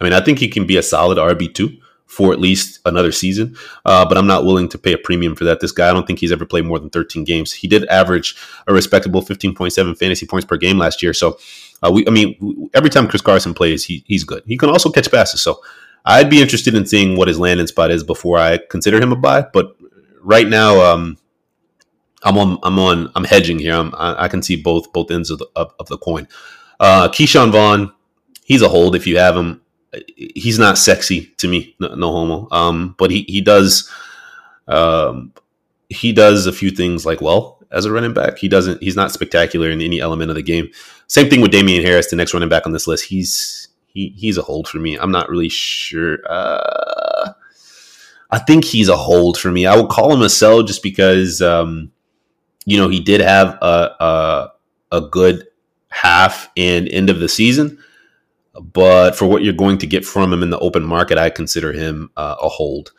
I 0.00 0.04
mean, 0.04 0.12
I 0.12 0.20
think 0.20 0.38
he 0.38 0.48
can 0.48 0.66
be 0.66 0.76
a 0.76 0.82
solid 0.82 1.18
RB 1.18 1.52
two 1.52 1.76
for 2.06 2.32
at 2.32 2.40
least 2.40 2.80
another 2.84 3.12
season. 3.12 3.56
Uh, 3.84 4.04
but 4.04 4.18
I'm 4.18 4.26
not 4.26 4.44
willing 4.44 4.68
to 4.70 4.78
pay 4.78 4.92
a 4.92 4.98
premium 4.98 5.36
for 5.36 5.44
that. 5.44 5.60
This 5.60 5.70
guy, 5.70 5.88
I 5.88 5.92
don't 5.92 6.06
think 6.06 6.18
he's 6.18 6.32
ever 6.32 6.44
played 6.44 6.64
more 6.64 6.78
than 6.80 6.90
13 6.90 7.22
games. 7.22 7.52
He 7.52 7.68
did 7.68 7.84
average 7.86 8.34
a 8.66 8.72
respectable 8.72 9.22
15.7 9.22 9.96
fantasy 9.96 10.26
points 10.26 10.44
per 10.44 10.56
game 10.56 10.76
last 10.76 11.04
year. 11.04 11.14
So, 11.14 11.38
uh, 11.84 11.90
we, 11.92 12.04
I 12.08 12.10
mean, 12.10 12.68
every 12.74 12.90
time 12.90 13.06
Chris 13.06 13.22
Carson 13.22 13.54
plays, 13.54 13.84
he, 13.84 14.02
he's 14.08 14.24
good. 14.24 14.42
He 14.44 14.58
can 14.58 14.70
also 14.70 14.90
catch 14.90 15.08
passes. 15.10 15.40
So, 15.40 15.60
I'd 16.04 16.30
be 16.30 16.40
interested 16.40 16.74
in 16.74 16.86
seeing 16.86 17.16
what 17.16 17.28
his 17.28 17.38
landing 17.38 17.66
spot 17.66 17.90
is 17.90 18.02
before 18.02 18.38
I 18.38 18.58
consider 18.70 19.00
him 19.00 19.12
a 19.12 19.16
buy. 19.16 19.42
But 19.42 19.76
right 20.20 20.48
now, 20.48 20.80
um, 20.80 21.16
I'm 22.22 22.36
on, 22.38 22.58
I'm 22.62 22.78
on, 22.78 23.12
I'm 23.14 23.24
hedging 23.24 23.58
here. 23.58 23.74
I'm, 23.74 23.94
I, 23.94 24.24
I 24.24 24.28
can 24.28 24.42
see 24.42 24.60
both 24.60 24.92
both 24.92 25.10
ends 25.10 25.30
of 25.30 25.38
the 25.38 25.46
of, 25.54 25.72
of 25.78 25.86
the 25.88 25.98
coin. 25.98 26.26
Uh, 26.80 27.08
Ke'Shawn 27.08 27.52
Vaughn, 27.52 27.92
he's 28.42 28.62
a 28.62 28.68
hold 28.68 28.96
if 28.96 29.06
you 29.06 29.18
have 29.18 29.36
him 29.36 29.60
he's 30.16 30.58
not 30.58 30.78
sexy 30.78 31.26
to 31.38 31.48
me, 31.48 31.74
no, 31.78 31.94
no 31.94 32.12
homo. 32.12 32.48
Um, 32.50 32.94
but 32.98 33.10
he 33.10 33.22
he 33.28 33.40
does 33.40 33.90
um, 34.68 35.32
he 35.88 36.12
does 36.12 36.46
a 36.46 36.52
few 36.52 36.70
things 36.70 37.04
like 37.04 37.20
well 37.20 37.58
as 37.70 37.84
a 37.84 37.92
running 37.92 38.14
back. 38.14 38.38
He 38.38 38.48
doesn't 38.48 38.82
he's 38.82 38.96
not 38.96 39.12
spectacular 39.12 39.70
in 39.70 39.80
any 39.80 40.00
element 40.00 40.30
of 40.30 40.36
the 40.36 40.42
game. 40.42 40.70
Same 41.06 41.28
thing 41.28 41.40
with 41.40 41.50
Damien 41.50 41.84
Harris, 41.84 42.10
the 42.10 42.16
next 42.16 42.34
running 42.34 42.48
back 42.48 42.66
on 42.66 42.72
this 42.72 42.86
list. 42.86 43.06
He's 43.06 43.68
he 43.86 44.14
he's 44.16 44.38
a 44.38 44.42
hold 44.42 44.68
for 44.68 44.78
me. 44.78 44.96
I'm 44.96 45.12
not 45.12 45.28
really 45.28 45.48
sure. 45.48 46.18
Uh, 46.28 47.32
I 48.30 48.38
think 48.38 48.64
he's 48.64 48.88
a 48.88 48.96
hold 48.96 49.38
for 49.38 49.50
me. 49.50 49.66
I 49.66 49.76
would 49.76 49.90
call 49.90 50.12
him 50.12 50.22
a 50.22 50.28
sell 50.28 50.62
just 50.62 50.82
because 50.82 51.42
um, 51.42 51.90
you 52.64 52.78
know 52.78 52.88
he 52.88 53.00
did 53.00 53.20
have 53.20 53.58
a, 53.60 53.96
a 54.00 54.52
a 54.92 55.00
good 55.00 55.48
half 55.90 56.50
and 56.56 56.88
end 56.88 57.10
of 57.10 57.20
the 57.20 57.28
season 57.28 57.78
but 58.60 59.16
for 59.16 59.26
what 59.26 59.42
you're 59.42 59.52
going 59.52 59.78
to 59.78 59.86
get 59.86 60.04
from 60.04 60.32
him 60.32 60.42
in 60.42 60.50
the 60.50 60.58
open 60.58 60.82
market, 60.82 61.18
I 61.18 61.30
consider 61.30 61.72
him 61.72 62.10
uh, 62.16 62.36
a 62.40 62.48
hold. 62.48 62.92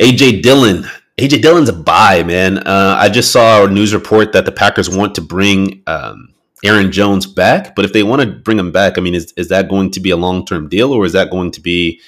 AJ 0.00 0.42
Dillon. 0.42 0.84
AJ 1.18 1.42
Dillon's 1.42 1.68
a 1.68 1.74
buy, 1.74 2.22
man. 2.22 2.58
Uh, 2.58 2.96
I 2.98 3.08
just 3.08 3.32
saw 3.32 3.64
a 3.64 3.70
news 3.70 3.92
report 3.92 4.32
that 4.32 4.44
the 4.44 4.52
Packers 4.52 4.88
want 4.88 5.14
to 5.16 5.20
bring 5.20 5.82
um, 5.86 6.32
Aaron 6.64 6.92
Jones 6.92 7.26
back, 7.26 7.74
but 7.74 7.84
if 7.84 7.92
they 7.92 8.02
want 8.02 8.22
to 8.22 8.28
bring 8.28 8.58
him 8.58 8.72
back, 8.72 8.96
I 8.96 9.00
mean, 9.00 9.14
is, 9.14 9.32
is 9.36 9.48
that 9.48 9.68
going 9.68 9.90
to 9.90 10.00
be 10.00 10.10
a 10.10 10.16
long 10.16 10.46
term 10.46 10.68
deal 10.68 10.92
or 10.92 11.04
is 11.04 11.12
that 11.12 11.30
going 11.30 11.50
to 11.52 11.60
be 11.60 12.00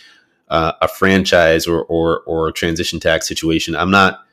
uh, 0.49 0.73
a 0.81 0.88
franchise 0.88 1.67
or, 1.67 1.83
or, 1.85 2.21
or 2.21 2.49
a 2.49 2.53
transition 2.53 3.01
tag 3.01 3.23
situation? 3.23 3.77
I'm 3.77 3.90
not 3.90 4.25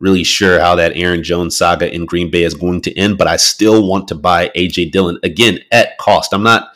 really 0.00 0.24
sure 0.24 0.60
how 0.60 0.74
that 0.74 0.96
Aaron 0.96 1.22
Jones 1.22 1.56
saga 1.56 1.92
in 1.92 2.06
Green 2.06 2.30
Bay 2.30 2.42
is 2.42 2.54
going 2.54 2.80
to 2.82 2.96
end, 2.96 3.18
but 3.18 3.26
I 3.26 3.36
still 3.36 3.86
want 3.86 4.08
to 4.08 4.14
buy 4.14 4.50
AJ 4.50 4.92
Dillon 4.92 5.18
again 5.22 5.60
at 5.72 5.98
cost. 5.98 6.32
I'm 6.32 6.42
not 6.42 6.68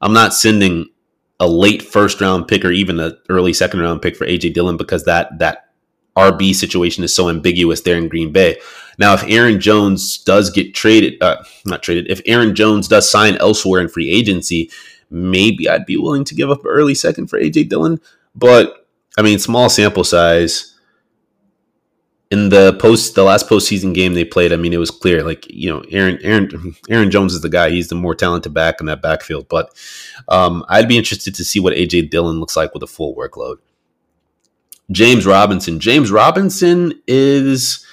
I'm 0.00 0.12
not 0.12 0.34
sending 0.34 0.90
a 1.40 1.46
late 1.46 1.82
first 1.82 2.20
round 2.20 2.48
pick 2.48 2.64
or 2.64 2.70
even 2.70 3.00
an 3.00 3.16
early 3.28 3.52
second 3.52 3.80
round 3.80 4.02
pick 4.02 4.16
for 4.16 4.26
AJ 4.26 4.54
Dillon 4.54 4.76
because 4.76 5.04
that 5.04 5.38
that 5.38 5.70
RB 6.16 6.54
situation 6.54 7.02
is 7.04 7.12
so 7.12 7.28
ambiguous 7.28 7.80
there 7.80 7.96
in 7.96 8.08
Green 8.08 8.32
Bay. 8.32 8.56
Now, 8.98 9.14
if 9.14 9.24
Aaron 9.24 9.60
Jones 9.60 10.18
does 10.18 10.50
get 10.50 10.74
traded, 10.74 11.20
uh, 11.20 11.42
not 11.64 11.82
traded, 11.82 12.08
if 12.08 12.20
Aaron 12.26 12.54
Jones 12.54 12.86
does 12.86 13.10
sign 13.10 13.36
elsewhere 13.38 13.80
in 13.80 13.88
free 13.88 14.10
agency, 14.10 14.70
maybe 15.10 15.68
I'd 15.68 15.86
be 15.86 15.96
willing 15.96 16.24
to 16.24 16.34
give 16.34 16.50
up 16.50 16.60
early 16.64 16.94
second 16.94 17.26
for 17.26 17.40
AJ 17.40 17.68
Dillon. 17.68 18.00
But 18.34 18.86
I 19.18 19.22
mean, 19.22 19.38
small 19.38 19.68
sample 19.68 20.04
size 20.04 20.73
in 22.30 22.48
the 22.48 22.76
post 22.80 23.14
the 23.14 23.22
last 23.22 23.48
postseason 23.48 23.94
game 23.94 24.14
they 24.14 24.24
played, 24.24 24.52
I 24.52 24.56
mean, 24.56 24.72
it 24.72 24.78
was 24.78 24.90
clear. 24.90 25.22
Like 25.22 25.46
you 25.50 25.70
know, 25.70 25.84
Aaron 25.90 26.18
Aaron 26.22 26.74
Aaron 26.90 27.10
Jones 27.10 27.34
is 27.34 27.42
the 27.42 27.48
guy. 27.48 27.70
He's 27.70 27.88
the 27.88 27.94
more 27.94 28.14
talented 28.14 28.54
back 28.54 28.80
in 28.80 28.86
that 28.86 29.02
backfield. 29.02 29.48
But 29.48 29.70
um, 30.28 30.64
I'd 30.68 30.88
be 30.88 30.98
interested 30.98 31.34
to 31.34 31.44
see 31.44 31.60
what 31.60 31.74
AJ 31.74 32.10
Dillon 32.10 32.40
looks 32.40 32.56
like 32.56 32.74
with 32.74 32.82
a 32.82 32.88
full 32.88 33.14
workload. 33.14 33.56
James 34.90 35.26
Robinson. 35.26 35.80
James 35.80 36.10
Robinson 36.10 37.00
is. 37.06 37.84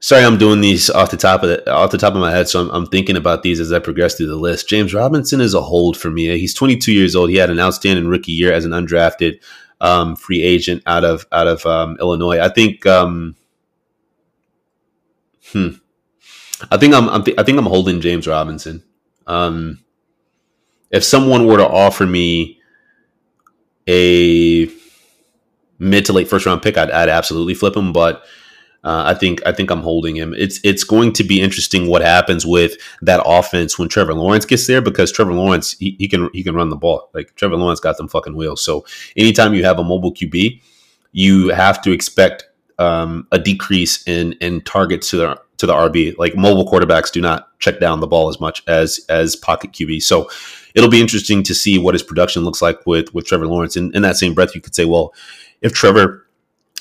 Sorry, 0.00 0.22
I'm 0.22 0.36
doing 0.36 0.60
these 0.60 0.90
off 0.90 1.10
the 1.10 1.16
top 1.16 1.42
of 1.42 1.48
the, 1.48 1.72
off 1.72 1.90
the 1.90 1.96
top 1.96 2.12
of 2.12 2.20
my 2.20 2.30
head, 2.30 2.46
so 2.46 2.60
I'm, 2.60 2.70
I'm, 2.70 2.86
thinking 2.86 3.16
about 3.16 3.42
these 3.42 3.58
as 3.58 3.72
I 3.72 3.78
progress 3.78 4.14
through 4.14 4.26
the 4.26 4.36
list. 4.36 4.68
James 4.68 4.92
Robinson 4.92 5.40
is 5.40 5.54
a 5.54 5.62
hold 5.62 5.96
for 5.96 6.10
me. 6.10 6.38
He's 6.38 6.52
22 6.52 6.92
years 6.92 7.16
old. 7.16 7.30
He 7.30 7.36
had 7.36 7.48
an 7.48 7.58
outstanding 7.58 8.06
rookie 8.06 8.32
year 8.32 8.52
as 8.52 8.66
an 8.66 8.72
undrafted 8.72 9.40
um, 9.84 10.16
free 10.16 10.42
agent 10.42 10.82
out 10.86 11.04
of 11.04 11.26
out 11.30 11.46
of 11.46 11.64
um, 11.66 11.96
Illinois. 12.00 12.40
I 12.40 12.48
think. 12.48 12.86
Um, 12.86 13.36
hmm. 15.52 15.68
I 16.70 16.78
think 16.78 16.94
I'm, 16.94 17.08
I'm 17.10 17.22
th- 17.22 17.36
I 17.38 17.42
think 17.42 17.58
I'm 17.58 17.66
holding 17.66 18.00
James 18.00 18.26
Robinson. 18.26 18.82
Um, 19.26 19.84
if 20.90 21.04
someone 21.04 21.46
were 21.46 21.58
to 21.58 21.68
offer 21.68 22.06
me 22.06 22.60
a 23.86 24.70
mid 25.78 26.06
to 26.06 26.14
late 26.14 26.28
first 26.28 26.46
round 26.46 26.62
pick, 26.62 26.78
I'd, 26.78 26.90
I'd 26.90 27.10
absolutely 27.10 27.54
flip 27.54 27.76
him. 27.76 27.92
But 27.92 28.24
uh, 28.84 29.02
I 29.06 29.14
think 29.14 29.40
I 29.46 29.52
think 29.52 29.70
I'm 29.70 29.80
holding 29.80 30.14
him. 30.14 30.34
It's 30.36 30.60
it's 30.62 30.84
going 30.84 31.12
to 31.14 31.24
be 31.24 31.40
interesting 31.40 31.86
what 31.86 32.02
happens 32.02 32.44
with 32.44 32.76
that 33.00 33.22
offense 33.24 33.78
when 33.78 33.88
Trevor 33.88 34.12
Lawrence 34.12 34.44
gets 34.44 34.66
there 34.66 34.82
because 34.82 35.10
Trevor 35.10 35.32
Lawrence 35.32 35.72
he, 35.78 35.96
he 35.98 36.06
can 36.06 36.28
he 36.34 36.42
can 36.42 36.54
run 36.54 36.68
the 36.68 36.76
ball 36.76 37.08
like 37.14 37.34
Trevor 37.34 37.56
Lawrence 37.56 37.80
got 37.80 37.96
them 37.96 38.08
fucking 38.08 38.36
wheels. 38.36 38.62
So 38.62 38.84
anytime 39.16 39.54
you 39.54 39.64
have 39.64 39.78
a 39.78 39.84
mobile 39.84 40.12
QB, 40.12 40.60
you 41.12 41.48
have 41.48 41.80
to 41.82 41.92
expect 41.92 42.44
um, 42.78 43.26
a 43.32 43.38
decrease 43.38 44.06
in 44.06 44.34
in 44.34 44.60
targets 44.60 45.08
to 45.10 45.16
the 45.16 45.40
to 45.56 45.66
the 45.66 45.72
RB. 45.72 46.18
Like 46.18 46.36
mobile 46.36 46.70
quarterbacks 46.70 47.10
do 47.10 47.22
not 47.22 47.58
check 47.60 47.80
down 47.80 48.00
the 48.00 48.06
ball 48.06 48.28
as 48.28 48.38
much 48.38 48.62
as 48.66 49.00
as 49.08 49.34
pocket 49.34 49.72
QB. 49.72 50.02
So 50.02 50.28
it'll 50.74 50.90
be 50.90 51.00
interesting 51.00 51.42
to 51.44 51.54
see 51.54 51.78
what 51.78 51.94
his 51.94 52.02
production 52.02 52.44
looks 52.44 52.60
like 52.60 52.84
with 52.86 53.14
with 53.14 53.26
Trevor 53.26 53.46
Lawrence. 53.46 53.76
And 53.76 53.94
in 53.94 54.02
that 54.02 54.16
same 54.16 54.34
breath, 54.34 54.54
you 54.54 54.60
could 54.60 54.74
say, 54.74 54.84
well, 54.84 55.14
if 55.62 55.72
Trevor 55.72 56.23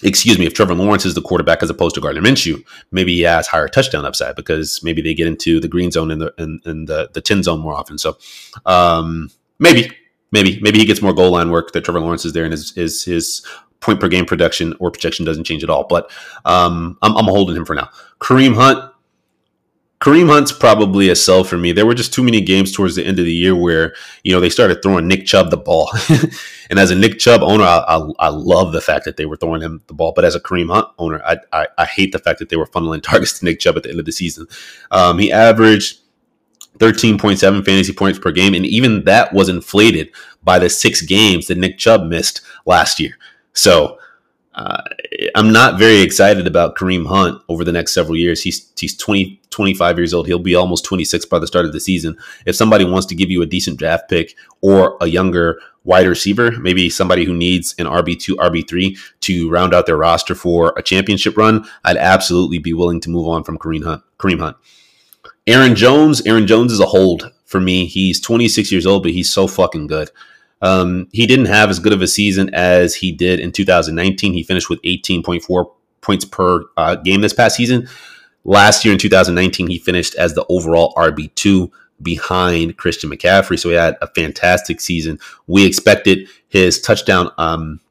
excuse 0.03 0.37
me, 0.37 0.45
if 0.45 0.53
Trevor 0.53 0.73
Lawrence 0.73 1.05
is 1.05 1.15
the 1.15 1.21
quarterback 1.21 1.63
as 1.63 1.69
opposed 1.69 1.95
to 1.95 2.01
Gardner 2.01 2.21
Minshew, 2.21 2.63
maybe 2.91 3.13
he 3.15 3.21
has 3.21 3.47
higher 3.47 3.67
touchdown 3.67 4.05
upside 4.05 4.35
because 4.35 4.81
maybe 4.83 5.01
they 5.01 5.13
get 5.13 5.27
into 5.27 5.59
the 5.59 5.67
green 5.67 5.91
zone 5.91 6.11
and 6.11 6.21
the 6.21 6.33
and, 6.37 6.61
and 6.65 6.87
the, 6.87 7.09
the 7.13 7.21
10 7.21 7.43
zone 7.43 7.59
more 7.59 7.73
often. 7.73 7.97
So 7.97 8.17
um, 8.65 9.29
maybe, 9.59 9.91
maybe, 10.31 10.59
maybe 10.61 10.79
he 10.79 10.85
gets 10.85 11.01
more 11.01 11.13
goal 11.13 11.31
line 11.31 11.51
work 11.51 11.71
that 11.71 11.83
Trevor 11.83 11.99
Lawrence 11.99 12.25
is 12.25 12.33
there 12.33 12.43
and 12.43 12.51
his, 12.51 12.73
his, 12.75 13.03
his 13.03 13.45
point 13.79 13.99
per 13.99 14.07
game 14.07 14.25
production 14.25 14.73
or 14.79 14.91
projection 14.91 15.25
doesn't 15.25 15.43
change 15.43 15.63
at 15.63 15.69
all. 15.69 15.85
But 15.87 16.11
um, 16.45 16.97
I'm, 17.01 17.15
I'm 17.17 17.25
holding 17.25 17.55
him 17.55 17.65
for 17.65 17.75
now. 17.75 17.89
Kareem 18.19 18.55
Hunt, 18.55 18.92
Kareem 20.03 20.27
Hunt's 20.27 20.51
probably 20.51 21.07
a 21.07 21.15
sell 21.15 21.45
for 21.45 21.57
me. 21.57 21.71
There 21.71 21.85
were 21.85 21.93
just 21.93 22.13
too 22.13 22.23
many 22.23 22.41
games 22.41 22.73
towards 22.73 22.95
the 22.95 23.05
end 23.05 23.19
of 23.19 23.25
the 23.25 23.33
year 23.33 23.55
where 23.55 23.95
you 24.23 24.33
know 24.33 24.41
they 24.41 24.49
started 24.49 24.83
throwing 24.83 25.07
Nick 25.07 25.25
Chubb 25.25 25.49
the 25.49 25.55
ball, 25.55 25.89
and 26.69 26.77
as 26.77 26.91
a 26.91 26.95
Nick 26.95 27.19
Chubb 27.19 27.41
owner, 27.41 27.63
I, 27.63 27.77
I, 27.87 28.09
I, 28.19 28.27
love 28.27 28.73
the 28.73 28.81
fact 28.81 29.05
that 29.05 29.15
they 29.15 29.25
were 29.25 29.37
throwing 29.37 29.61
him 29.61 29.81
the 29.87 29.93
ball. 29.93 30.11
But 30.13 30.25
as 30.25 30.35
a 30.35 30.41
Kareem 30.41 30.69
Hunt 30.69 30.89
owner, 30.97 31.21
I, 31.23 31.37
I, 31.53 31.67
I 31.77 31.85
hate 31.85 32.11
the 32.11 32.19
fact 32.19 32.39
that 32.39 32.49
they 32.49 32.57
were 32.57 32.67
funneling 32.67 33.01
targets 33.03 33.39
to 33.39 33.45
Nick 33.45 33.61
Chubb 33.61 33.77
at 33.77 33.83
the 33.83 33.91
end 33.91 33.99
of 33.99 34.05
the 34.05 34.11
season. 34.11 34.45
Um, 34.91 35.19
he 35.19 35.31
averaged 35.31 36.01
13.7 36.79 37.39
fantasy 37.63 37.93
points 37.93 38.19
per 38.19 38.31
game, 38.31 38.53
and 38.53 38.65
even 38.65 39.05
that 39.05 39.31
was 39.31 39.47
inflated 39.47 40.09
by 40.43 40.59
the 40.59 40.69
six 40.69 41.01
games 41.01 41.47
that 41.47 41.57
Nick 41.57 41.77
Chubb 41.77 42.07
missed 42.07 42.41
last 42.65 42.99
year. 42.99 43.17
So 43.53 43.99
uh, 44.55 44.81
I'm 45.35 45.51
not 45.51 45.79
very 45.79 46.01
excited 46.01 46.45
about 46.45 46.75
Kareem 46.75 47.07
Hunt 47.07 47.41
over 47.49 47.63
the 47.63 47.71
next 47.71 47.93
several 47.93 48.15
years. 48.15 48.41
He's 48.41 48.71
he's 48.77 48.95
20, 48.95 49.41
25 49.49 49.97
years 49.97 50.13
old. 50.13 50.27
He'll 50.27 50.39
be 50.39 50.55
almost 50.55 50.85
26 50.85 51.25
by 51.25 51.39
the 51.39 51.47
start 51.47 51.65
of 51.65 51.73
the 51.73 51.79
season. 51.79 52.17
If 52.45 52.55
somebody 52.55 52.85
wants 52.85 53.07
to 53.07 53.15
give 53.15 53.31
you 53.31 53.41
a 53.41 53.47
decent 53.47 53.79
draft 53.79 54.09
pick 54.09 54.35
or 54.61 54.97
a 55.01 55.07
younger 55.07 55.59
wide 55.83 56.07
receiver, 56.07 56.51
maybe 56.51 56.89
somebody 56.89 57.25
who 57.25 57.33
needs 57.33 57.75
an 57.77 57.87
RB2, 57.87 58.35
RB3 58.35 58.97
to 59.21 59.49
round 59.49 59.73
out 59.73 59.85
their 59.85 59.97
roster 59.97 60.35
for 60.35 60.73
a 60.77 60.83
championship 60.83 61.35
run, 61.35 61.65
I'd 61.83 61.97
absolutely 61.97 62.59
be 62.59 62.73
willing 62.73 62.99
to 63.01 63.09
move 63.09 63.27
on 63.27 63.43
from 63.43 63.57
Kareem 63.57 63.83
Hunt. 63.83 64.03
Kareem 64.17 64.39
Hunt. 64.39 64.57
Aaron 65.45 65.75
Jones, 65.75 66.25
Aaron 66.25 66.47
Jones 66.47 66.71
is 66.71 66.79
a 66.79 66.85
hold 66.85 67.31
for 67.45 67.59
me. 67.59 67.85
He's 67.85 68.21
26 68.21 68.71
years 68.71 68.85
old, 68.85 69.03
but 69.03 69.11
he's 69.11 69.33
so 69.33 69.47
fucking 69.47 69.87
good. 69.87 70.09
Um, 70.63 71.09
he 71.11 71.27
didn't 71.27 71.47
have 71.47 71.69
as 71.69 71.79
good 71.79 71.91
of 71.91 72.01
a 72.01 72.07
season 72.07 72.49
as 72.53 72.95
he 72.95 73.11
did 73.11 73.41
in 73.41 73.51
2019. 73.51 74.33
He 74.33 74.43
finished 74.43 74.69
with 74.69 74.81
18.4 74.83 75.69
points 75.99 76.23
per 76.23 76.63
uh, 76.77 76.95
game 76.95 77.19
this 77.19 77.33
past 77.33 77.57
season. 77.57 77.89
Last 78.45 78.85
year 78.85 78.93
in 78.93 78.99
2019, 78.99 79.67
he 79.67 79.77
finished 79.77 80.15
as 80.15 80.33
the 80.33 80.45
overall 80.47 80.93
RB2 80.95 81.69
behind 82.01 82.77
Christian 82.77 83.09
McCaffrey. 83.09 83.59
So 83.59 83.69
he 83.69 83.75
had 83.75 83.97
a 84.01 84.07
fantastic 84.07 84.79
season. 84.79 85.19
We 85.47 85.65
expected 85.65 86.29
his 86.47 86.81
touchdown, 86.81 87.31
um, 87.37 87.81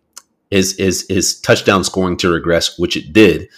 his, 0.50 0.76
his, 0.78 1.06
his 1.08 1.38
touchdown 1.40 1.84
scoring 1.84 2.16
to 2.18 2.30
regress, 2.30 2.78
which 2.78 2.96
it 2.96 3.12
did. 3.12 3.48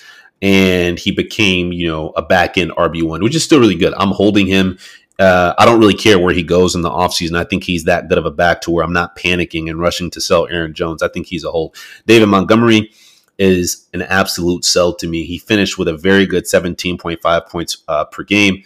And 0.42 0.98
he 0.98 1.12
became, 1.12 1.72
you 1.72 1.86
know, 1.86 2.10
a 2.16 2.22
back 2.22 2.58
end 2.58 2.72
RB1, 2.72 3.22
which 3.22 3.36
is 3.36 3.44
still 3.44 3.60
really 3.60 3.76
good. 3.76 3.94
I'm 3.96 4.10
holding 4.10 4.48
him 4.48 4.76
uh, 5.18 5.54
I 5.56 5.64
don't 5.64 5.78
really 5.78 5.94
care 5.94 6.18
where 6.18 6.34
he 6.34 6.42
goes 6.42 6.74
in 6.74 6.82
the 6.82 6.90
offseason. 6.90 7.36
I 7.36 7.44
think 7.44 7.64
he's 7.64 7.84
that 7.84 8.08
good 8.08 8.18
of 8.18 8.26
a 8.26 8.30
back 8.30 8.60
to 8.62 8.70
where 8.70 8.84
I'm 8.84 8.92
not 8.92 9.16
panicking 9.16 9.70
and 9.70 9.78
rushing 9.78 10.10
to 10.10 10.20
sell 10.20 10.46
Aaron 10.48 10.74
Jones. 10.74 11.02
I 11.02 11.08
think 11.08 11.26
he's 11.26 11.44
a 11.44 11.50
hold. 11.50 11.76
David 12.06 12.26
Montgomery 12.26 12.90
is 13.38 13.86
an 13.92 14.02
absolute 14.02 14.64
sell 14.64 14.94
to 14.94 15.06
me. 15.06 15.24
He 15.24 15.38
finished 15.38 15.78
with 15.78 15.88
a 15.88 15.96
very 15.96 16.26
good 16.26 16.44
17.5 16.44 17.48
points 17.48 17.78
uh, 17.88 18.04
per 18.06 18.22
game. 18.24 18.62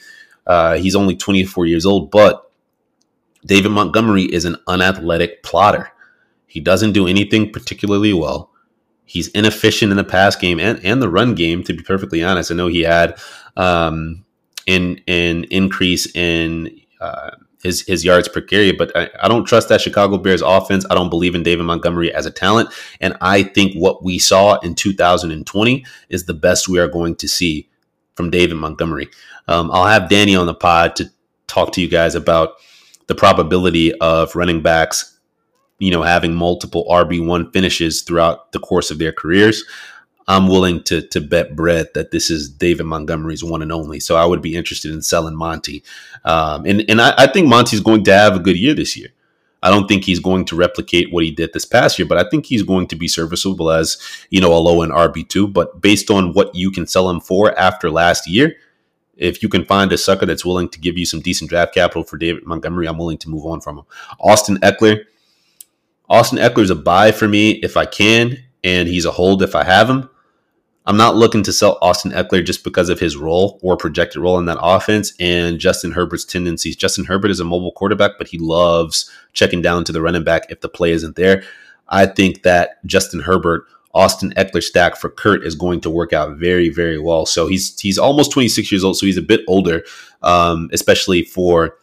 Uh, 0.47 0.77
he's 0.77 0.97
only 0.97 1.17
24 1.17 1.67
years 1.67 1.85
old, 1.85 2.11
but 2.11 2.51
David 3.45 3.71
Montgomery 3.71 4.25
is 4.25 4.45
an 4.45 4.57
unathletic 4.67 5.43
plotter. 5.43 5.91
He 6.47 6.61
doesn't 6.61 6.93
do 6.93 7.07
anything 7.07 7.53
particularly 7.53 8.15
well. 8.15 8.51
He's 9.05 9.29
inefficient 9.29 9.91
in 9.91 9.97
the 9.97 10.05
pass 10.05 10.37
game 10.37 10.59
and, 10.61 10.83
and 10.85 11.01
the 11.01 11.09
run 11.09 11.35
game, 11.35 11.63
to 11.65 11.75
be 11.75 11.83
perfectly 11.83 12.23
honest. 12.23 12.51
I 12.51 12.55
know 12.55 12.67
he 12.69 12.83
had 12.83 13.19
um, 13.57 14.25
in 14.69 15.01
an 15.09 15.45
increase 15.45 16.15
in 16.15 16.79
uh, 17.01 17.31
his 17.63 17.81
his 17.89 18.05
yards 18.05 18.29
per 18.29 18.43
carry. 18.43 18.71
But 18.71 18.95
I, 18.95 19.09
I, 19.23 19.27
don't 19.27 19.47
trust 19.47 19.71
that 19.71 19.81
Chicago 19.81 20.19
Bears 20.19 20.43
offense. 20.43 20.85
I 20.91 20.95
don't 20.95 21.09
believe 21.09 21.35
in 21.35 21.43
David 21.43 21.65
Montgomery 21.65 22.13
as 22.13 22.27
a 22.27 22.31
talent, 22.31 22.69
and 23.01 23.17
I 23.23 23.43
think 23.43 23.75
what 23.75 24.05
we 24.05 24.19
saw 24.19 24.59
in 24.61 24.75
2020 24.75 25.85
is 26.11 26.27
the 26.27 26.35
best 26.35 26.69
we 26.69 26.79
are 26.79 26.87
going 26.87 27.17
to 27.17 27.27
see 27.27 27.69
from 28.15 28.31
David 28.31 28.57
Montgomery. 28.57 29.09
Um, 29.49 29.71
I'll 29.73 29.87
have 29.87 30.11
Danny 30.11 30.37
on 30.37 30.47
the 30.47 30.55
pod 30.55 30.95
to 30.97 31.11
talk 31.47 31.73
to 31.73 31.81
you 31.81 31.89
guys 31.89 32.15
about 32.15 32.51
the 33.07 33.15
probability 33.15 33.95
of 34.01 34.37
running 34.37 34.61
backs, 34.61 35.19
you 35.79 35.91
know, 35.91 36.03
having 36.03 36.35
multiple 36.35 36.87
RB 36.91 37.25
one 37.25 37.51
finishes 37.53 38.03
throughout 38.03 38.53
the 38.53 38.59
course 38.59 38.91
of 38.91 38.99
their 38.99 39.13
careers. 39.13 39.65
I'm 40.29 40.47
willing 40.47 40.83
to 40.85 41.01
to 41.09 41.21
bet 41.23 41.57
bread 41.57 41.89
that 41.95 42.11
this 42.11 42.31
is 42.31 42.51
David 42.51 42.85
Montgomery's 42.85 43.43
one 43.43 43.63
and 43.63 43.73
only. 43.73 43.99
So 43.99 44.15
I 44.15 44.27
would 44.27 44.43
be 44.43 44.55
interested 44.55 44.93
in 44.93 45.01
selling 45.01 45.35
Monty, 45.35 45.83
um, 46.25 46.67
and 46.67 46.85
and 46.89 47.01
I, 47.01 47.15
I 47.17 47.27
think 47.27 47.49
Monty's 47.49 47.81
going 47.81 48.05
to 48.05 48.13
have 48.13 48.37
a 48.37 48.41
good 48.41 48.59
year 48.59 48.75
this 48.75 48.97
year. 48.97 49.09
I 49.63 49.71
don't 49.71 49.89
think 49.89 50.05
he's 50.05 50.21
going 50.21 50.45
to 50.47 50.57
replicate 50.57 51.13
what 51.13 51.25
he 51.25 51.33
did 51.33 51.53
this 51.53 51.65
past 51.65 51.99
year, 51.99 52.07
but 52.07 52.19
I 52.19 52.29
think 52.29 52.47
he's 52.47 52.63
going 52.63 52.87
to 52.89 52.97
be 52.97 53.09
serviceable 53.09 53.71
as 53.71 53.97
you 54.29 54.41
know 54.41 54.53
a 54.53 54.61
low 54.61 54.83
end 54.83 54.93
RB 54.93 55.27
two. 55.27 55.49
But 55.49 55.81
based 55.81 56.11
on 56.11 56.35
what 56.35 56.55
you 56.55 56.71
can 56.71 56.87
sell 56.87 57.09
him 57.09 57.21
for 57.21 57.59
after 57.59 57.91
last 57.91 58.29
year, 58.29 58.55
if 59.17 59.43
you 59.43 59.49
can 59.49 59.65
find 59.65 59.91
a 59.93 59.99
sucker 59.99 60.27
that's 60.27 60.45
willing 60.45 60.69
to 60.69 60.79
give 60.79 60.99
you 60.99 61.07
some 61.07 61.21
decent 61.21 61.49
draft 61.49 61.73
capital 61.73 62.05
for 62.05 62.19
David 62.19 62.45
Montgomery, 62.45 62.87
I'm 62.87 62.99
willing 62.99 63.19
to 63.19 63.31
move 63.31 63.47
on 63.47 63.63
from 63.63 63.79
him. 63.79 63.85
Austin 64.21 64.59
Ekeler, 64.59 65.05
Austin 66.07 66.39
Ekeler's 66.39 66.71
a 66.71 66.77
buy 66.77 67.13
for 67.13 67.27
me 67.27 67.53
if 67.63 67.79
I 67.79 67.87
can, 67.87 68.37
and 68.63 68.89
he's 68.89 69.07
a 69.07 69.11
hold 69.11 69.43
if 69.43 69.55
I 69.55 69.65
have 69.65 69.89
him. 69.89 70.11
I'm 70.89 70.97
not 70.97 71.17
looking 71.17 71.43
to 71.43 71.53
sell 71.53 71.77
Austin 71.83 72.13
Ekeler 72.13 72.43
just 72.43 72.65
because 72.65 72.89
of 72.89 72.99
his 72.99 73.15
role 73.15 73.61
or 73.63 73.77
projected 73.77 74.23
role 74.23 74.39
in 74.39 74.47
that 74.47 74.57
offense 74.59 75.13
and 75.21 75.59
Justin 75.59 75.93
Herbert's 75.93 76.25
tendencies. 76.25 76.77
Justin 76.77 77.05
Herbert 77.05 77.31
is 77.31 77.41
a 77.41 77.45
mobile 77.45 77.73
quarterback, 77.73 78.13
but 78.17 78.29
he 78.29 78.39
loves 78.39 79.11
checking 79.35 79.61
down 79.61 79.85
to 79.85 79.93
the 79.93 80.01
running 80.01 80.25
back 80.25 80.51
if 80.51 80.63
the 80.63 80.69
play 80.69 80.93
isn't 80.93 81.15
there. 81.15 81.43
I 81.91 82.07
think 82.07 82.43
that 82.43 82.85
Justin 82.87 83.21
Herbert, 83.21 83.67
Austin 83.93 84.33
Ekeler 84.39 84.63
stack 84.63 84.97
for 84.97 85.11
Kurt 85.11 85.45
is 85.45 85.55
going 85.55 85.83
to 85.83 85.91
work 85.91 86.15
out 86.15 86.39
very, 86.39 86.71
very 86.71 86.99
well. 86.99 87.27
So 87.27 87.49
he's 87.49 87.79
he's 87.79 87.99
almost 87.99 88.33
26 88.33 88.73
years 88.73 88.83
old, 88.83 88.97
so 88.97 89.05
he's 89.05 89.19
a 89.19 89.23
bit 89.23 89.43
older, 89.47 89.85
um, 90.23 90.71
especially 90.73 91.23
for 91.23 91.77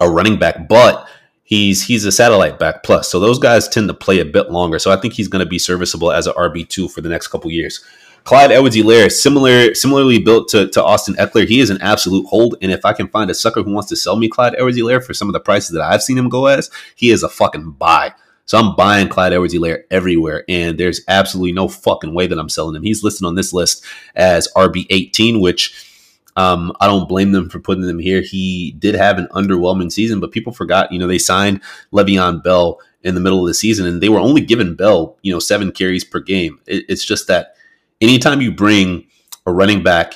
a 0.00 0.10
running 0.10 0.40
back. 0.40 0.68
But 0.68 1.08
he's 1.44 1.86
he's 1.86 2.04
a 2.04 2.10
satellite 2.10 2.58
back 2.58 2.82
plus, 2.82 3.08
so 3.08 3.20
those 3.20 3.38
guys 3.38 3.68
tend 3.68 3.86
to 3.88 3.94
play 3.94 4.18
a 4.18 4.24
bit 4.24 4.50
longer. 4.50 4.80
So 4.80 4.90
I 4.90 4.96
think 4.96 5.14
he's 5.14 5.28
going 5.28 5.44
to 5.44 5.48
be 5.48 5.58
serviceable 5.60 6.10
as 6.10 6.26
a 6.26 6.32
RB 6.32 6.68
two 6.68 6.88
for 6.88 7.00
the 7.00 7.08
next 7.08 7.28
couple 7.28 7.48
years. 7.52 7.84
Clyde 8.24 8.52
Edwards-Helaire, 8.52 9.10
similar, 9.10 9.74
similarly 9.74 10.18
built 10.18 10.48
to, 10.48 10.68
to 10.68 10.84
Austin 10.84 11.14
Ekeler. 11.14 11.48
he 11.48 11.60
is 11.60 11.70
an 11.70 11.80
absolute 11.80 12.26
hold. 12.26 12.56
And 12.60 12.70
if 12.70 12.84
I 12.84 12.92
can 12.92 13.08
find 13.08 13.30
a 13.30 13.34
sucker 13.34 13.62
who 13.62 13.72
wants 13.72 13.88
to 13.88 13.96
sell 13.96 14.16
me 14.16 14.28
Clyde 14.28 14.54
Edwards-Helaire 14.54 15.02
for 15.02 15.14
some 15.14 15.28
of 15.28 15.32
the 15.32 15.40
prices 15.40 15.70
that 15.70 15.82
I've 15.82 16.02
seen 16.02 16.18
him 16.18 16.28
go 16.28 16.46
as, 16.46 16.70
he 16.94 17.10
is 17.10 17.22
a 17.22 17.28
fucking 17.28 17.72
buy. 17.72 18.12
So 18.48 18.56
I'm 18.56 18.74
buying 18.76 19.08
Clyde 19.08 19.34
Edwards-Helaire 19.34 19.82
everywhere, 19.90 20.44
and 20.48 20.78
there's 20.78 21.02
absolutely 21.06 21.52
no 21.52 21.68
fucking 21.68 22.14
way 22.14 22.26
that 22.26 22.38
I'm 22.38 22.48
selling 22.48 22.74
him. 22.74 22.82
He's 22.82 23.04
listed 23.04 23.26
on 23.26 23.34
this 23.34 23.52
list 23.52 23.84
as 24.14 24.48
RB18, 24.56 25.40
which 25.40 25.86
um, 26.34 26.72
I 26.80 26.86
don't 26.86 27.08
blame 27.08 27.32
them 27.32 27.50
for 27.50 27.58
putting 27.58 27.86
him 27.86 27.98
here. 27.98 28.22
He 28.22 28.74
did 28.78 28.94
have 28.94 29.18
an 29.18 29.28
underwhelming 29.32 29.92
season, 29.92 30.18
but 30.18 30.32
people 30.32 30.54
forgot, 30.54 30.90
you 30.90 30.98
know, 30.98 31.06
they 31.06 31.18
signed 31.18 31.60
Le'Veon 31.92 32.42
Bell 32.42 32.80
in 33.02 33.14
the 33.14 33.20
middle 33.20 33.40
of 33.40 33.48
the 33.48 33.54
season, 33.54 33.86
and 33.86 34.02
they 34.02 34.08
were 34.08 34.18
only 34.18 34.40
giving 34.40 34.74
Bell, 34.74 35.18
you 35.20 35.32
know, 35.32 35.40
seven 35.40 35.70
carries 35.70 36.04
per 36.04 36.20
game. 36.20 36.58
It, 36.66 36.84
it's 36.88 37.04
just 37.04 37.26
that 37.26 37.54
anytime 38.00 38.40
you 38.40 38.52
bring 38.52 39.06
a 39.46 39.52
running 39.52 39.82
back 39.82 40.14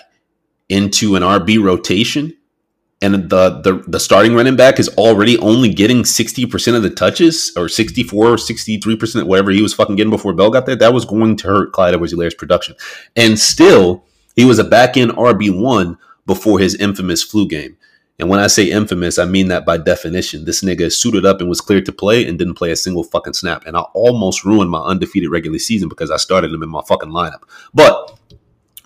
into 0.68 1.16
an 1.16 1.22
RB 1.22 1.62
rotation, 1.62 2.36
and 3.02 3.14
the, 3.28 3.60
the 3.60 3.84
the 3.88 3.98
starting 3.98 4.34
running 4.34 4.54
back 4.54 4.78
is 4.78 4.88
already 4.90 5.36
only 5.38 5.68
getting 5.68 6.04
60% 6.04 6.76
of 6.76 6.82
the 6.82 6.90
touches 6.90 7.52
or 7.56 7.68
64 7.68 8.26
or 8.26 8.36
63% 8.36 9.26
whatever 9.26 9.50
he 9.50 9.60
was 9.60 9.74
fucking 9.74 9.96
getting 9.96 10.10
before 10.10 10.32
Bell 10.32 10.50
got 10.50 10.66
there, 10.66 10.76
that 10.76 10.94
was 10.94 11.04
going 11.04 11.36
to 11.38 11.48
hurt 11.48 11.72
Clyde 11.72 11.94
Edwards-Helaire's 11.94 12.34
production. 12.34 12.76
And 13.16 13.38
still, 13.38 14.04
he 14.36 14.44
was 14.44 14.60
a 14.60 14.64
back 14.64 14.96
end 14.96 15.10
RB1 15.12 15.98
before 16.26 16.60
his 16.60 16.76
infamous 16.76 17.24
flu 17.24 17.48
game. 17.48 17.76
And 18.22 18.30
when 18.30 18.38
I 18.38 18.46
say 18.46 18.70
infamous, 18.70 19.18
I 19.18 19.24
mean 19.24 19.48
that 19.48 19.66
by 19.66 19.78
definition. 19.78 20.44
This 20.44 20.62
nigga 20.62 20.92
suited 20.92 21.26
up 21.26 21.40
and 21.40 21.48
was 21.48 21.60
cleared 21.60 21.84
to 21.86 21.92
play 21.92 22.24
and 22.24 22.38
didn't 22.38 22.54
play 22.54 22.70
a 22.70 22.76
single 22.76 23.02
fucking 23.02 23.32
snap. 23.32 23.66
And 23.66 23.76
I 23.76 23.80
almost 23.94 24.44
ruined 24.44 24.70
my 24.70 24.78
undefeated 24.78 25.28
regular 25.28 25.58
season 25.58 25.88
because 25.88 26.08
I 26.08 26.18
started 26.18 26.52
him 26.52 26.62
in 26.62 26.68
my 26.68 26.82
fucking 26.86 27.08
lineup. 27.08 27.42
But 27.74 28.16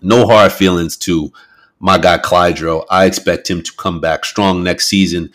no 0.01 0.27
hard 0.27 0.53
feelings 0.53 0.97
to 1.01 1.35
my 1.81 1.99
guy 1.99 2.17
Clydro. 2.17 2.87
I 2.89 3.05
expect 3.05 3.51
him 3.51 3.63
to 3.63 3.73
come 3.75 4.01
back 4.01 4.25
strong 4.25 4.65
next 4.65 4.87
season. 4.87 5.31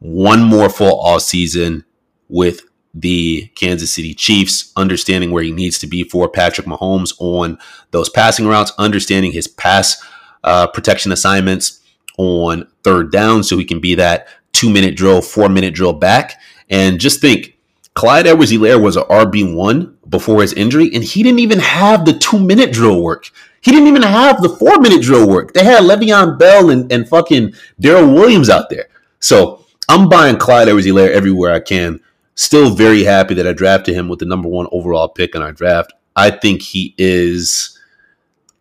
One 0.00 0.42
more 0.42 0.68
full 0.68 0.98
all 0.98 1.20
season 1.20 1.84
with 2.28 2.62
the 2.92 3.46
Kansas 3.54 3.92
City 3.92 4.12
Chiefs, 4.12 4.72
understanding 4.74 5.30
where 5.30 5.44
he 5.44 5.52
needs 5.52 5.78
to 5.78 5.86
be 5.86 6.02
for 6.02 6.28
Patrick 6.28 6.66
Mahomes 6.66 7.14
on 7.20 7.58
those 7.92 8.08
passing 8.08 8.48
routes, 8.48 8.72
understanding 8.76 9.30
his 9.30 9.46
pass 9.46 10.04
uh, 10.42 10.66
protection 10.66 11.12
assignments 11.12 11.78
on 12.22 12.68
third 12.82 13.10
down 13.12 13.42
so 13.42 13.58
he 13.58 13.64
can 13.64 13.80
be 13.80 13.94
that 13.96 14.28
two 14.52 14.70
minute 14.70 14.96
drill, 14.96 15.22
four 15.22 15.48
minute 15.48 15.74
drill 15.74 15.92
back. 15.92 16.40
And 16.70 17.00
just 17.00 17.20
think, 17.20 17.58
Clyde 17.94 18.26
Edwards 18.26 18.52
Helaire 18.52 18.82
was 18.82 18.96
an 18.96 19.04
RB1 19.04 19.94
before 20.08 20.40
his 20.40 20.54
injury, 20.54 20.90
and 20.94 21.04
he 21.04 21.22
didn't 21.22 21.40
even 21.40 21.58
have 21.58 22.04
the 22.04 22.14
two 22.14 22.38
minute 22.38 22.72
drill 22.72 23.02
work. 23.02 23.30
He 23.60 23.70
didn't 23.70 23.88
even 23.88 24.02
have 24.02 24.40
the 24.40 24.48
four 24.48 24.78
minute 24.78 25.02
drill 25.02 25.28
work. 25.28 25.52
They 25.52 25.64
had 25.64 25.82
Le'Veon 25.82 26.38
Bell 26.38 26.70
and, 26.70 26.90
and 26.90 27.08
fucking 27.08 27.54
Darrel 27.78 28.12
Williams 28.12 28.48
out 28.48 28.70
there. 28.70 28.86
So 29.20 29.64
I'm 29.88 30.08
buying 30.08 30.38
Clyde 30.38 30.68
Edwards 30.68 30.86
Helaire 30.86 31.10
everywhere 31.10 31.52
I 31.52 31.60
can. 31.60 32.00
Still 32.34 32.74
very 32.74 33.04
happy 33.04 33.34
that 33.34 33.46
I 33.46 33.52
drafted 33.52 33.94
him 33.94 34.08
with 34.08 34.18
the 34.18 34.24
number 34.24 34.48
one 34.48 34.66
overall 34.72 35.08
pick 35.08 35.34
in 35.34 35.42
our 35.42 35.52
draft. 35.52 35.92
I 36.16 36.30
think 36.30 36.62
he 36.62 36.94
is 36.96 37.78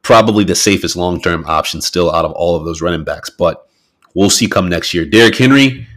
probably 0.02 0.43
the 0.43 0.56
safest 0.56 0.95
long 0.95 1.22
term 1.22 1.45
option 1.47 1.82
still 1.82 2.14
out 2.14 2.26
of 2.26 2.32
all 2.34 2.56
of 2.56 2.66
those 2.66 2.82
running 2.82 3.04
backs. 3.04 3.30
But 3.30 3.68
we'll 4.14 4.30
see 4.30 4.47
come 4.47 4.70
next 4.70 4.93
year. 4.93 5.06
Derrick 5.06 5.38
Henry. 5.38 5.88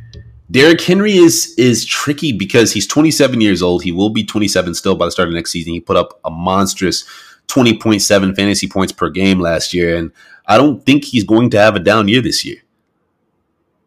Derrick 0.50 0.82
Henry 0.82 1.16
is 1.16 1.54
is 1.56 1.86
tricky 1.86 2.30
because 2.30 2.70
he's 2.72 2.86
27 2.86 3.40
years 3.40 3.62
old. 3.62 3.82
He 3.82 3.92
will 3.92 4.10
be 4.10 4.24
27 4.24 4.74
still 4.74 4.94
by 4.94 5.06
the 5.06 5.10
start 5.10 5.28
of 5.28 5.34
next 5.34 5.52
season. 5.52 5.72
He 5.72 5.80
put 5.80 5.96
up 5.96 6.20
a 6.24 6.30
monstrous 6.30 7.04
20.7 7.48 8.36
fantasy 8.36 8.68
points 8.68 8.92
per 8.92 9.08
game 9.08 9.40
last 9.40 9.72
year, 9.72 9.96
and 9.96 10.12
I 10.46 10.58
don't 10.58 10.84
think 10.84 11.04
he's 11.04 11.24
going 11.24 11.50
to 11.50 11.58
have 11.58 11.76
a 11.76 11.80
down 11.80 12.08
year 12.08 12.20
this 12.20 12.44
year. 12.44 12.58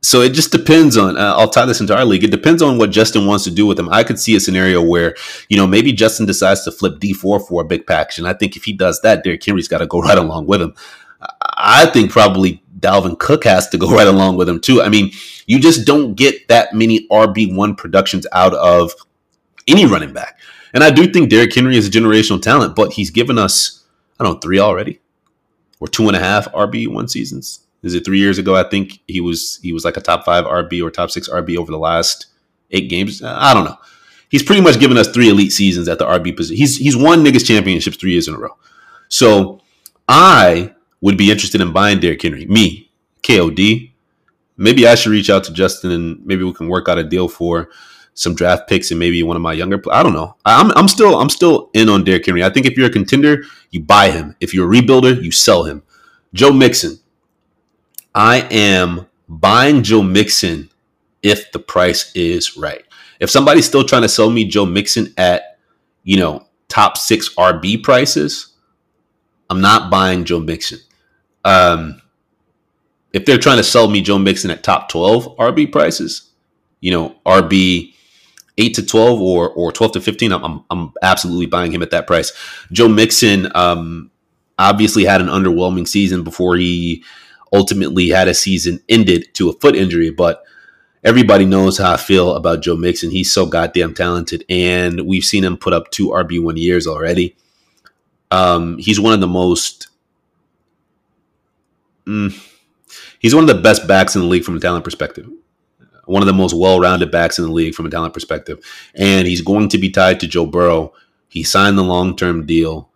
So 0.08 0.22
it 0.22 0.30
just 0.30 0.53
depends 0.53 0.95
on. 0.95 1.18
Uh, 1.18 1.34
I'll 1.36 1.49
tie 1.49 1.66
this 1.66 1.82
into 1.82 1.93
our 1.93 2.05
league. 2.05 2.24
It 2.24 2.32
depends 2.32 2.62
on 2.62 2.78
what 2.78 2.91
Justin 2.91 3.26
wants 3.26 3.43
to 3.43 3.51
do 3.51 3.66
with 3.66 3.78
him. 3.78 3.89
I 3.89 4.05
could 4.05 4.18
see 4.18 4.38
a 4.38 4.39
scenario 4.39 4.82
where 4.82 5.18
you 5.49 5.58
know 5.58 5.68
maybe 5.68 5.91
Justin 5.91 6.26
decides 6.26 6.64
to 6.64 6.72
flip 6.72 7.01
D 7.01 7.12
four 7.12 7.41
for 7.41 7.62
a 7.62 7.66
big 7.66 7.86
package, 7.86 8.20
and 8.20 8.26
I 8.26 8.32
think 8.32 8.55
if 8.55 8.64
he 8.64 8.72
does 8.72 9.01
that, 9.01 9.26
Derrick 9.26 9.43
Henry's 9.43 9.68
got 9.68 9.80
to 9.80 9.86
go 9.86 9.99
right 10.08 10.18
along 10.18 10.47
with 10.47 10.62
him. 10.62 10.74
I 11.58 11.88
think 11.88 12.10
probably 12.10 12.64
Dalvin 12.80 13.20
Cook 13.20 13.43
has 13.43 13.68
to 13.68 13.78
go 13.78 13.89
right 13.93 14.08
along 14.08 14.38
with 14.38 14.47
him 14.47 14.62
too. 14.62 14.82
I 14.82 14.88
mean, 14.88 15.12
you 15.45 15.60
just 15.60 15.86
don't 15.86 16.14
get 16.14 16.47
that 16.47 16.74
many 16.74 17.05
RB 17.10 17.53
one 17.53 17.76
productions 17.76 18.26
out 18.32 18.53
of 18.53 18.93
any 19.68 19.86
running 19.86 20.14
back. 20.14 20.39
And 20.74 20.86
I 20.86 20.89
do 20.89 21.12
think 21.12 21.30
Derrick 21.30 21.53
Henry 21.53 21.76
is 21.76 21.86
a 21.86 21.91
generational 21.91 22.41
talent, 22.41 22.78
but 22.78 22.93
he's 22.93 23.10
given 23.10 23.38
us, 23.38 23.84
I 24.18 24.24
don't 24.24 24.36
know, 24.36 24.39
three 24.39 24.60
already 24.60 25.01
or 25.82 25.89
two 25.89 26.08
and 26.08 26.16
a 26.16 26.20
half 26.20 26.49
RB 26.53 26.88
one 26.88 27.10
seasons. 27.10 27.66
Is 27.84 27.93
it 27.93 28.05
three 28.05 28.19
years 28.19 28.38
ago? 28.38 28.55
I 28.55 28.63
think 28.63 28.99
he 29.07 29.21
was 29.21 29.59
he 29.61 29.73
was 29.73 29.86
like 29.86 29.97
a 29.97 30.01
top 30.01 30.25
five 30.25 30.45
RB 30.45 30.84
or 30.84 30.89
top 30.89 31.11
six 31.11 31.30
RB 31.30 31.57
over 31.57 31.71
the 31.71 31.78
last 31.78 32.28
eight 32.71 32.89
games. 32.89 33.21
Uh, 33.21 33.36
I 33.39 33.53
don't 33.53 33.65
know. 33.65 33.78
He's 34.30 34.43
pretty 34.43 34.61
much 34.61 34.80
given 34.80 34.97
us 34.97 35.07
three 35.07 35.30
elite 35.30 35.53
seasons 35.53 35.88
at 35.88 35.99
the 35.99 36.05
RB 36.05 36.36
position. 36.36 36.57
He's 36.57 36.78
he's 36.78 36.97
won 36.97 37.23
niggas 37.23 37.45
championships 37.45 37.97
three 37.97 38.11
years 38.11 38.28
in 38.28 38.36
a 38.36 38.39
row. 38.39 38.57
So 39.09 39.61
I 40.07 40.73
would 41.01 41.17
be 41.17 41.32
interested 41.32 41.61
in 41.61 41.71
buying 41.71 41.99
Derrick 41.99 42.21
Henry. 42.21 42.45
Me, 42.45 42.91
KOD. 43.23 43.91
Maybe 44.57 44.88
I 44.88 44.95
should 44.95 45.11
reach 45.11 45.30
out 45.30 45.43
to 45.45 45.53
Justin 45.53 45.91
and 45.91 46.25
maybe 46.25 46.43
we 46.43 46.51
can 46.51 46.67
work 46.67 46.89
out 46.89 46.97
a 46.97 47.03
deal 47.03 47.28
for 47.28 47.69
some 48.15 48.34
draft 48.34 48.67
picks 48.67 48.89
and 48.89 48.99
maybe 48.99 49.21
one 49.21 49.36
of 49.36 49.43
my 49.43 49.53
younger. 49.53 49.80
I 49.91 50.01
don't 50.01 50.13
know. 50.13 50.36
I'm, 50.43 50.71
I'm 50.71 50.88
still 50.88 51.21
I'm 51.21 51.30
still 51.30 51.69
in 51.73 51.88
on 51.88 52.03
Derrick 52.03 52.25
Henry. 52.25 52.43
I 52.43 52.49
think 52.49 52.65
if 52.65 52.75
you're 52.75 52.88
a 52.88 52.91
contender, 52.91 53.43
you 53.69 53.82
buy 53.82 54.09
him. 54.09 54.36
If 54.39 54.53
you're 54.53 54.71
a 54.71 54.82
rebuilder, 54.82 55.21
you 55.21 55.32
sell 55.32 55.63
him. 55.63 55.84
Joe 56.34 56.51
Mixon. 56.51 56.99
I 58.18 58.47
am 58.49 59.05
buying 59.30 59.84
Joe 59.84 60.01
Mixon 60.01 60.72
if 61.22 61.51
the 61.51 61.59
price 61.59 62.11
is 62.15 62.57
right. 62.57 62.84
If 63.20 63.30
somebody's 63.30 63.68
still 63.68 63.84
trying 63.84 64.01
to 64.01 64.09
sell 64.09 64.32
me 64.32 64.45
Joe 64.45 64.65
Mixon 64.65 65.13
at, 65.18 65.59
you 66.03 66.18
know, 66.18 66.47
top 66.68 66.97
six 66.97 67.34
RB 67.36 67.82
prices, 67.84 68.55
I'm 69.51 69.61
not 69.61 69.91
buying 69.91 70.26
Joe 70.26 70.39
Mixon. 70.39 70.80
Um, 71.45 72.01
if 73.13 73.26
they're 73.26 73.38
trying 73.38 73.57
to 73.57 73.63
sell 73.63 73.88
me 73.88 74.01
Joe 74.01 74.18
Mixon 74.18 74.49
at 74.49 74.63
top 74.63 74.89
12 74.89 75.38
RB 75.38 75.72
prices, 75.72 76.32
you 76.82 76.89
know, 76.89 77.15
RB 77.24 77.93
8 78.57 78.74
to 78.74 78.86
12 78.86 79.22
or 79.22 79.51
or 79.51 79.72
12 79.72 79.91
to 79.93 80.01
15, 80.01 80.32
I'm, 80.32 80.43
I'm, 80.43 80.63
I'm 80.72 80.93
absolutely 81.03 81.45
buying 81.45 81.72
him 81.72 81.84
at 81.84 81.91
that 81.91 82.07
price. 82.07 82.32
Joe 82.72 82.88
Mixon 82.88 83.51
um, 83.53 84.09
obviously 84.57 85.05
had 85.05 85.22
an 85.22 85.28
underwhelming 85.28 85.88
season 85.88 86.24
before 86.24 86.55
he 86.55 87.03
ultimately 87.54 88.10
had 88.10 88.28
a 88.28 88.34
season 88.34 88.80
ended 88.89 89.34
to 89.36 89.50
a 89.50 89.54
foot 89.54 89.76
injury, 89.76 90.10
but 90.10 90.43
everybody 91.04 91.45
knows 91.45 91.78
how 91.78 91.93
I 91.93 91.98
feel 91.98 92.36
about 92.36 92.62
Joe 92.62 92.76
Mixon. 92.76 93.12
He's 93.12 93.32
so 93.32 93.45
goddamn 93.45 93.93
talented, 93.93 94.43
and 94.50 95.02
we've 95.02 95.24
seen 95.24 95.43
him 95.43 95.58
put 95.58 95.74
up 95.74 95.91
two 95.91 96.10
RB1 96.10 96.58
years 96.58 96.88
already. 96.88 97.36
Um, 98.32 98.78
he's 98.78 99.00
one 99.00 99.14
of 99.14 99.22
the 99.22 99.28
most. 99.28 99.88
Mm, 102.06 102.34
he's 103.20 103.36
one 103.36 103.43
of 103.43 103.56
the 103.56 103.62
best 103.62 103.88
backs 103.88 104.16
in 104.16 104.22
the 104.22 104.28
league 104.28 104.43
from 104.43 104.58
a 104.58 104.60
talent 104.60 104.84
perspective 104.84 105.30
one 106.08 106.24
of 106.24 106.28
the 106.28 106.34
most 106.34 106.54
well-rounded 106.54 107.12
backs 107.12 107.38
in 107.38 107.45
the 107.45 107.52
league 107.52 107.76
from 107.76 107.86
a 107.86 107.89
talent 107.89 108.14
perspective. 108.14 108.60
And 108.95 109.28
he's 109.28 109.41
going 109.41 109.70
to 109.70 109.78
be 109.78 109.89
tied 109.89 110.20
to 110.22 110.28
Joe 110.28 110.45
Burrow. 110.45 110.93
He 111.28 111.43
signed 111.43 111.78
the 111.78 111.84
long-term 111.84 112.45
deal. 112.45 112.89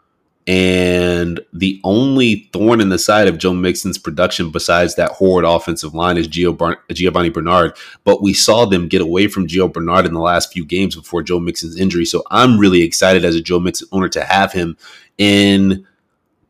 And 0.48 1.40
the 1.54 1.80
only 1.84 2.50
thorn 2.52 2.82
in 2.82 2.90
the 2.90 2.98
side 2.98 3.28
of 3.28 3.38
Joe 3.38 3.54
Mixon's 3.54 4.00
production, 4.00 4.50
besides 4.50 4.96
that 4.96 5.12
horrid 5.12 5.46
offensive 5.46 5.94
line, 5.94 6.18
is 6.18 6.28
Gio 6.28 6.58
Bar- 6.58 6.82
Giovani 6.90 7.30
Bernard. 7.30 7.78
But 8.04 8.24
we 8.24 8.34
saw 8.34 8.66
them 8.66 8.88
get 8.88 9.02
away 9.02 9.28
from 9.28 9.48
Gio 9.48 9.72
Bernard 9.72 10.06
in 10.08 10.14
the 10.14 10.20
last 10.20 10.52
few 10.52 10.66
games 10.66 10.96
before 10.96 11.22
Joe 11.22 11.40
Mixon's 11.40 11.80
injury. 11.80 12.06
So 12.06 12.24
I'm 12.32 12.58
really 12.58 12.82
excited 12.82 13.24
as 13.24 13.36
a 13.36 13.42
Joe 13.42 13.60
Mixon 13.60 13.88
owner 13.92 14.10
to 14.10 14.24
have 14.24 14.52
him 14.52 14.78
in 15.18 15.86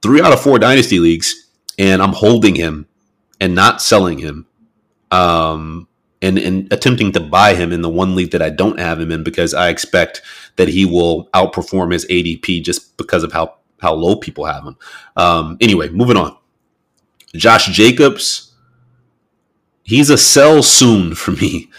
three 0.02 0.22
out 0.22 0.34
of 0.34 0.42
four 0.42 0.58
dynasty 0.58 1.00
leagues, 1.00 1.50
and 1.78 2.02
I'm 2.02 2.14
holding 2.14 2.56
him 2.56 2.88
and 3.42 3.56
not 3.56 3.82
selling 3.82 4.20
him. 4.20 4.48
Um, 5.12 5.90
and, 6.22 6.38
and 6.38 6.72
attempting 6.72 7.12
to 7.14 7.20
buy 7.20 7.56
him 7.56 7.72
in 7.72 7.82
the 7.82 7.90
one 7.90 8.16
league 8.16 8.32
that 8.32 8.42
I 8.44 8.52
don't 8.52 8.80
have 8.80 9.00
him 9.00 9.12
in 9.12 9.24
because 9.24 9.54
I 9.54 9.70
expect 9.70 10.22
that 10.56 10.68
he 10.68 10.86
will 10.86 11.28
outperform 11.34 11.92
his 11.92 12.06
ADP 12.06 12.64
just 12.64 12.96
because 12.98 13.24
of 13.24 13.34
how 13.34 13.56
how 13.82 13.94
low 13.94 14.16
people 14.16 14.46
have 14.46 14.64
him. 14.64 14.78
Um, 15.16 15.58
anyway, 15.60 15.90
moving 15.90 16.18
on. 16.18 16.38
Josh 17.34 17.68
Jacobs, 17.68 18.54
he's 19.84 20.10
a 20.10 20.18
sell 20.18 20.64
soon 20.64 21.16
for 21.16 21.32
me. 21.32 21.70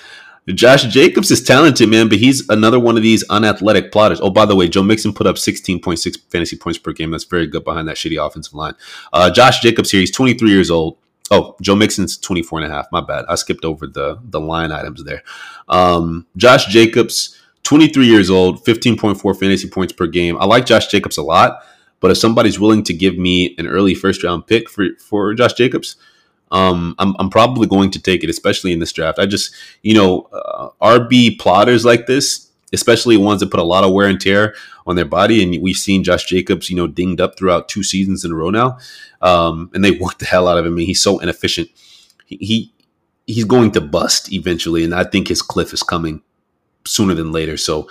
Josh 0.49 0.83
Jacobs 0.85 1.31
is 1.31 1.43
talented, 1.43 1.89
man, 1.89 2.09
but 2.09 2.19
he's 2.19 2.49
another 2.49 2.81
one 2.81 2.97
of 2.97 3.03
these 3.05 3.23
unathletic 3.31 3.93
plotters. 3.93 4.21
Oh, 4.21 4.31
by 4.31 4.45
the 4.45 4.57
way, 4.57 4.69
Joe 4.69 4.83
Mixon 4.83 5.13
put 5.13 5.29
up 5.29 5.37
16.6 5.37 6.19
fantasy 6.31 6.57
points 6.57 6.79
per 6.81 6.93
game. 6.93 7.13
That's 7.13 7.23
very 7.23 7.47
good 7.47 7.65
behind 7.65 7.87
that 7.87 7.97
shitty 7.97 8.25
offensive 8.25 8.55
line. 8.55 8.75
Uh, 9.13 9.31
Josh 9.31 9.61
Jacobs 9.61 9.93
here, 9.93 10.01
he's 10.01 10.11
23 10.11 10.51
years 10.51 10.69
old. 10.69 10.99
Oh, 11.31 11.55
Joe 11.63 11.77
Mixon's 11.77 12.19
24 12.19 12.61
and 12.61 12.73
a 12.73 12.75
half. 12.75 12.89
My 12.91 13.01
bad. 13.01 13.25
I 13.29 13.37
skipped 13.37 13.65
over 13.65 13.87
the 13.87 14.19
the 14.23 14.41
line 14.41 14.73
items 14.73 15.05
there. 15.05 15.23
Um, 15.69 16.27
Josh 16.37 16.67
Jacobs, 16.67 17.41
23 17.63 18.07
years 18.07 18.29
old, 18.29 18.65
15.4 18.65 19.39
fantasy 19.39 19.71
points 19.71 19.93
per 19.93 20.09
game. 20.09 20.37
I 20.39 20.45
like 20.45 20.67
Josh 20.67 20.89
Jacobs 20.89 21.17
a 21.17 21.23
lot, 21.23 21.65
but 22.03 22.11
if 22.11 22.19
somebody's 22.19 22.61
willing 22.61 22.83
to 22.83 22.93
give 22.93 23.17
me 23.17 23.55
an 23.57 23.67
early 23.67 23.95
first 23.95 24.23
round 24.23 24.47
pick 24.47 24.69
for 24.69 24.89
for 24.99 25.33
Josh 25.33 25.55
Jacobs, 25.55 25.97
um, 26.53 26.95
I'm, 26.99 27.17
I'm 27.19 27.31
probably 27.31 27.67
going 27.67 27.91
to 27.93 28.01
take 28.01 28.23
it, 28.23 28.29
especially 28.29 28.73
in 28.73 28.79
this 28.79 28.93
draft. 28.93 29.19
I 29.19 29.25
just, 29.25 29.55
you 29.81 29.95
know, 29.95 30.29
uh, 30.33 30.69
RB 30.83 31.39
plotters 31.39 31.87
like 31.87 32.07
this, 32.07 32.51
especially 32.75 33.17
ones 33.17 33.41
that 33.41 33.51
put 33.51 33.59
a 33.59 33.65
lot 33.65 33.85
of 33.85 33.93
wear 33.93 34.07
and 34.07 34.21
tear 34.21 34.55
on 34.87 34.95
their 34.95 35.07
body. 35.07 35.43
And 35.43 35.63
we've 35.63 35.77
seen 35.77 36.05
Josh 36.05 36.27
Jacobs, 36.27 36.69
you 36.69 36.77
know, 36.77 36.87
dinged 36.87 37.23
up 37.23 37.39
throughout 37.39 37.71
two 37.71 37.83
seasons 37.83 38.23
in 38.23 38.33
a 38.33 38.35
row 38.35 38.51
now. 38.51 38.77
Um, 39.23 39.71
and 39.73 39.83
they 39.83 39.91
worked 40.01 40.19
the 40.19 40.27
hell 40.27 40.47
out 40.47 40.59
of 40.59 40.67
him. 40.67 40.75
I 40.75 40.77
mean, 40.77 40.87
he's 40.87 41.01
so 41.01 41.21
inefficient. 41.21 41.71
He, 42.27 42.37
he 42.37 42.75
he's 43.27 43.45
going 43.45 43.71
to 43.73 43.81
bust 43.81 44.31
eventually, 44.33 44.85
and 44.85 44.95
I 44.95 45.05
think 45.05 45.29
his 45.29 45.41
cliff 45.41 45.73
is 45.73 45.83
coming 45.83 46.21
sooner 46.85 47.15
than 47.15 47.33
later. 47.33 47.57
So 47.57 47.89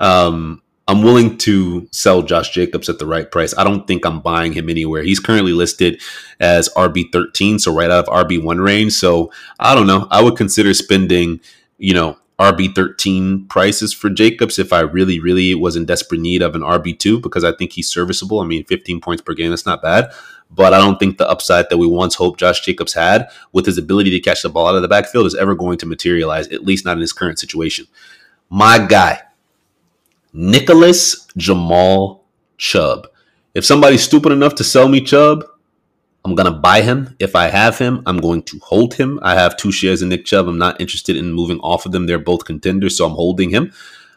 um, 0.00 0.62
I'm 0.90 1.02
willing 1.02 1.38
to 1.38 1.86
sell 1.92 2.20
Josh 2.20 2.50
Jacobs 2.50 2.88
at 2.88 2.98
the 2.98 3.06
right 3.06 3.30
price. 3.30 3.56
I 3.56 3.62
don't 3.62 3.86
think 3.86 4.04
I'm 4.04 4.18
buying 4.18 4.52
him 4.52 4.68
anywhere. 4.68 5.04
He's 5.04 5.20
currently 5.20 5.52
listed 5.52 6.02
as 6.40 6.68
RB13, 6.70 7.60
so 7.60 7.72
right 7.72 7.92
out 7.92 8.08
of 8.08 8.26
RB1 8.26 8.60
range. 8.60 8.94
So 8.94 9.30
I 9.60 9.76
don't 9.76 9.86
know. 9.86 10.08
I 10.10 10.20
would 10.20 10.36
consider 10.36 10.74
spending, 10.74 11.38
you 11.78 11.94
know, 11.94 12.18
RB13 12.40 13.48
prices 13.48 13.92
for 13.92 14.10
Jacobs 14.10 14.58
if 14.58 14.72
I 14.72 14.80
really, 14.80 15.20
really 15.20 15.54
was 15.54 15.76
in 15.76 15.84
desperate 15.84 16.22
need 16.22 16.42
of 16.42 16.56
an 16.56 16.62
RB2 16.62 17.22
because 17.22 17.44
I 17.44 17.52
think 17.52 17.74
he's 17.74 17.88
serviceable. 17.88 18.40
I 18.40 18.44
mean, 18.44 18.64
15 18.64 19.00
points 19.00 19.22
per 19.22 19.34
game, 19.34 19.50
that's 19.50 19.66
not 19.66 19.82
bad. 19.82 20.10
But 20.50 20.74
I 20.74 20.78
don't 20.78 20.98
think 20.98 21.18
the 21.18 21.30
upside 21.30 21.70
that 21.70 21.78
we 21.78 21.86
once 21.86 22.16
hoped 22.16 22.40
Josh 22.40 22.62
Jacobs 22.62 22.94
had 22.94 23.28
with 23.52 23.64
his 23.64 23.78
ability 23.78 24.10
to 24.10 24.18
catch 24.18 24.42
the 24.42 24.48
ball 24.48 24.66
out 24.66 24.74
of 24.74 24.82
the 24.82 24.88
backfield 24.88 25.26
is 25.26 25.36
ever 25.36 25.54
going 25.54 25.78
to 25.78 25.86
materialize, 25.86 26.48
at 26.48 26.64
least 26.64 26.84
not 26.84 26.96
in 26.96 27.00
his 27.00 27.12
current 27.12 27.38
situation. 27.38 27.86
My 28.48 28.84
guy, 28.84 29.22
Nicholas 30.32 31.26
Jamal 31.36 32.24
Chubb. 32.58 33.08
If 33.54 33.64
somebody's 33.64 34.02
stupid 34.02 34.32
enough 34.32 34.54
to 34.56 34.64
sell 34.64 34.88
me 34.88 35.00
Chubb, 35.00 35.44
I'm 36.24 36.34
gonna 36.34 36.50
buy 36.52 36.82
him. 36.82 37.16
If 37.18 37.34
I 37.34 37.48
have 37.48 37.78
him, 37.78 38.02
I'm 38.06 38.18
going 38.18 38.42
to 38.44 38.58
hold 38.60 38.94
him. 38.94 39.18
I 39.22 39.34
have 39.34 39.56
two 39.56 39.72
shares 39.72 40.02
in 40.02 40.10
Nick 40.10 40.24
Chubb. 40.24 40.46
I'm 40.46 40.58
not 40.58 40.80
interested 40.80 41.16
in 41.16 41.32
moving 41.32 41.58
off 41.60 41.86
of 41.86 41.92
them. 41.92 42.06
They're 42.06 42.18
both 42.18 42.44
contenders, 42.44 42.96
so 42.96 43.06
I'm 43.06 43.12
holding 43.12 43.50
him. 43.50 43.72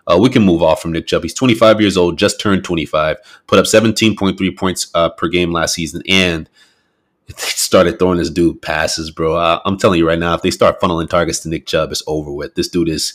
Uh, 0.06 0.18
we 0.22 0.30
can 0.30 0.44
move 0.44 0.62
off 0.62 0.82
from 0.82 0.92
Nick 0.92 1.08
Chubb. 1.08 1.24
He's 1.24 1.34
25 1.34 1.80
years 1.80 1.96
old, 1.96 2.18
just 2.18 2.40
turned 2.40 2.66
25, 2.66 3.18
put 3.48 3.58
up 3.58 3.66
17.3 3.66 4.58
points 4.58 4.92
uh, 4.94 5.10
per 5.10 5.30
game 5.30 5.54
last 5.54 5.76
season, 5.76 6.04
and 6.10 6.50
they 7.28 7.34
started 7.36 8.00
throwing 8.00 8.18
this 8.18 8.30
dude 8.30 8.62
passes, 8.62 9.10
bro. 9.12 9.38
I, 9.38 9.62
I'm 9.66 9.78
telling 9.78 10.00
you 10.00 10.08
right 10.08 10.20
now, 10.20 10.34
if 10.34 10.42
they 10.42 10.52
start 10.52 10.82
funneling 10.82 11.10
targets 11.10 11.40
to 11.42 11.50
Nick 11.50 11.66
Chubb, 11.66 11.92
it's 11.92 12.04
over 12.06 12.34
with. 12.34 12.56
This 12.56 12.68
dude 12.68 12.90
is 12.90 13.14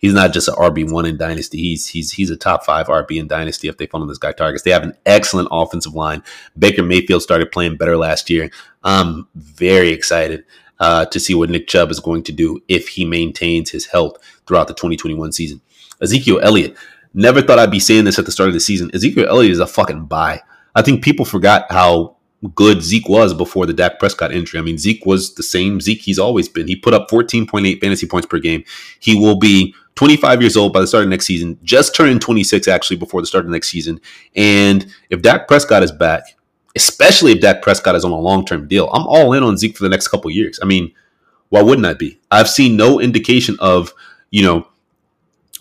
he's 0.00 0.14
not 0.14 0.32
just 0.32 0.48
an 0.48 0.54
RB 0.54 0.90
one 0.90 1.06
in 1.06 1.16
Dynasty. 1.16 1.58
He's 1.58 1.86
he's 1.86 2.10
he's 2.10 2.30
a 2.30 2.36
top 2.36 2.64
five 2.64 2.88
RB 2.88 3.18
in 3.18 3.28
Dynasty 3.28 3.68
if 3.68 3.76
they 3.76 3.86
funnel 3.86 4.08
this 4.08 4.18
guy 4.18 4.32
targets. 4.32 4.64
They 4.64 4.72
have 4.72 4.82
an 4.82 4.96
excellent 5.06 5.48
offensive 5.52 5.94
line. 5.94 6.24
Baker 6.58 6.82
Mayfield 6.82 7.22
started 7.22 7.52
playing 7.52 7.76
better 7.76 7.96
last 7.96 8.28
year. 8.28 8.50
I'm 8.82 9.28
very 9.34 9.90
excited 9.90 10.44
uh, 10.80 11.04
to 11.06 11.20
see 11.20 11.34
what 11.34 11.50
Nick 11.50 11.68
Chubb 11.68 11.90
is 11.90 12.00
going 12.00 12.24
to 12.24 12.32
do 12.32 12.60
if 12.66 12.88
he 12.88 13.04
maintains 13.04 13.70
his 13.70 13.86
health 13.86 14.16
throughout 14.46 14.66
the 14.66 14.74
2021 14.74 15.32
season. 15.32 15.60
Ezekiel 16.00 16.40
Elliott. 16.42 16.76
Never 17.12 17.42
thought 17.42 17.58
I'd 17.58 17.72
be 17.72 17.80
saying 17.80 18.04
this 18.04 18.20
at 18.20 18.24
the 18.24 18.32
start 18.32 18.48
of 18.48 18.54
the 18.54 18.60
season. 18.60 18.90
Ezekiel 18.94 19.26
Elliott 19.28 19.52
is 19.52 19.58
a 19.58 19.66
fucking 19.66 20.06
buy. 20.06 20.40
I 20.76 20.82
think 20.82 21.02
people 21.02 21.24
forgot 21.24 21.66
how 21.70 22.16
good 22.54 22.82
Zeke 22.82 23.08
was 23.08 23.34
before 23.34 23.66
the 23.66 23.72
Dak 23.72 23.98
Prescott 23.98 24.32
injury. 24.32 24.58
I 24.58 24.62
mean, 24.62 24.78
Zeke 24.78 25.04
was 25.04 25.34
the 25.34 25.42
same 25.42 25.80
Zeke 25.80 26.00
he's 26.00 26.18
always 26.18 26.48
been. 26.48 26.66
He 26.66 26.76
put 26.76 26.94
up 26.94 27.10
14.8 27.10 27.80
fantasy 27.80 28.06
points 28.06 28.26
per 28.26 28.38
game. 28.38 28.64
He 28.98 29.14
will 29.14 29.38
be 29.38 29.74
25 29.96 30.40
years 30.40 30.56
old 30.56 30.72
by 30.72 30.80
the 30.80 30.86
start 30.86 31.04
of 31.04 31.10
next 31.10 31.26
season, 31.26 31.58
just 31.62 31.94
turning 31.94 32.18
26 32.18 32.68
actually 32.68 32.96
before 32.96 33.20
the 33.20 33.26
start 33.26 33.44
of 33.44 33.50
next 33.50 33.68
season. 33.68 34.00
And 34.34 34.86
if 35.10 35.20
Dak 35.20 35.48
Prescott 35.48 35.82
is 35.82 35.92
back, 35.92 36.22
especially 36.74 37.32
if 37.32 37.40
Dak 37.40 37.60
Prescott 37.60 37.94
is 37.94 38.04
on 38.04 38.12
a 38.12 38.18
long 38.18 38.46
term 38.46 38.66
deal, 38.66 38.88
I'm 38.92 39.06
all 39.06 39.32
in 39.34 39.42
on 39.42 39.58
Zeke 39.58 39.76
for 39.76 39.82
the 39.82 39.90
next 39.90 40.08
couple 40.08 40.30
years. 40.30 40.58
I 40.62 40.64
mean, 40.64 40.92
why 41.50 41.62
wouldn't 41.62 41.86
I 41.86 41.94
be? 41.94 42.18
I've 42.30 42.48
seen 42.48 42.76
no 42.76 43.00
indication 43.00 43.56
of, 43.60 43.92
you 44.30 44.42
know, 44.42 44.66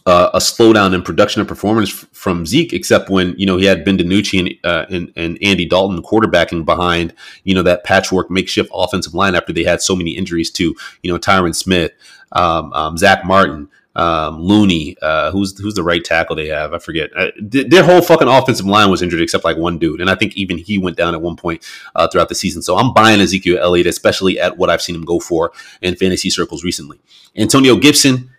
uh, 0.10 0.32
a 0.34 0.40
slowdown 0.40 0.96
in 0.96 1.04
production 1.04 1.40
and 1.40 1.48
performance 1.48 1.92
f- 1.92 2.10
from 2.12 2.46
Zeke, 2.46 2.74
except 2.74 3.10
when 3.12 3.36
you 3.38 3.46
know 3.46 3.58
he 3.58 3.66
had 3.66 3.86
Ben 3.86 3.98
DiNucci 3.98 4.40
and, 4.40 4.50
uh, 4.64 4.86
and, 4.90 5.14
and 5.16 5.38
Andy 5.42 5.66
Dalton 5.66 6.02
quarterbacking 6.02 6.66
behind 6.66 7.14
you 7.44 7.54
know 7.54 7.62
that 7.62 7.84
patchwork 7.84 8.32
makeshift 8.32 8.72
offensive 8.74 9.14
line 9.14 9.36
after 9.36 9.54
they 9.54 9.64
had 9.64 9.82
so 9.84 9.96
many 9.96 10.18
injuries 10.18 10.50
to 10.52 10.76
you 11.04 11.12
know 11.12 11.20
Tyron 11.20 11.56
Smith, 11.56 11.92
um, 12.32 12.74
um, 12.74 12.98
Zack 12.98 13.24
Martin, 13.24 13.70
um, 13.96 14.42
Looney, 14.42 14.98
uh, 15.02 15.30
who's 15.30 15.60
who's 15.60 15.76
the 15.76 15.84
right 15.84 16.04
tackle 16.04 16.36
they 16.36 16.48
have? 16.48 16.74
I 16.74 16.80
forget. 16.80 17.12
Uh, 17.16 17.28
th- 17.52 17.68
their 17.68 17.84
whole 17.84 18.02
fucking 18.02 18.28
offensive 18.28 18.66
line 18.66 18.90
was 18.90 19.04
injured 19.04 19.22
except 19.22 19.44
like 19.44 19.58
one 19.58 19.78
dude, 19.78 20.02
and 20.02 20.10
I 20.10 20.16
think 20.16 20.36
even 20.36 20.58
he 20.58 20.80
went 20.80 20.98
down 20.98 21.14
at 21.14 21.22
one 21.22 21.36
point 21.36 21.64
uh, 21.96 22.08
throughout 22.08 22.30
the 22.30 22.36
season. 22.36 22.64
So 22.64 22.78
I'm 22.78 22.94
buying 22.94 23.22
Ezekiel 23.22 23.60
Elliott, 23.60 23.86
especially 23.86 24.40
at 24.40 24.58
what 24.58 24.72
I've 24.72 24.82
seen 24.82 24.96
him 24.96 25.06
go 25.06 25.20
for 25.20 25.52
in 25.82 25.96
fantasy 25.96 26.32
circles 26.32 26.64
recently. 26.64 27.00
Antonio 27.36 27.76
Gibson, 27.76 28.32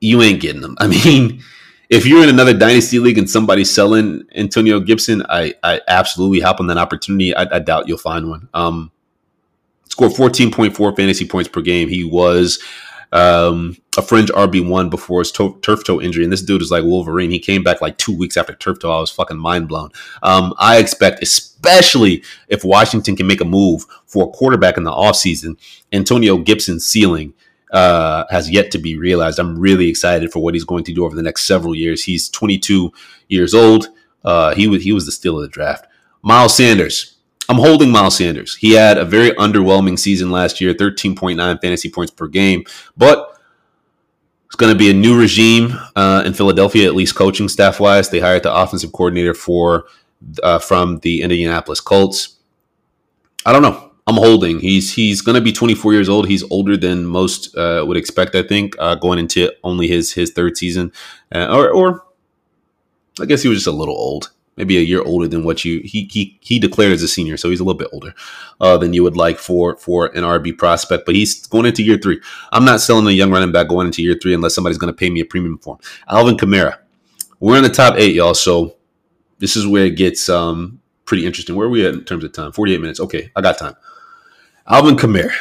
you 0.00 0.22
ain't 0.22 0.40
getting 0.40 0.62
them. 0.62 0.76
I 0.80 0.86
mean. 0.86 1.42
If 1.88 2.04
you're 2.04 2.24
in 2.24 2.28
another 2.28 2.52
dynasty 2.52 2.98
league 2.98 3.16
and 3.16 3.30
somebody's 3.30 3.72
selling 3.72 4.24
Antonio 4.34 4.80
Gibson, 4.80 5.22
I, 5.28 5.54
I 5.62 5.80
absolutely 5.86 6.40
hop 6.40 6.58
on 6.58 6.66
that 6.66 6.78
opportunity. 6.78 7.32
I, 7.32 7.42
I 7.42 7.60
doubt 7.60 7.86
you'll 7.86 7.96
find 7.96 8.28
one. 8.28 8.48
Um, 8.54 8.90
scored 9.88 10.12
14.4 10.12 10.96
fantasy 10.96 11.26
points 11.26 11.48
per 11.48 11.60
game. 11.60 11.88
He 11.88 12.04
was 12.04 12.60
um, 13.12 13.76
a 13.96 14.02
fringe 14.02 14.30
RB 14.30 14.66
one 14.66 14.90
before 14.90 15.20
his 15.20 15.32
to- 15.32 15.58
turf 15.62 15.84
toe 15.84 16.00
injury, 16.00 16.24
and 16.24 16.32
this 16.32 16.42
dude 16.42 16.62
is 16.62 16.70
like 16.70 16.84
Wolverine. 16.84 17.30
He 17.30 17.38
came 17.38 17.62
back 17.62 17.80
like 17.80 17.98
two 17.98 18.16
weeks 18.16 18.36
after 18.36 18.54
turf 18.54 18.78
toe. 18.80 18.90
I 18.90 19.00
was 19.00 19.10
fucking 19.10 19.38
mind 19.38 19.68
blown. 19.68 19.90
Um, 20.22 20.54
I 20.58 20.78
expect, 20.78 21.22
especially 21.22 22.22
if 22.48 22.64
Washington 22.64 23.16
can 23.16 23.26
make 23.26 23.40
a 23.40 23.46
move 23.46 23.86
for 24.06 24.24
a 24.24 24.30
quarterback 24.30 24.76
in 24.76 24.84
the 24.84 24.90
offseason, 24.90 25.56
Antonio 25.92 26.38
Gibson's 26.38 26.86
ceiling 26.86 27.32
uh, 27.76 28.24
has 28.30 28.50
yet 28.50 28.70
to 28.70 28.78
be 28.78 28.96
realized. 28.96 29.38
I'm 29.38 29.58
really 29.58 29.86
excited 29.90 30.32
for 30.32 30.42
what 30.42 30.54
he's 30.54 30.64
going 30.64 30.84
to 30.84 30.94
do 30.94 31.04
over 31.04 31.14
the 31.14 31.22
next 31.22 31.44
several 31.44 31.74
years. 31.74 32.02
He's 32.02 32.30
22 32.30 32.90
years 33.28 33.52
old. 33.52 33.88
Uh, 34.24 34.54
he 34.54 34.66
was 34.66 34.82
he 34.82 34.92
was 34.92 35.04
the 35.04 35.12
steal 35.12 35.36
of 35.36 35.42
the 35.42 35.48
draft. 35.48 35.86
Miles 36.22 36.56
Sanders. 36.56 37.18
I'm 37.50 37.58
holding 37.58 37.90
Miles 37.90 38.16
Sanders. 38.16 38.56
He 38.56 38.72
had 38.72 38.96
a 38.96 39.04
very 39.04 39.30
underwhelming 39.32 39.98
season 39.98 40.30
last 40.30 40.58
year, 40.58 40.72
13.9 40.72 41.36
fantasy 41.60 41.90
points 41.90 42.10
per 42.10 42.26
game, 42.26 42.64
but 42.96 43.38
it's 44.46 44.56
going 44.56 44.72
to 44.72 44.78
be 44.78 44.90
a 44.90 44.94
new 44.94 45.20
regime 45.20 45.78
uh, 45.94 46.22
in 46.24 46.32
Philadelphia, 46.32 46.88
at 46.88 46.96
least 46.96 47.14
coaching 47.14 47.48
staff 47.48 47.78
wise. 47.78 48.08
They 48.08 48.20
hired 48.20 48.42
the 48.42 48.54
offensive 48.54 48.90
coordinator 48.92 49.34
for 49.34 49.84
uh, 50.42 50.58
from 50.58 50.98
the 51.00 51.20
Indianapolis 51.20 51.80
Colts. 51.80 52.38
I 53.44 53.52
don't 53.52 53.62
know. 53.62 53.92
I'm 54.06 54.16
holding. 54.16 54.60
He's 54.60 54.94
he's 54.94 55.20
going 55.20 55.34
to 55.34 55.40
be 55.40 55.52
24 55.52 55.92
years 55.92 56.08
old. 56.08 56.28
He's 56.28 56.44
older 56.50 56.76
than 56.76 57.06
most 57.06 57.56
uh, 57.56 57.84
would 57.86 57.96
expect. 57.96 58.34
I 58.34 58.42
think 58.42 58.76
uh, 58.78 58.94
going 58.94 59.18
into 59.18 59.52
only 59.64 59.88
his 59.88 60.12
his 60.12 60.30
third 60.30 60.56
season, 60.56 60.92
uh, 61.34 61.48
or 61.50 61.70
or 61.70 62.04
I 63.20 63.24
guess 63.24 63.42
he 63.42 63.48
was 63.48 63.58
just 63.58 63.66
a 63.66 63.72
little 63.72 63.96
old 63.96 64.30
maybe 64.56 64.78
a 64.78 64.80
year 64.80 65.02
older 65.02 65.28
than 65.28 65.44
what 65.44 65.64
you 65.64 65.80
he 65.84 66.08
he 66.10 66.38
he 66.40 66.58
declared 66.58 66.92
as 66.92 67.02
a 67.02 67.08
senior, 67.08 67.36
so 67.36 67.50
he's 67.50 67.60
a 67.60 67.64
little 67.64 67.78
bit 67.78 67.88
older 67.92 68.14
uh, 68.60 68.76
than 68.76 68.92
you 68.92 69.02
would 69.02 69.16
like 69.16 69.38
for 69.38 69.76
for 69.76 70.06
an 70.06 70.24
RB 70.24 70.56
prospect. 70.56 71.06
But 71.06 71.14
he's 71.14 71.46
going 71.46 71.66
into 71.66 71.82
year 71.82 71.98
three. 71.98 72.20
I'm 72.52 72.64
not 72.64 72.80
selling 72.80 73.06
a 73.06 73.10
young 73.10 73.30
running 73.30 73.52
back 73.52 73.68
going 73.68 73.86
into 73.86 74.02
year 74.02 74.16
three 74.20 74.34
unless 74.34 74.54
somebody's 74.54 74.78
going 74.78 74.92
to 74.92 74.96
pay 74.96 75.10
me 75.10 75.20
a 75.20 75.24
premium 75.24 75.58
for 75.58 75.74
him. 75.76 75.80
Alvin 76.08 76.36
Kamara, 76.36 76.78
we're 77.40 77.56
in 77.56 77.62
the 77.62 77.68
top 77.68 77.96
eight, 77.98 78.14
y'all. 78.14 78.34
So 78.34 78.76
this 79.38 79.56
is 79.56 79.66
where 79.66 79.84
it 79.84 79.96
gets 79.96 80.28
um, 80.28 80.80
pretty 81.04 81.26
interesting. 81.26 81.54
Where 81.56 81.66
are 81.66 81.70
we 81.70 81.86
at 81.86 81.94
in 81.94 82.04
terms 82.04 82.24
of 82.24 82.32
time? 82.32 82.52
48 82.52 82.80
minutes. 82.80 83.00
Okay, 83.00 83.30
I 83.36 83.40
got 83.40 83.58
time. 83.58 83.74
Alvin 84.68 84.96
Kamara. 84.96 85.32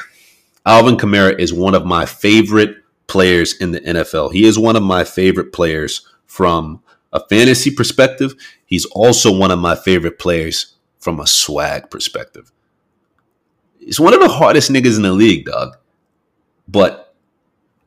Alvin 0.65 0.97
Kamara 0.97 1.39
is 1.39 1.53
one 1.53 1.75
of 1.75 1.85
my 1.85 2.05
favorite 2.05 2.77
players 3.07 3.53
in 3.59 3.71
the 3.71 3.81
NFL. 3.81 4.33
He 4.33 4.45
is 4.45 4.57
one 4.57 4.75
of 4.75 4.83
my 4.83 5.03
favorite 5.03 5.53
players 5.53 6.07
from 6.25 6.81
a 7.15 7.25
fantasy 7.27 7.71
perspective, 7.71 8.35
he's 8.65 8.85
also 8.87 9.35
one 9.35 9.49
of 9.49 9.57
my 9.57 9.75
favorite 9.75 10.19
players 10.19 10.75
from 10.99 11.19
a 11.19 11.27
swag 11.27 11.89
perspective. 11.89 12.51
He's 13.79 13.99
one 13.99 14.13
of 14.13 14.19
the 14.19 14.27
hardest 14.27 14.69
niggas 14.69 14.97
in 14.97 15.03
the 15.03 15.13
league, 15.13 15.45
dog. 15.45 15.77
But 16.67 17.15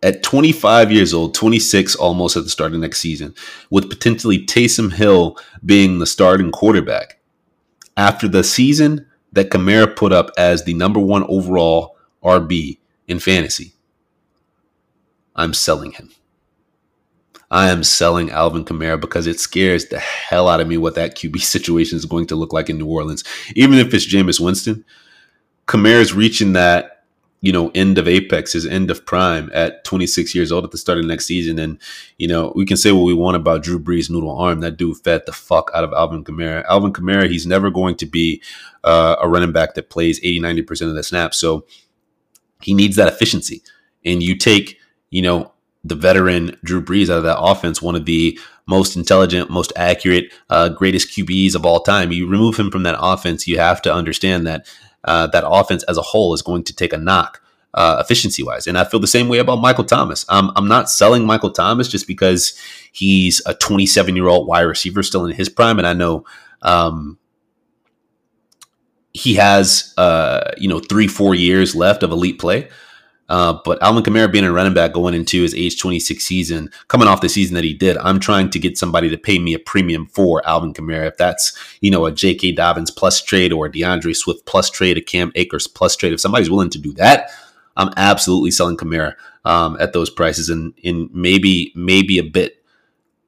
at 0.02 0.22
25 0.22 0.90
years 0.90 1.12
old, 1.12 1.34
26 1.34 1.94
almost 1.96 2.36
at 2.36 2.44
the 2.44 2.48
start 2.48 2.72
of 2.72 2.80
next 2.80 3.00
season, 3.00 3.34
with 3.68 3.90
potentially 3.90 4.46
Taysom 4.46 4.94
Hill 4.94 5.36
being 5.64 5.98
the 5.98 6.06
starting 6.06 6.50
quarterback, 6.50 7.20
after 7.96 8.28
the 8.28 8.44
season 8.44 9.07
that 9.32 9.50
Kamara 9.50 9.94
put 9.94 10.12
up 10.12 10.30
as 10.38 10.64
the 10.64 10.74
number 10.74 11.00
one 11.00 11.24
overall 11.24 11.96
RB 12.22 12.78
in 13.06 13.18
fantasy, 13.18 13.72
I'm 15.36 15.54
selling 15.54 15.92
him. 15.92 16.10
I 17.50 17.70
am 17.70 17.82
selling 17.82 18.30
Alvin 18.30 18.64
Kamara 18.64 19.00
because 19.00 19.26
it 19.26 19.40
scares 19.40 19.86
the 19.86 19.98
hell 19.98 20.48
out 20.48 20.60
of 20.60 20.68
me 20.68 20.76
what 20.76 20.94
that 20.96 21.16
QB 21.16 21.40
situation 21.40 21.96
is 21.96 22.04
going 22.04 22.26
to 22.26 22.36
look 22.36 22.52
like 22.52 22.68
in 22.68 22.78
New 22.78 22.86
Orleans. 22.86 23.24
Even 23.54 23.78
if 23.78 23.94
it's 23.94 24.06
Jameis 24.06 24.40
Winston, 24.40 24.84
Kamara's 25.66 26.12
reaching 26.12 26.52
that, 26.54 26.97
you 27.40 27.52
know, 27.52 27.70
end 27.74 27.98
of 27.98 28.08
apex, 28.08 28.52
his 28.52 28.66
end 28.66 28.90
of 28.90 29.06
prime 29.06 29.50
at 29.54 29.84
26 29.84 30.34
years 30.34 30.50
old 30.50 30.64
at 30.64 30.72
the 30.72 30.78
start 30.78 30.98
of 30.98 31.04
next 31.04 31.26
season. 31.26 31.58
And, 31.58 31.78
you 32.16 32.26
know, 32.26 32.52
we 32.56 32.66
can 32.66 32.76
say 32.76 32.90
what 32.90 33.04
we 33.04 33.14
want 33.14 33.36
about 33.36 33.62
Drew 33.62 33.78
Brees' 33.78 34.10
noodle 34.10 34.36
arm. 34.36 34.60
That 34.60 34.76
dude 34.76 34.98
fed 34.98 35.22
the 35.24 35.32
fuck 35.32 35.70
out 35.72 35.84
of 35.84 35.92
Alvin 35.92 36.24
Kamara. 36.24 36.64
Alvin 36.64 36.92
Kamara, 36.92 37.30
he's 37.30 37.46
never 37.46 37.70
going 37.70 37.94
to 37.96 38.06
be 38.06 38.42
uh, 38.82 39.16
a 39.20 39.28
running 39.28 39.52
back 39.52 39.74
that 39.74 39.90
plays 39.90 40.18
80, 40.18 40.40
90% 40.40 40.88
of 40.88 40.94
the 40.94 41.02
snaps. 41.02 41.38
So 41.38 41.64
he 42.60 42.74
needs 42.74 42.96
that 42.96 43.08
efficiency. 43.08 43.62
And 44.04 44.22
you 44.22 44.36
take, 44.36 44.78
you 45.10 45.22
know, 45.22 45.52
the 45.84 45.94
veteran 45.94 46.56
Drew 46.64 46.82
Brees 46.82 47.08
out 47.08 47.18
of 47.18 47.24
that 47.24 47.38
offense, 47.38 47.80
one 47.80 47.94
of 47.94 48.04
the 48.04 48.38
most 48.66 48.96
intelligent, 48.96 49.48
most 49.48 49.72
accurate, 49.76 50.32
uh, 50.50 50.68
greatest 50.68 51.08
QBs 51.10 51.54
of 51.54 51.64
all 51.64 51.80
time. 51.80 52.12
You 52.12 52.28
remove 52.28 52.58
him 52.58 52.70
from 52.70 52.82
that 52.82 52.96
offense, 52.98 53.46
you 53.46 53.58
have 53.58 53.80
to 53.82 53.94
understand 53.94 54.46
that 54.46 54.66
uh, 55.04 55.26
that 55.28 55.44
offense 55.46 55.82
as 55.84 55.96
a 55.96 56.02
whole 56.02 56.34
is 56.34 56.42
going 56.42 56.64
to 56.64 56.74
take 56.74 56.92
a 56.92 56.98
knock 56.98 57.40
uh, 57.74 57.98
efficiency 58.00 58.42
wise. 58.42 58.66
And 58.66 58.78
I 58.78 58.84
feel 58.84 59.00
the 59.00 59.06
same 59.06 59.28
way 59.28 59.38
about 59.38 59.60
Michael 59.60 59.84
Thomas. 59.84 60.24
Um, 60.28 60.52
I'm 60.56 60.68
not 60.68 60.90
selling 60.90 61.24
Michael 61.24 61.50
Thomas 61.50 61.88
just 61.88 62.06
because 62.06 62.58
he's 62.92 63.42
a 63.46 63.54
27 63.54 64.16
year 64.16 64.26
old 64.26 64.46
wide 64.46 64.62
receiver 64.62 65.02
still 65.02 65.26
in 65.26 65.34
his 65.34 65.48
prime. 65.48 65.78
And 65.78 65.86
I 65.86 65.92
know 65.92 66.24
um, 66.62 67.18
he 69.12 69.34
has, 69.34 69.94
uh, 69.96 70.52
you 70.56 70.68
know, 70.68 70.80
three, 70.80 71.06
four 71.08 71.34
years 71.34 71.74
left 71.74 72.02
of 72.02 72.10
elite 72.10 72.38
play. 72.38 72.68
Uh, 73.28 73.58
but 73.64 73.82
Alvin 73.82 74.02
Kamara 74.02 74.30
being 74.30 74.44
a 74.44 74.52
running 74.52 74.72
back 74.72 74.92
going 74.92 75.14
into 75.14 75.42
his 75.42 75.54
age 75.54 75.78
26 75.78 76.24
season, 76.24 76.70
coming 76.88 77.06
off 77.06 77.20
the 77.20 77.28
season 77.28 77.54
that 77.54 77.64
he 77.64 77.74
did, 77.74 77.98
I'm 77.98 78.20
trying 78.20 78.48
to 78.50 78.58
get 78.58 78.78
somebody 78.78 79.10
to 79.10 79.18
pay 79.18 79.38
me 79.38 79.52
a 79.52 79.58
premium 79.58 80.06
for 80.06 80.46
Alvin 80.48 80.72
Kamara. 80.72 81.08
If 81.08 81.18
that's, 81.18 81.56
you 81.80 81.90
know, 81.90 82.06
a 82.06 82.12
J.K. 82.12 82.52
Dobbins 82.52 82.90
plus 82.90 83.22
trade 83.22 83.52
or 83.52 83.66
a 83.66 83.72
D'Andre 83.72 84.14
Swift 84.14 84.46
plus 84.46 84.70
trade, 84.70 84.96
a 84.96 85.02
Cam 85.02 85.30
Akers 85.34 85.66
plus 85.66 85.94
trade, 85.94 86.14
if 86.14 86.20
somebody's 86.20 86.50
willing 86.50 86.70
to 86.70 86.78
do 86.78 86.92
that, 86.94 87.30
I'm 87.76 87.92
absolutely 87.96 88.50
selling 88.50 88.76
Kamara 88.76 89.14
um, 89.44 89.76
at 89.80 89.92
those 89.92 90.10
prices, 90.10 90.48
and 90.48 90.74
in 90.82 91.08
maybe 91.12 91.72
maybe 91.74 92.18
a 92.18 92.24
bit 92.24 92.62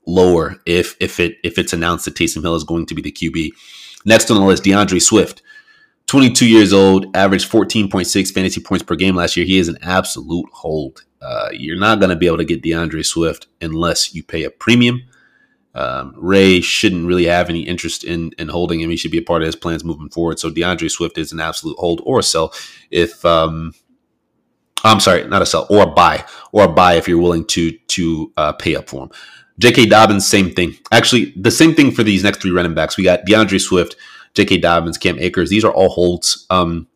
lower 0.06 0.56
if 0.66 0.96
if 1.00 1.20
it 1.20 1.36
if 1.44 1.56
it's 1.56 1.72
announced 1.72 2.04
that 2.04 2.14
Taysom 2.14 2.42
Hill 2.42 2.56
is 2.56 2.64
going 2.64 2.86
to 2.86 2.94
be 2.94 3.02
the 3.02 3.12
QB. 3.12 3.50
Next 4.04 4.30
on 4.30 4.38
the 4.38 4.44
list, 4.44 4.64
D'Andre 4.64 4.98
Swift. 4.98 5.42
22 6.10 6.48
years 6.48 6.72
old, 6.72 7.16
averaged 7.16 7.48
14.6 7.48 8.32
fantasy 8.32 8.60
points 8.60 8.82
per 8.82 8.96
game 8.96 9.14
last 9.14 9.36
year. 9.36 9.46
He 9.46 9.58
is 9.58 9.68
an 9.68 9.78
absolute 9.80 10.50
hold. 10.52 11.04
Uh, 11.22 11.50
you're 11.52 11.78
not 11.78 12.00
going 12.00 12.10
to 12.10 12.16
be 12.16 12.26
able 12.26 12.38
to 12.38 12.44
get 12.44 12.64
D'Andre 12.64 13.02
Swift 13.02 13.46
unless 13.60 14.12
you 14.12 14.24
pay 14.24 14.42
a 14.42 14.50
premium. 14.50 15.02
Um, 15.72 16.12
Ray 16.16 16.62
shouldn't 16.62 17.06
really 17.06 17.26
have 17.26 17.48
any 17.48 17.60
interest 17.60 18.02
in 18.02 18.32
in 18.38 18.48
holding 18.48 18.80
him. 18.80 18.90
He 18.90 18.96
should 18.96 19.12
be 19.12 19.18
a 19.18 19.22
part 19.22 19.42
of 19.42 19.46
his 19.46 19.54
plans 19.54 19.84
moving 19.84 20.08
forward. 20.08 20.40
So 20.40 20.50
D'Andre 20.50 20.88
Swift 20.88 21.16
is 21.16 21.30
an 21.30 21.38
absolute 21.38 21.78
hold 21.78 22.00
or 22.04 22.18
a 22.18 22.24
sell 22.24 22.52
if 22.90 23.24
um, 23.24 23.72
I'm 24.82 24.98
sorry, 24.98 25.28
not 25.28 25.42
a 25.42 25.46
sell 25.46 25.68
or 25.70 25.84
a 25.84 25.92
buy 25.92 26.24
or 26.50 26.64
a 26.64 26.68
buy 26.68 26.94
if 26.94 27.06
you're 27.06 27.22
willing 27.22 27.44
to 27.44 27.70
to 27.70 28.32
uh, 28.36 28.52
pay 28.54 28.74
up 28.74 28.88
for 28.88 29.04
him. 29.04 29.10
J.K. 29.60 29.86
Dobbins, 29.86 30.26
same 30.26 30.50
thing. 30.50 30.76
Actually, 30.90 31.34
the 31.36 31.52
same 31.52 31.74
thing 31.74 31.92
for 31.92 32.02
these 32.02 32.24
next 32.24 32.40
three 32.42 32.50
running 32.50 32.74
backs. 32.74 32.96
We 32.96 33.04
got 33.04 33.26
D'Andre 33.26 33.58
Swift, 33.58 33.94
J.K. 34.34 34.58
Dobbins, 34.58 34.98
Cam 34.98 35.18
Akers. 35.18 35.50
These 35.50 35.64
are 35.64 35.72
all 35.72 35.88
holds. 35.88 36.46
Um, 36.50 36.86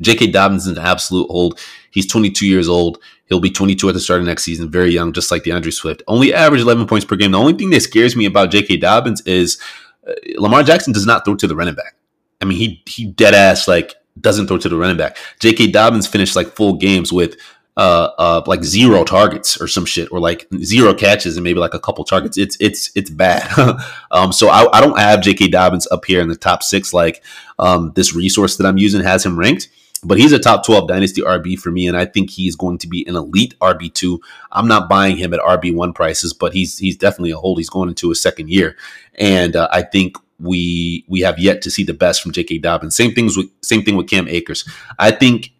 J.K. 0.00 0.28
Dobbins 0.28 0.66
is 0.66 0.76
an 0.76 0.84
absolute 0.84 1.30
hold. 1.30 1.58
He's 1.90 2.06
22 2.06 2.46
years 2.46 2.68
old. 2.68 2.98
He'll 3.26 3.40
be 3.40 3.50
22 3.50 3.88
at 3.88 3.92
the 3.92 4.00
start 4.00 4.20
of 4.20 4.26
next 4.26 4.44
season. 4.44 4.70
Very 4.70 4.90
young, 4.90 5.12
just 5.12 5.30
like 5.30 5.44
D'Andre 5.44 5.70
Swift. 5.70 6.02
Only 6.06 6.32
average 6.32 6.62
11 6.62 6.86
points 6.86 7.04
per 7.04 7.16
game. 7.16 7.32
The 7.32 7.38
only 7.38 7.52
thing 7.54 7.70
that 7.70 7.80
scares 7.80 8.16
me 8.16 8.24
about 8.24 8.50
J.K. 8.50 8.78
Dobbins 8.78 9.20
is 9.22 9.60
uh, 10.06 10.12
Lamar 10.36 10.62
Jackson 10.62 10.92
does 10.92 11.06
not 11.06 11.24
throw 11.24 11.34
to 11.36 11.46
the 11.46 11.56
running 11.56 11.74
back. 11.74 11.94
I 12.40 12.44
mean, 12.44 12.58
he 12.58 12.82
he 12.86 13.04
dead 13.04 13.34
ass 13.34 13.66
like 13.66 13.94
doesn't 14.20 14.46
throw 14.46 14.58
to 14.58 14.68
the 14.68 14.76
running 14.76 14.96
back. 14.96 15.16
J.K. 15.40 15.72
Dobbins 15.72 16.06
finished 16.06 16.36
like 16.36 16.48
full 16.48 16.74
games 16.74 17.12
with 17.12 17.36
uh, 17.78 18.10
uh, 18.18 18.42
like 18.46 18.64
zero 18.64 19.04
targets 19.04 19.60
or 19.60 19.68
some 19.68 19.84
shit, 19.84 20.10
or 20.10 20.18
like 20.18 20.48
zero 20.64 20.92
catches 20.92 21.36
and 21.36 21.44
maybe 21.44 21.60
like 21.60 21.74
a 21.74 21.78
couple 21.78 22.04
targets. 22.04 22.36
It's 22.36 22.56
it's 22.58 22.90
it's 22.96 23.08
bad. 23.08 23.48
um, 24.10 24.32
so 24.32 24.48
I, 24.48 24.66
I 24.76 24.80
don't 24.80 24.98
have 24.98 25.22
J.K. 25.22 25.48
Dobbins 25.48 25.86
up 25.92 26.04
here 26.04 26.20
in 26.20 26.28
the 26.28 26.36
top 26.36 26.64
six 26.64 26.92
like 26.92 27.22
um, 27.60 27.92
this 27.94 28.14
resource 28.14 28.56
that 28.56 28.66
I'm 28.66 28.78
using 28.78 29.02
has 29.02 29.24
him 29.24 29.38
ranked. 29.38 29.68
But 30.04 30.18
he's 30.18 30.30
a 30.30 30.38
top 30.38 30.64
12 30.64 30.86
dynasty 30.86 31.22
RB 31.22 31.58
for 31.58 31.70
me, 31.70 31.88
and 31.88 31.96
I 31.96 32.04
think 32.04 32.30
he's 32.30 32.54
going 32.54 32.78
to 32.78 32.86
be 32.86 33.04
an 33.08 33.16
elite 33.16 33.54
RB2. 33.60 34.18
I'm 34.52 34.68
not 34.68 34.88
buying 34.88 35.16
him 35.16 35.34
at 35.34 35.40
RB1 35.40 35.94
prices, 35.94 36.32
but 36.32 36.52
he's 36.52 36.78
he's 36.78 36.96
definitely 36.96 37.30
a 37.30 37.36
hold. 37.36 37.58
He's 37.58 37.70
going 37.70 37.88
into 37.88 38.08
his 38.08 38.20
second 38.20 38.50
year. 38.50 38.76
And 39.14 39.54
uh, 39.54 39.68
I 39.72 39.82
think 39.82 40.16
we 40.40 41.04
we 41.08 41.20
have 41.20 41.38
yet 41.38 41.62
to 41.62 41.70
see 41.70 41.84
the 41.84 41.94
best 41.94 42.22
from 42.22 42.32
J.K. 42.32 42.58
Dobbins. 42.58 42.96
Same 42.96 43.12
things 43.12 43.36
with 43.36 43.48
same 43.62 43.82
thing 43.82 43.96
with 43.96 44.08
Cam 44.08 44.28
Akers. 44.28 44.68
I 44.98 45.12
think, 45.12 45.52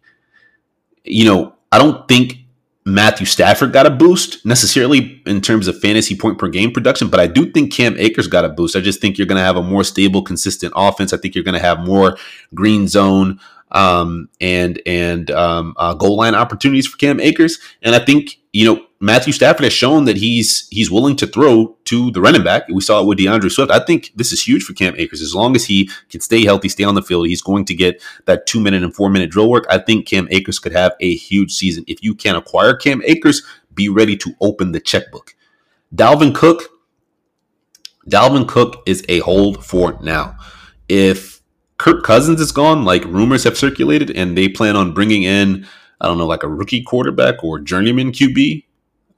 you 1.03 1.25
know, 1.25 1.55
I 1.71 1.77
don't 1.77 2.07
think 2.07 2.37
Matthew 2.85 3.25
Stafford 3.25 3.73
got 3.73 3.85
a 3.85 3.89
boost 3.91 4.45
necessarily 4.45 5.21
in 5.25 5.41
terms 5.41 5.67
of 5.67 5.79
fantasy 5.79 6.15
point 6.15 6.37
per 6.37 6.47
game 6.47 6.71
production, 6.71 7.09
but 7.09 7.19
I 7.19 7.27
do 7.27 7.51
think 7.51 7.73
Cam 7.73 7.95
Akers 7.97 8.27
got 8.27 8.45
a 8.45 8.49
boost. 8.49 8.75
I 8.75 8.81
just 8.81 9.01
think 9.01 9.17
you're 9.17 9.27
going 9.27 9.37
to 9.37 9.43
have 9.43 9.57
a 9.57 9.63
more 9.63 9.83
stable, 9.83 10.21
consistent 10.21 10.73
offense. 10.75 11.13
I 11.13 11.17
think 11.17 11.35
you're 11.35 11.43
going 11.43 11.53
to 11.53 11.59
have 11.59 11.79
more 11.85 12.17
green 12.53 12.87
zone 12.87 13.39
um, 13.71 14.29
and 14.41 14.81
and 14.85 15.29
um, 15.31 15.75
uh, 15.77 15.93
goal 15.93 16.17
line 16.17 16.35
opportunities 16.35 16.87
for 16.87 16.97
Cam 16.97 17.19
Akers, 17.19 17.59
and 17.81 17.95
I 17.95 17.99
think 17.99 18.39
you 18.53 18.65
know 18.65 18.85
Matthew 19.01 19.31
Stafford 19.31 19.63
has 19.63 19.71
shown 19.71 20.03
that 20.05 20.17
he's 20.17 20.67
he's 20.69 20.91
willing 20.91 21.15
to 21.17 21.27
throw 21.27 21.77
to 21.85 22.11
the 22.11 22.19
running 22.19 22.43
back. 22.43 22.67
We 22.67 22.81
saw 22.81 23.01
it 23.01 23.07
with 23.07 23.17
D'Andre 23.17 23.47
Swift. 23.47 23.71
I 23.71 23.79
think 23.79 24.11
this 24.15 24.33
is 24.33 24.45
huge 24.45 24.63
for 24.63 24.73
Cam 24.73 24.93
Akers. 24.97 25.21
As 25.21 25.33
long 25.33 25.55
as 25.55 25.65
he 25.65 25.89
can 26.09 26.19
stay 26.19 26.43
healthy, 26.43 26.67
stay 26.67 26.83
on 26.83 26.95
the 26.95 27.01
field, 27.01 27.27
he's 27.27 27.41
going 27.41 27.63
to 27.65 27.73
get 27.73 28.03
that 28.25 28.45
two 28.45 28.59
minute 28.59 28.83
and 28.83 28.93
four 28.93 29.09
minute 29.09 29.29
drill 29.29 29.49
work. 29.49 29.65
I 29.69 29.77
think 29.77 30.05
Cam 30.05 30.27
Akers 30.31 30.59
could 30.59 30.73
have 30.73 30.95
a 30.99 31.15
huge 31.15 31.53
season. 31.53 31.85
If 31.87 32.03
you 32.03 32.13
can 32.13 32.35
acquire 32.35 32.75
Cam 32.75 33.01
Akers, 33.05 33.41
be 33.73 33.87
ready 33.87 34.17
to 34.17 34.35
open 34.41 34.73
the 34.73 34.81
checkbook. 34.81 35.33
Dalvin 35.95 36.35
Cook. 36.35 36.63
Dalvin 38.09 38.47
Cook 38.47 38.83
is 38.85 39.05
a 39.07 39.19
hold 39.19 39.63
for 39.63 39.97
now. 40.01 40.35
If 40.89 41.41
Kirk 41.77 42.03
Cousins 42.03 42.41
is 42.41 42.51
gone, 42.51 42.83
like 42.83 43.05
rumors 43.05 43.45
have 43.45 43.57
circulated, 43.57 44.11
and 44.11 44.37
they 44.37 44.49
plan 44.49 44.75
on 44.75 44.93
bringing 44.93 45.23
in, 45.23 45.65
I 46.01 46.07
don't 46.07 46.17
know, 46.17 46.27
like 46.27 46.43
a 46.43 46.49
rookie 46.49 46.83
quarterback 46.83 47.43
or 47.43 47.59
journeyman 47.59 48.11
QB 48.11 48.65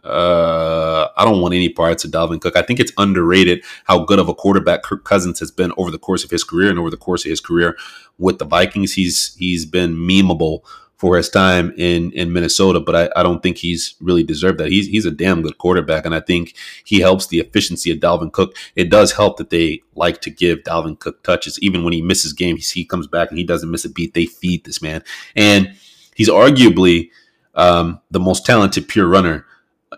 uh, 0.04 1.08
I 1.16 1.26
don't 1.26 1.41
want 1.41 1.54
any 1.54 1.70
parts 1.70 2.04
of 2.04 2.12
Dalvin 2.12 2.41
Cook. 2.41 2.56
I 2.56 2.62
think 2.62 2.80
it's 2.80 2.91
underrated 2.97 3.64
how 3.86 4.04
good 4.04 4.20
of 4.20 4.30
a 4.30 4.34
quarterback 4.34 4.84
Kirk 4.84 5.04
Cousins 5.04 5.39
has 5.39 5.52
been 5.52 5.72
over 5.78 5.91
the 5.91 5.99
course 5.99 6.24
of 6.24 6.32
his 6.32 6.43
career 6.43 6.70
and 6.70 6.80
over 6.80 6.89
the 6.89 6.97
course 6.97 7.26
of 7.26 7.30
his 7.30 7.41
career 7.41 7.78
with 8.18 8.39
the 8.39 8.45
Vikings. 8.45 8.93
He's 8.93 9.36
he's 9.36 9.66
been 9.66 9.95
memeable 9.95 10.62
for 11.02 11.18
his 11.18 11.30
time 11.30 11.74
in 11.78 12.12
in 12.12 12.32
Minnesota, 12.32 12.80
but 12.80 12.95
I, 12.95 13.20
I 13.20 13.24
don't 13.24 13.41
think 13.41 13.58
he's 13.58 13.95
really 14.02 14.24
deserved 14.24 14.60
that. 14.60 14.70
He's 14.70 14.88
he's 14.88 15.06
a 15.06 15.12
damn 15.12 15.41
good 15.41 15.58
quarterback, 15.58 16.06
and 16.06 16.16
I 16.16 16.20
think 16.20 16.56
he 16.84 16.99
helps 16.99 17.28
the 17.28 17.39
efficiency 17.39 17.91
of 17.91 17.99
Dalvin 17.99 18.32
Cook. 18.32 18.56
It 18.76 18.89
does 18.89 19.12
help 19.12 19.38
that 19.38 19.49
they 19.49 19.82
like 19.95 20.22
to 20.22 20.30
give 20.30 20.60
Dalvin 20.60 20.99
Cook 20.99 21.24
touches, 21.24 21.60
even 21.60 21.84
when 21.84 21.93
he 21.93 22.02
misses 22.02 22.34
games. 22.34 22.70
He 22.70 22.86
comes 22.86 23.08
back 23.08 23.30
and 23.30 23.38
he 23.38 23.43
doesn't 23.43 23.70
miss 23.70 23.86
a 23.86 23.89
beat. 23.89 24.14
They 24.14 24.28
feed 24.28 24.64
this 24.64 24.82
man, 24.82 25.04
and 25.36 25.74
he's 26.16 26.30
arguably 26.30 27.10
um, 27.56 27.99
the 28.12 28.20
most 28.20 28.45
talented 28.45 28.88
pure 28.88 29.08
runner 29.08 29.45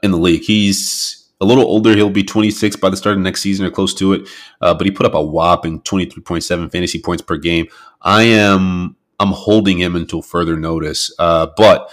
in 0.04 0.12
the 0.12 0.18
league. 0.18 0.43
He's 0.43 1.32
a 1.41 1.45
little 1.45 1.64
older. 1.64 1.95
He'll 1.95 2.10
be 2.10 2.24
26 2.24 2.76
by 2.76 2.89
the 2.89 2.97
start 2.97 3.18
of 3.18 3.24
next 3.24 3.41
season 3.41 3.66
or 3.66 3.72
close 3.72 3.93
to 3.95 4.14
it. 4.14 4.30
Uh, 4.62 4.74
but 4.74 4.86
he 4.86 4.91
put 4.91 5.06
up 5.06 5.16
a 5.16 5.22
whopping 5.22 5.82
23.7 5.82 6.72
fantasy 6.72 7.01
points 7.01 7.24
per 7.24 7.38
game. 7.38 7.68
I 8.01 8.24
am 8.24 8.95
I'm 9.20 9.32
holding 9.32 9.80
him 9.80 9.95
until 9.95 10.22
further 10.22 10.58
notice. 10.58 11.14
Uh, 11.18 11.47
but 11.58 11.91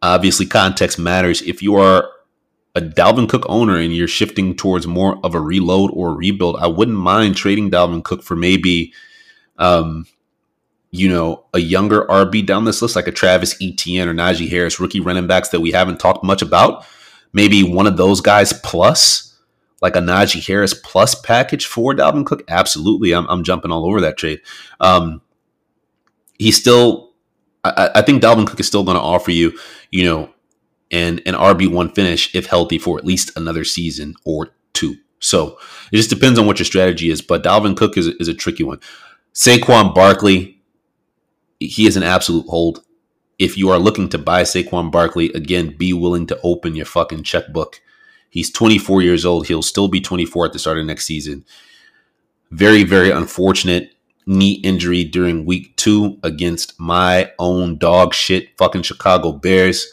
obviously, 0.00 0.46
context 0.46 0.98
matters. 0.98 1.42
If 1.42 1.62
you 1.62 1.76
are 1.76 2.08
a 2.74 2.80
Dalvin 2.80 3.28
Cook 3.28 3.44
owner 3.48 3.76
and 3.76 3.94
you're 3.94 4.08
shifting 4.08 4.56
towards 4.56 4.86
more 4.86 5.18
of 5.24 5.34
a 5.34 5.40
reload 5.40 5.90
or 5.92 6.10
a 6.10 6.14
rebuild, 6.14 6.56
I 6.56 6.66
wouldn't 6.66 6.96
mind 6.96 7.36
trading 7.36 7.70
Dalvin 7.70 8.02
Cook 8.02 8.22
for 8.22 8.34
maybe 8.34 8.94
um, 9.58 10.06
you 10.92 11.08
know, 11.08 11.46
a 11.54 11.58
younger 11.58 12.04
RB 12.04 12.44
down 12.46 12.66
this 12.66 12.82
list, 12.82 12.94
like 12.94 13.08
a 13.08 13.12
Travis 13.12 13.56
Etienne 13.60 14.08
or 14.08 14.14
Najee 14.14 14.48
Harris, 14.48 14.78
rookie 14.78 15.00
running 15.00 15.26
backs 15.26 15.48
that 15.48 15.60
we 15.60 15.72
haven't 15.72 15.98
talked 15.98 16.22
much 16.22 16.42
about. 16.42 16.84
Maybe 17.32 17.62
one 17.62 17.86
of 17.86 17.96
those 17.96 18.20
guys 18.20 18.52
plus, 18.52 19.34
like 19.80 19.96
a 19.96 20.00
Najee 20.00 20.46
Harris 20.46 20.74
plus 20.74 21.14
package 21.14 21.64
for 21.64 21.94
Dalvin 21.94 22.26
Cook. 22.26 22.44
Absolutely. 22.46 23.12
I'm, 23.12 23.26
I'm 23.28 23.42
jumping 23.42 23.72
all 23.72 23.86
over 23.86 24.02
that 24.02 24.18
trade. 24.18 24.42
Um, 24.80 25.22
he's 26.38 26.60
still, 26.60 27.14
I, 27.64 27.90
I 27.94 28.02
think 28.02 28.22
Dalvin 28.22 28.46
Cook 28.46 28.60
is 28.60 28.66
still 28.66 28.84
going 28.84 28.96
to 28.96 29.02
offer 29.02 29.30
you, 29.30 29.58
you 29.90 30.04
know, 30.04 30.30
an, 30.90 31.20
an 31.24 31.32
RB1 31.32 31.94
finish 31.94 32.34
if 32.34 32.44
healthy 32.44 32.78
for 32.78 32.98
at 32.98 33.06
least 33.06 33.30
another 33.34 33.64
season 33.64 34.14
or 34.26 34.50
two. 34.74 34.96
So 35.20 35.58
it 35.90 35.96
just 35.96 36.10
depends 36.10 36.38
on 36.38 36.46
what 36.46 36.58
your 36.58 36.66
strategy 36.66 37.08
is. 37.08 37.22
But 37.22 37.42
Dalvin 37.42 37.78
Cook 37.78 37.96
is, 37.96 38.08
is 38.08 38.28
a 38.28 38.34
tricky 38.34 38.62
one. 38.62 38.80
Saquon 39.32 39.94
Barkley, 39.94 40.61
he 41.66 41.86
is 41.86 41.96
an 41.96 42.02
absolute 42.02 42.46
hold. 42.48 42.84
If 43.38 43.56
you 43.56 43.70
are 43.70 43.78
looking 43.78 44.08
to 44.10 44.18
buy 44.18 44.42
Saquon 44.42 44.90
Barkley, 44.90 45.32
again, 45.32 45.76
be 45.76 45.92
willing 45.92 46.26
to 46.26 46.38
open 46.42 46.76
your 46.76 46.86
fucking 46.86 47.24
checkbook. 47.24 47.80
He's 48.30 48.50
24 48.50 49.02
years 49.02 49.26
old. 49.26 49.46
He'll 49.46 49.62
still 49.62 49.88
be 49.88 50.00
24 50.00 50.46
at 50.46 50.52
the 50.52 50.58
start 50.58 50.78
of 50.78 50.86
next 50.86 51.06
season. 51.06 51.44
Very, 52.50 52.84
very 52.84 53.10
unfortunate 53.10 53.94
knee 54.26 54.52
injury 54.62 55.04
during 55.04 55.44
week 55.44 55.76
two 55.76 56.18
against 56.22 56.78
my 56.78 57.32
own 57.38 57.76
dog 57.78 58.14
shit 58.14 58.56
fucking 58.56 58.82
Chicago 58.82 59.32
Bears. 59.32 59.86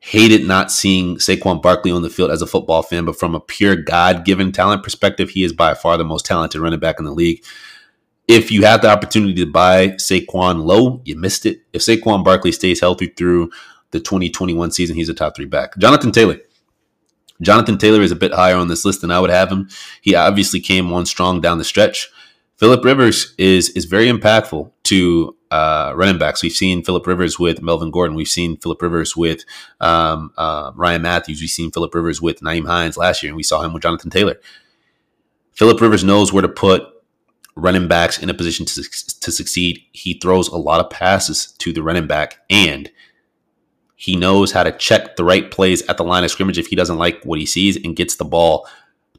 Hated 0.00 0.44
not 0.44 0.72
seeing 0.72 1.16
Saquon 1.18 1.62
Barkley 1.62 1.92
on 1.92 2.02
the 2.02 2.10
field 2.10 2.32
as 2.32 2.42
a 2.42 2.46
football 2.46 2.82
fan, 2.82 3.04
but 3.04 3.18
from 3.18 3.36
a 3.36 3.40
pure 3.40 3.76
God 3.76 4.24
given 4.24 4.50
talent 4.50 4.82
perspective, 4.82 5.30
he 5.30 5.44
is 5.44 5.52
by 5.52 5.74
far 5.74 5.96
the 5.96 6.04
most 6.04 6.26
talented 6.26 6.60
running 6.60 6.80
back 6.80 6.98
in 6.98 7.04
the 7.04 7.12
league 7.12 7.44
if 8.28 8.50
you 8.50 8.64
had 8.64 8.82
the 8.82 8.90
opportunity 8.90 9.34
to 9.34 9.50
buy 9.50 9.88
Saquon 9.88 10.64
low, 10.64 11.02
you 11.04 11.16
missed 11.16 11.46
it. 11.46 11.60
If 11.72 11.82
Saquon 11.82 12.24
Barkley 12.24 12.52
stays 12.52 12.80
healthy 12.80 13.08
through 13.08 13.50
the 13.90 14.00
2021 14.00 14.70
season, 14.70 14.96
he's 14.96 15.08
a 15.08 15.14
top 15.14 15.36
three 15.36 15.44
back. 15.44 15.76
Jonathan 15.78 16.12
Taylor. 16.12 16.38
Jonathan 17.40 17.76
Taylor 17.76 18.02
is 18.02 18.12
a 18.12 18.16
bit 18.16 18.32
higher 18.32 18.56
on 18.56 18.68
this 18.68 18.84
list 18.84 19.00
than 19.00 19.10
I 19.10 19.18
would 19.18 19.30
have 19.30 19.50
him. 19.50 19.68
He 20.00 20.14
obviously 20.14 20.60
came 20.60 20.92
on 20.92 21.06
strong 21.06 21.40
down 21.40 21.58
the 21.58 21.64
stretch. 21.64 22.08
Philip 22.56 22.84
Rivers 22.84 23.34
is 23.38 23.70
is 23.70 23.86
very 23.86 24.06
impactful 24.06 24.70
to 24.84 25.36
uh, 25.50 25.92
running 25.96 26.18
backs. 26.18 26.42
We've 26.42 26.52
seen 26.52 26.84
Philip 26.84 27.06
Rivers 27.06 27.38
with 27.38 27.60
Melvin 27.60 27.90
Gordon. 27.90 28.16
We've 28.16 28.28
seen 28.28 28.56
Philip 28.56 28.80
Rivers 28.80 29.16
with 29.16 29.44
um, 29.80 30.32
uh, 30.36 30.70
Ryan 30.76 31.02
Mathews. 31.02 31.40
We've 31.40 31.50
seen 31.50 31.72
Philip 31.72 31.92
Rivers 31.92 32.22
with 32.22 32.40
Nyheim 32.40 32.66
Hines 32.66 32.96
last 32.96 33.22
year, 33.22 33.30
and 33.30 33.36
we 33.36 33.42
saw 33.42 33.62
him 33.62 33.72
with 33.72 33.82
Jonathan 33.82 34.10
Taylor. 34.10 34.36
Philip 35.52 35.80
Rivers 35.80 36.04
knows 36.04 36.32
where 36.32 36.42
to 36.42 36.48
put 36.48 36.86
running 37.54 37.88
backs 37.88 38.18
in 38.18 38.30
a 38.30 38.34
position 38.34 38.66
to, 38.66 38.82
to 39.20 39.32
succeed. 39.32 39.80
He 39.92 40.14
throws 40.14 40.48
a 40.48 40.56
lot 40.56 40.80
of 40.80 40.90
passes 40.90 41.52
to 41.58 41.72
the 41.72 41.82
running 41.82 42.06
back, 42.06 42.38
and 42.50 42.90
he 43.96 44.16
knows 44.16 44.52
how 44.52 44.62
to 44.62 44.72
check 44.72 45.16
the 45.16 45.24
right 45.24 45.50
plays 45.50 45.82
at 45.82 45.96
the 45.96 46.04
line 46.04 46.24
of 46.24 46.30
scrimmage 46.30 46.58
if 46.58 46.66
he 46.66 46.76
doesn't 46.76 46.98
like 46.98 47.22
what 47.24 47.38
he 47.38 47.46
sees 47.46 47.76
and 47.76 47.96
gets 47.96 48.16
the 48.16 48.24
ball 48.24 48.66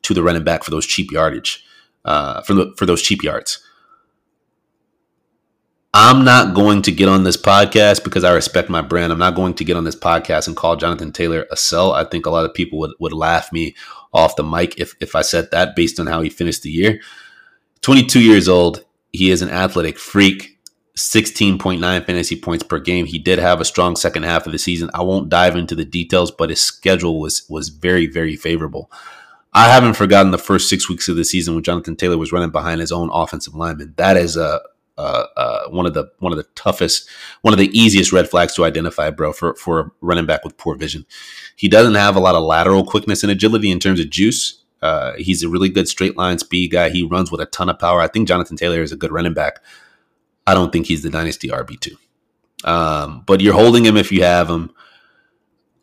to 0.01 0.13
the 0.13 0.23
running 0.23 0.43
back 0.43 0.63
for 0.63 0.71
those 0.71 0.85
cheap 0.85 1.11
yardage, 1.11 1.63
uh, 2.05 2.41
for, 2.41 2.53
the, 2.53 2.73
for 2.77 2.85
those 2.85 3.01
cheap 3.01 3.23
yards. 3.23 3.63
I'm 5.95 6.25
not 6.25 6.55
going 6.55 6.81
to 6.81 6.91
get 6.91 7.07
on 7.07 7.23
this 7.23 7.37
podcast 7.37 8.03
because 8.03 8.23
I 8.23 8.33
respect 8.33 8.67
my 8.67 8.81
brand. 8.81 9.13
I'm 9.13 9.19
not 9.19 9.35
going 9.35 9.53
to 9.53 9.63
get 9.63 9.77
on 9.77 9.83
this 9.83 9.95
podcast 9.95 10.47
and 10.47 10.57
call 10.57 10.75
Jonathan 10.75 11.11
Taylor 11.11 11.45
a 11.51 11.55
sell. 11.55 11.93
I 11.93 12.03
think 12.03 12.25
a 12.25 12.31
lot 12.31 12.45
of 12.45 12.53
people 12.55 12.79
would, 12.79 12.93
would 12.99 13.13
laugh 13.13 13.51
me 13.53 13.75
off 14.11 14.35
the 14.35 14.43
mic 14.43 14.79
if, 14.79 14.95
if 14.99 15.15
I 15.15 15.21
said 15.21 15.51
that 15.51 15.75
based 15.75 15.99
on 15.99 16.07
how 16.07 16.21
he 16.21 16.31
finished 16.31 16.63
the 16.63 16.71
year. 16.71 16.99
22 17.83 18.21
years 18.21 18.49
old. 18.49 18.83
He 19.11 19.29
is 19.29 19.41
an 19.41 19.49
athletic 19.49 19.99
freak. 19.99 20.49
16.9 20.95 21.79
fantasy 22.05 22.39
points 22.39 22.63
per 22.63 22.79
game. 22.79 23.07
He 23.07 23.17
did 23.17 23.39
have 23.39 23.59
a 23.59 23.65
strong 23.65 23.95
second 23.95 24.23
half 24.23 24.45
of 24.45 24.51
the 24.51 24.59
season. 24.59 24.91
I 24.93 25.01
won't 25.01 25.27
dive 25.27 25.55
into 25.55 25.73
the 25.73 25.85
details, 25.85 26.29
but 26.29 26.51
his 26.51 26.61
schedule 26.61 27.19
was 27.19 27.47
was 27.49 27.69
very 27.69 28.05
very 28.05 28.35
favorable. 28.35 28.91
I 29.53 29.69
haven't 29.69 29.95
forgotten 29.95 30.31
the 30.31 30.37
first 30.37 30.69
six 30.69 30.87
weeks 30.87 31.07
of 31.07 31.15
the 31.15 31.25
season 31.25 31.55
when 31.55 31.63
Jonathan 31.63 31.95
Taylor 31.95 32.17
was 32.17 32.31
running 32.31 32.51
behind 32.51 32.79
his 32.79 32.91
own 32.91 33.09
offensive 33.11 33.55
lineman. 33.55 33.95
That 33.97 34.17
is 34.17 34.37
a 34.37 34.61
uh, 34.97 35.25
uh, 35.35 35.69
one 35.69 35.87
of 35.87 35.95
the 35.95 36.11
one 36.19 36.31
of 36.31 36.37
the 36.37 36.47
toughest, 36.55 37.09
one 37.41 37.53
of 37.53 37.57
the 37.57 37.75
easiest 37.77 38.11
red 38.11 38.29
flags 38.29 38.53
to 38.53 38.63
identify, 38.63 39.09
bro, 39.09 39.33
for 39.33 39.55
for 39.55 39.79
a 39.79 39.91
running 40.01 40.27
back 40.27 40.43
with 40.43 40.57
poor 40.57 40.75
vision. 40.75 41.05
He 41.55 41.67
doesn't 41.67 41.95
have 41.95 42.15
a 42.15 42.19
lot 42.19 42.35
of 42.35 42.43
lateral 42.43 42.85
quickness 42.85 43.23
and 43.23 43.31
agility 43.31 43.71
in 43.71 43.79
terms 43.79 43.99
of 43.99 44.11
juice. 44.11 44.62
Uh, 44.83 45.13
he's 45.17 45.43
a 45.43 45.49
really 45.49 45.69
good 45.69 45.87
straight 45.87 46.17
line 46.17 46.37
speed 46.37 46.71
guy. 46.71 46.89
He 46.89 47.03
runs 47.03 47.31
with 47.31 47.39
a 47.39 47.45
ton 47.45 47.69
of 47.69 47.79
power. 47.79 48.01
I 48.01 48.07
think 48.07 48.27
Jonathan 48.27 48.57
Taylor 48.57 48.81
is 48.81 48.91
a 48.91 48.97
good 48.97 49.13
running 49.13 49.33
back. 49.33 49.59
I 50.45 50.53
don't 50.53 50.73
think 50.73 50.87
he's 50.87 51.03
the 51.03 51.09
dynasty 51.09 51.47
RB 51.47 51.79
two, 51.79 51.95
um, 52.65 53.23
but 53.25 53.39
you're 53.39 53.53
holding 53.53 53.85
him 53.85 53.95
if 53.95 54.11
you 54.11 54.23
have 54.23 54.49
him. 54.49 54.71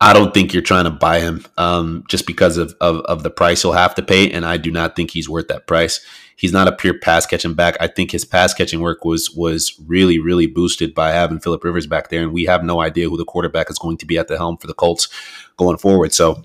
I 0.02 0.12
don't 0.12 0.34
think 0.34 0.52
you're 0.52 0.62
trying 0.62 0.84
to 0.84 0.90
buy 0.90 1.20
him 1.20 1.44
um, 1.56 2.04
just 2.08 2.26
because 2.26 2.56
of, 2.58 2.74
of, 2.80 3.00
of 3.00 3.22
the 3.22 3.30
price 3.30 3.62
he'll 3.62 3.72
have 3.72 3.94
to 3.94 4.02
pay, 4.02 4.30
and 4.30 4.44
I 4.44 4.58
do 4.58 4.70
not 4.70 4.96
think 4.96 5.10
he's 5.10 5.28
worth 5.28 5.48
that 5.48 5.66
price. 5.66 6.00
He's 6.36 6.52
not 6.52 6.68
a 6.68 6.72
pure 6.72 6.98
pass 6.98 7.24
catching 7.24 7.54
back. 7.54 7.76
I 7.80 7.86
think 7.86 8.10
his 8.10 8.26
pass 8.26 8.52
catching 8.52 8.80
work 8.80 9.04
was 9.04 9.30
was 9.30 9.78
really 9.86 10.18
really 10.18 10.46
boosted 10.46 10.94
by 10.94 11.12
having 11.12 11.40
Philip 11.40 11.64
Rivers 11.64 11.86
back 11.86 12.10
there, 12.10 12.22
and 12.22 12.32
we 12.32 12.44
have 12.44 12.64
no 12.64 12.82
idea 12.82 13.08
who 13.08 13.16
the 13.16 13.24
quarterback 13.24 13.70
is 13.70 13.78
going 13.78 13.96
to 13.96 14.06
be 14.06 14.18
at 14.18 14.28
the 14.28 14.36
helm 14.36 14.58
for 14.58 14.66
the 14.66 14.74
Colts 14.74 15.08
going 15.56 15.78
forward. 15.78 16.12
So 16.12 16.42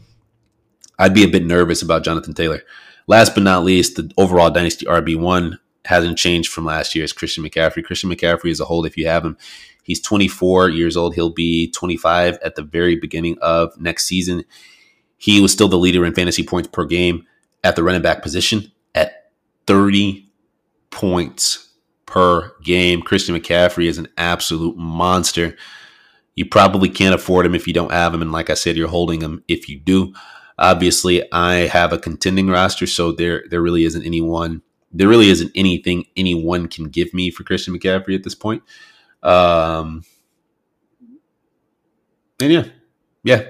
I'd 0.97 1.13
be 1.13 1.23
a 1.23 1.29
bit 1.29 1.45
nervous 1.45 1.81
about 1.81 2.03
Jonathan 2.03 2.33
Taylor. 2.33 2.61
Last 3.07 3.35
but 3.35 3.43
not 3.43 3.63
least, 3.63 3.95
the 3.95 4.11
overall 4.17 4.49
dynasty 4.49 4.85
RB 4.85 5.17
one 5.17 5.59
hasn't 5.85 6.17
changed 6.17 6.51
from 6.51 6.65
last 6.65 6.95
year's 6.95 7.13
Christian 7.13 7.43
McCaffrey. 7.43 7.83
Christian 7.83 8.09
McCaffrey 8.09 8.49
is 8.49 8.59
a 8.59 8.65
hold 8.65 8.85
if 8.85 8.97
you 8.97 9.07
have 9.07 9.23
him. 9.23 9.37
He's 9.83 10.01
24 10.01 10.69
years 10.69 10.97
old. 10.97 11.13
He'll 11.13 11.29
be 11.29 11.69
25 11.71 12.39
at 12.43 12.55
the 12.55 12.63
very 12.63 12.95
beginning 12.95 13.37
of 13.41 13.79
next 13.79 14.05
season. 14.05 14.43
He 15.17 15.41
was 15.41 15.51
still 15.51 15.67
the 15.67 15.77
leader 15.77 16.05
in 16.05 16.15
fantasy 16.15 16.43
points 16.43 16.69
per 16.71 16.85
game 16.85 17.27
at 17.63 17.75
the 17.75 17.83
running 17.83 18.01
back 18.01 18.23
position 18.23 18.71
at 18.95 19.31
30 19.67 20.27
points 20.89 21.69
per 22.07 22.51
game. 22.63 23.01
Christian 23.03 23.35
McCaffrey 23.35 23.87
is 23.87 23.99
an 23.99 24.07
absolute 24.17 24.75
monster. 24.75 25.55
You 26.35 26.45
probably 26.45 26.89
can't 26.89 27.15
afford 27.15 27.45
him 27.45 27.53
if 27.53 27.67
you 27.67 27.73
don't 27.73 27.91
have 27.91 28.13
him. 28.13 28.21
And 28.23 28.31
like 28.31 28.49
I 28.49 28.55
said, 28.55 28.75
you're 28.75 28.87
holding 28.87 29.21
him 29.21 29.43
if 29.47 29.69
you 29.69 29.79
do. 29.79 30.13
Obviously, 30.57 31.21
I 31.31 31.67
have 31.67 31.91
a 31.91 31.97
contending 31.97 32.47
roster, 32.47 32.87
so 32.87 33.11
there 33.11 33.43
there 33.49 33.61
really 33.61 33.83
isn't 33.83 34.05
anyone, 34.05 34.61
there 34.91 35.07
really 35.07 35.29
isn't 35.29 35.51
anything 35.55 36.05
anyone 36.15 36.67
can 36.67 36.85
give 36.85 37.13
me 37.13 37.29
for 37.31 37.43
Christian 37.43 37.77
McCaffrey 37.77 38.15
at 38.15 38.23
this 38.23 38.35
point. 38.35 38.63
Um, 39.21 40.03
and 42.41 42.51
yeah, 42.51 42.65
yeah, 43.23 43.43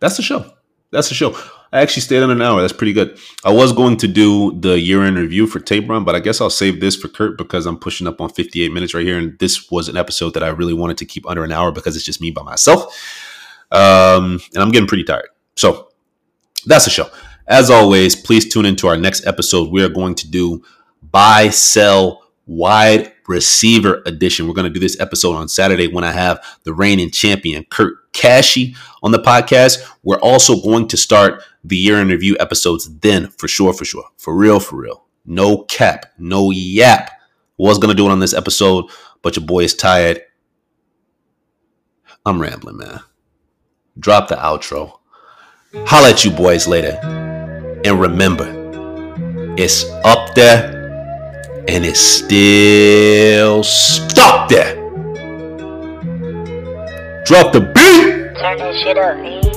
that's 0.00 0.16
the 0.16 0.22
show. 0.22 0.52
That's 0.90 1.08
the 1.08 1.14
show. 1.14 1.36
I 1.72 1.80
actually 1.80 2.02
stayed 2.02 2.22
on 2.22 2.30
an 2.30 2.42
hour. 2.42 2.60
That's 2.60 2.72
pretty 2.72 2.92
good. 2.92 3.18
I 3.44 3.52
was 3.52 3.72
going 3.72 3.96
to 3.98 4.08
do 4.08 4.58
the 4.58 4.78
year 4.78 5.04
in 5.04 5.14
review 5.14 5.46
for 5.46 5.60
Tape 5.60 5.88
Run, 5.88 6.04
but 6.04 6.16
I 6.16 6.20
guess 6.20 6.40
I'll 6.40 6.50
save 6.50 6.80
this 6.80 6.96
for 6.96 7.06
Kurt 7.06 7.38
because 7.38 7.64
I'm 7.64 7.78
pushing 7.78 8.08
up 8.08 8.20
on 8.20 8.28
58 8.28 8.72
minutes 8.72 8.92
right 8.92 9.06
here. 9.06 9.18
And 9.18 9.38
this 9.38 9.70
was 9.70 9.88
an 9.88 9.96
episode 9.96 10.34
that 10.34 10.42
I 10.42 10.48
really 10.48 10.74
wanted 10.74 10.98
to 10.98 11.04
keep 11.04 11.28
under 11.28 11.44
an 11.44 11.52
hour 11.52 11.70
because 11.70 11.94
it's 11.94 12.04
just 12.04 12.20
me 12.20 12.32
by 12.32 12.42
myself. 12.42 12.84
Um, 13.70 14.40
and 14.52 14.62
I'm 14.62 14.72
getting 14.72 14.88
pretty 14.88 15.04
tired. 15.04 15.28
So 15.60 15.88
that's 16.64 16.86
the 16.86 16.90
show. 16.90 17.10
As 17.46 17.68
always, 17.68 18.16
please 18.16 18.50
tune 18.50 18.64
into 18.64 18.88
our 18.88 18.96
next 18.96 19.26
episode. 19.26 19.70
We 19.70 19.82
are 19.82 19.90
going 19.90 20.14
to 20.14 20.30
do 20.30 20.64
buy, 21.02 21.50
sell, 21.50 22.22
wide 22.46 23.12
receiver 23.28 24.02
edition. 24.06 24.48
We're 24.48 24.54
going 24.54 24.72
to 24.72 24.72
do 24.72 24.80
this 24.80 24.98
episode 24.98 25.36
on 25.36 25.48
Saturday 25.48 25.86
when 25.86 26.02
I 26.02 26.12
have 26.12 26.42
the 26.64 26.72
reigning 26.72 27.10
champion, 27.10 27.66
Kurt 27.68 28.10
Cashy, 28.14 28.74
on 29.02 29.12
the 29.12 29.18
podcast. 29.18 29.86
We're 30.02 30.20
also 30.20 30.62
going 30.62 30.88
to 30.88 30.96
start 30.96 31.42
the 31.62 31.76
year 31.76 32.00
in 32.00 32.08
review 32.08 32.38
episodes 32.40 32.88
then, 33.00 33.28
for 33.28 33.46
sure, 33.46 33.74
for 33.74 33.84
sure. 33.84 34.04
For 34.16 34.34
real, 34.34 34.60
for 34.60 34.76
real. 34.76 35.04
No 35.26 35.64
cap, 35.64 36.06
no 36.18 36.50
yap. 36.50 37.10
Was 37.58 37.76
going 37.76 37.94
to 37.94 38.02
do 38.02 38.06
it 38.08 38.12
on 38.12 38.20
this 38.20 38.32
episode, 38.32 38.86
but 39.20 39.36
your 39.36 39.44
boy 39.44 39.64
is 39.64 39.74
tired. 39.74 40.22
I'm 42.24 42.40
rambling, 42.40 42.78
man. 42.78 43.00
Drop 43.98 44.28
the 44.28 44.36
outro. 44.36 44.99
Holla 45.72 46.10
at 46.10 46.24
you 46.24 46.32
boys 46.32 46.66
later. 46.66 46.98
And 47.84 48.00
remember, 48.00 48.48
it's 49.56 49.84
up 50.04 50.34
there 50.34 51.64
and 51.68 51.84
it's 51.84 52.00
still 52.00 53.62
stuck 53.62 54.48
there. 54.48 54.74
Drop 57.24 57.52
the 57.52 57.60
beat. 57.60 58.34
Turn 58.40 58.58
that 58.58 58.74
shit 58.82 58.98
up, 58.98 59.16
please. 59.18 59.49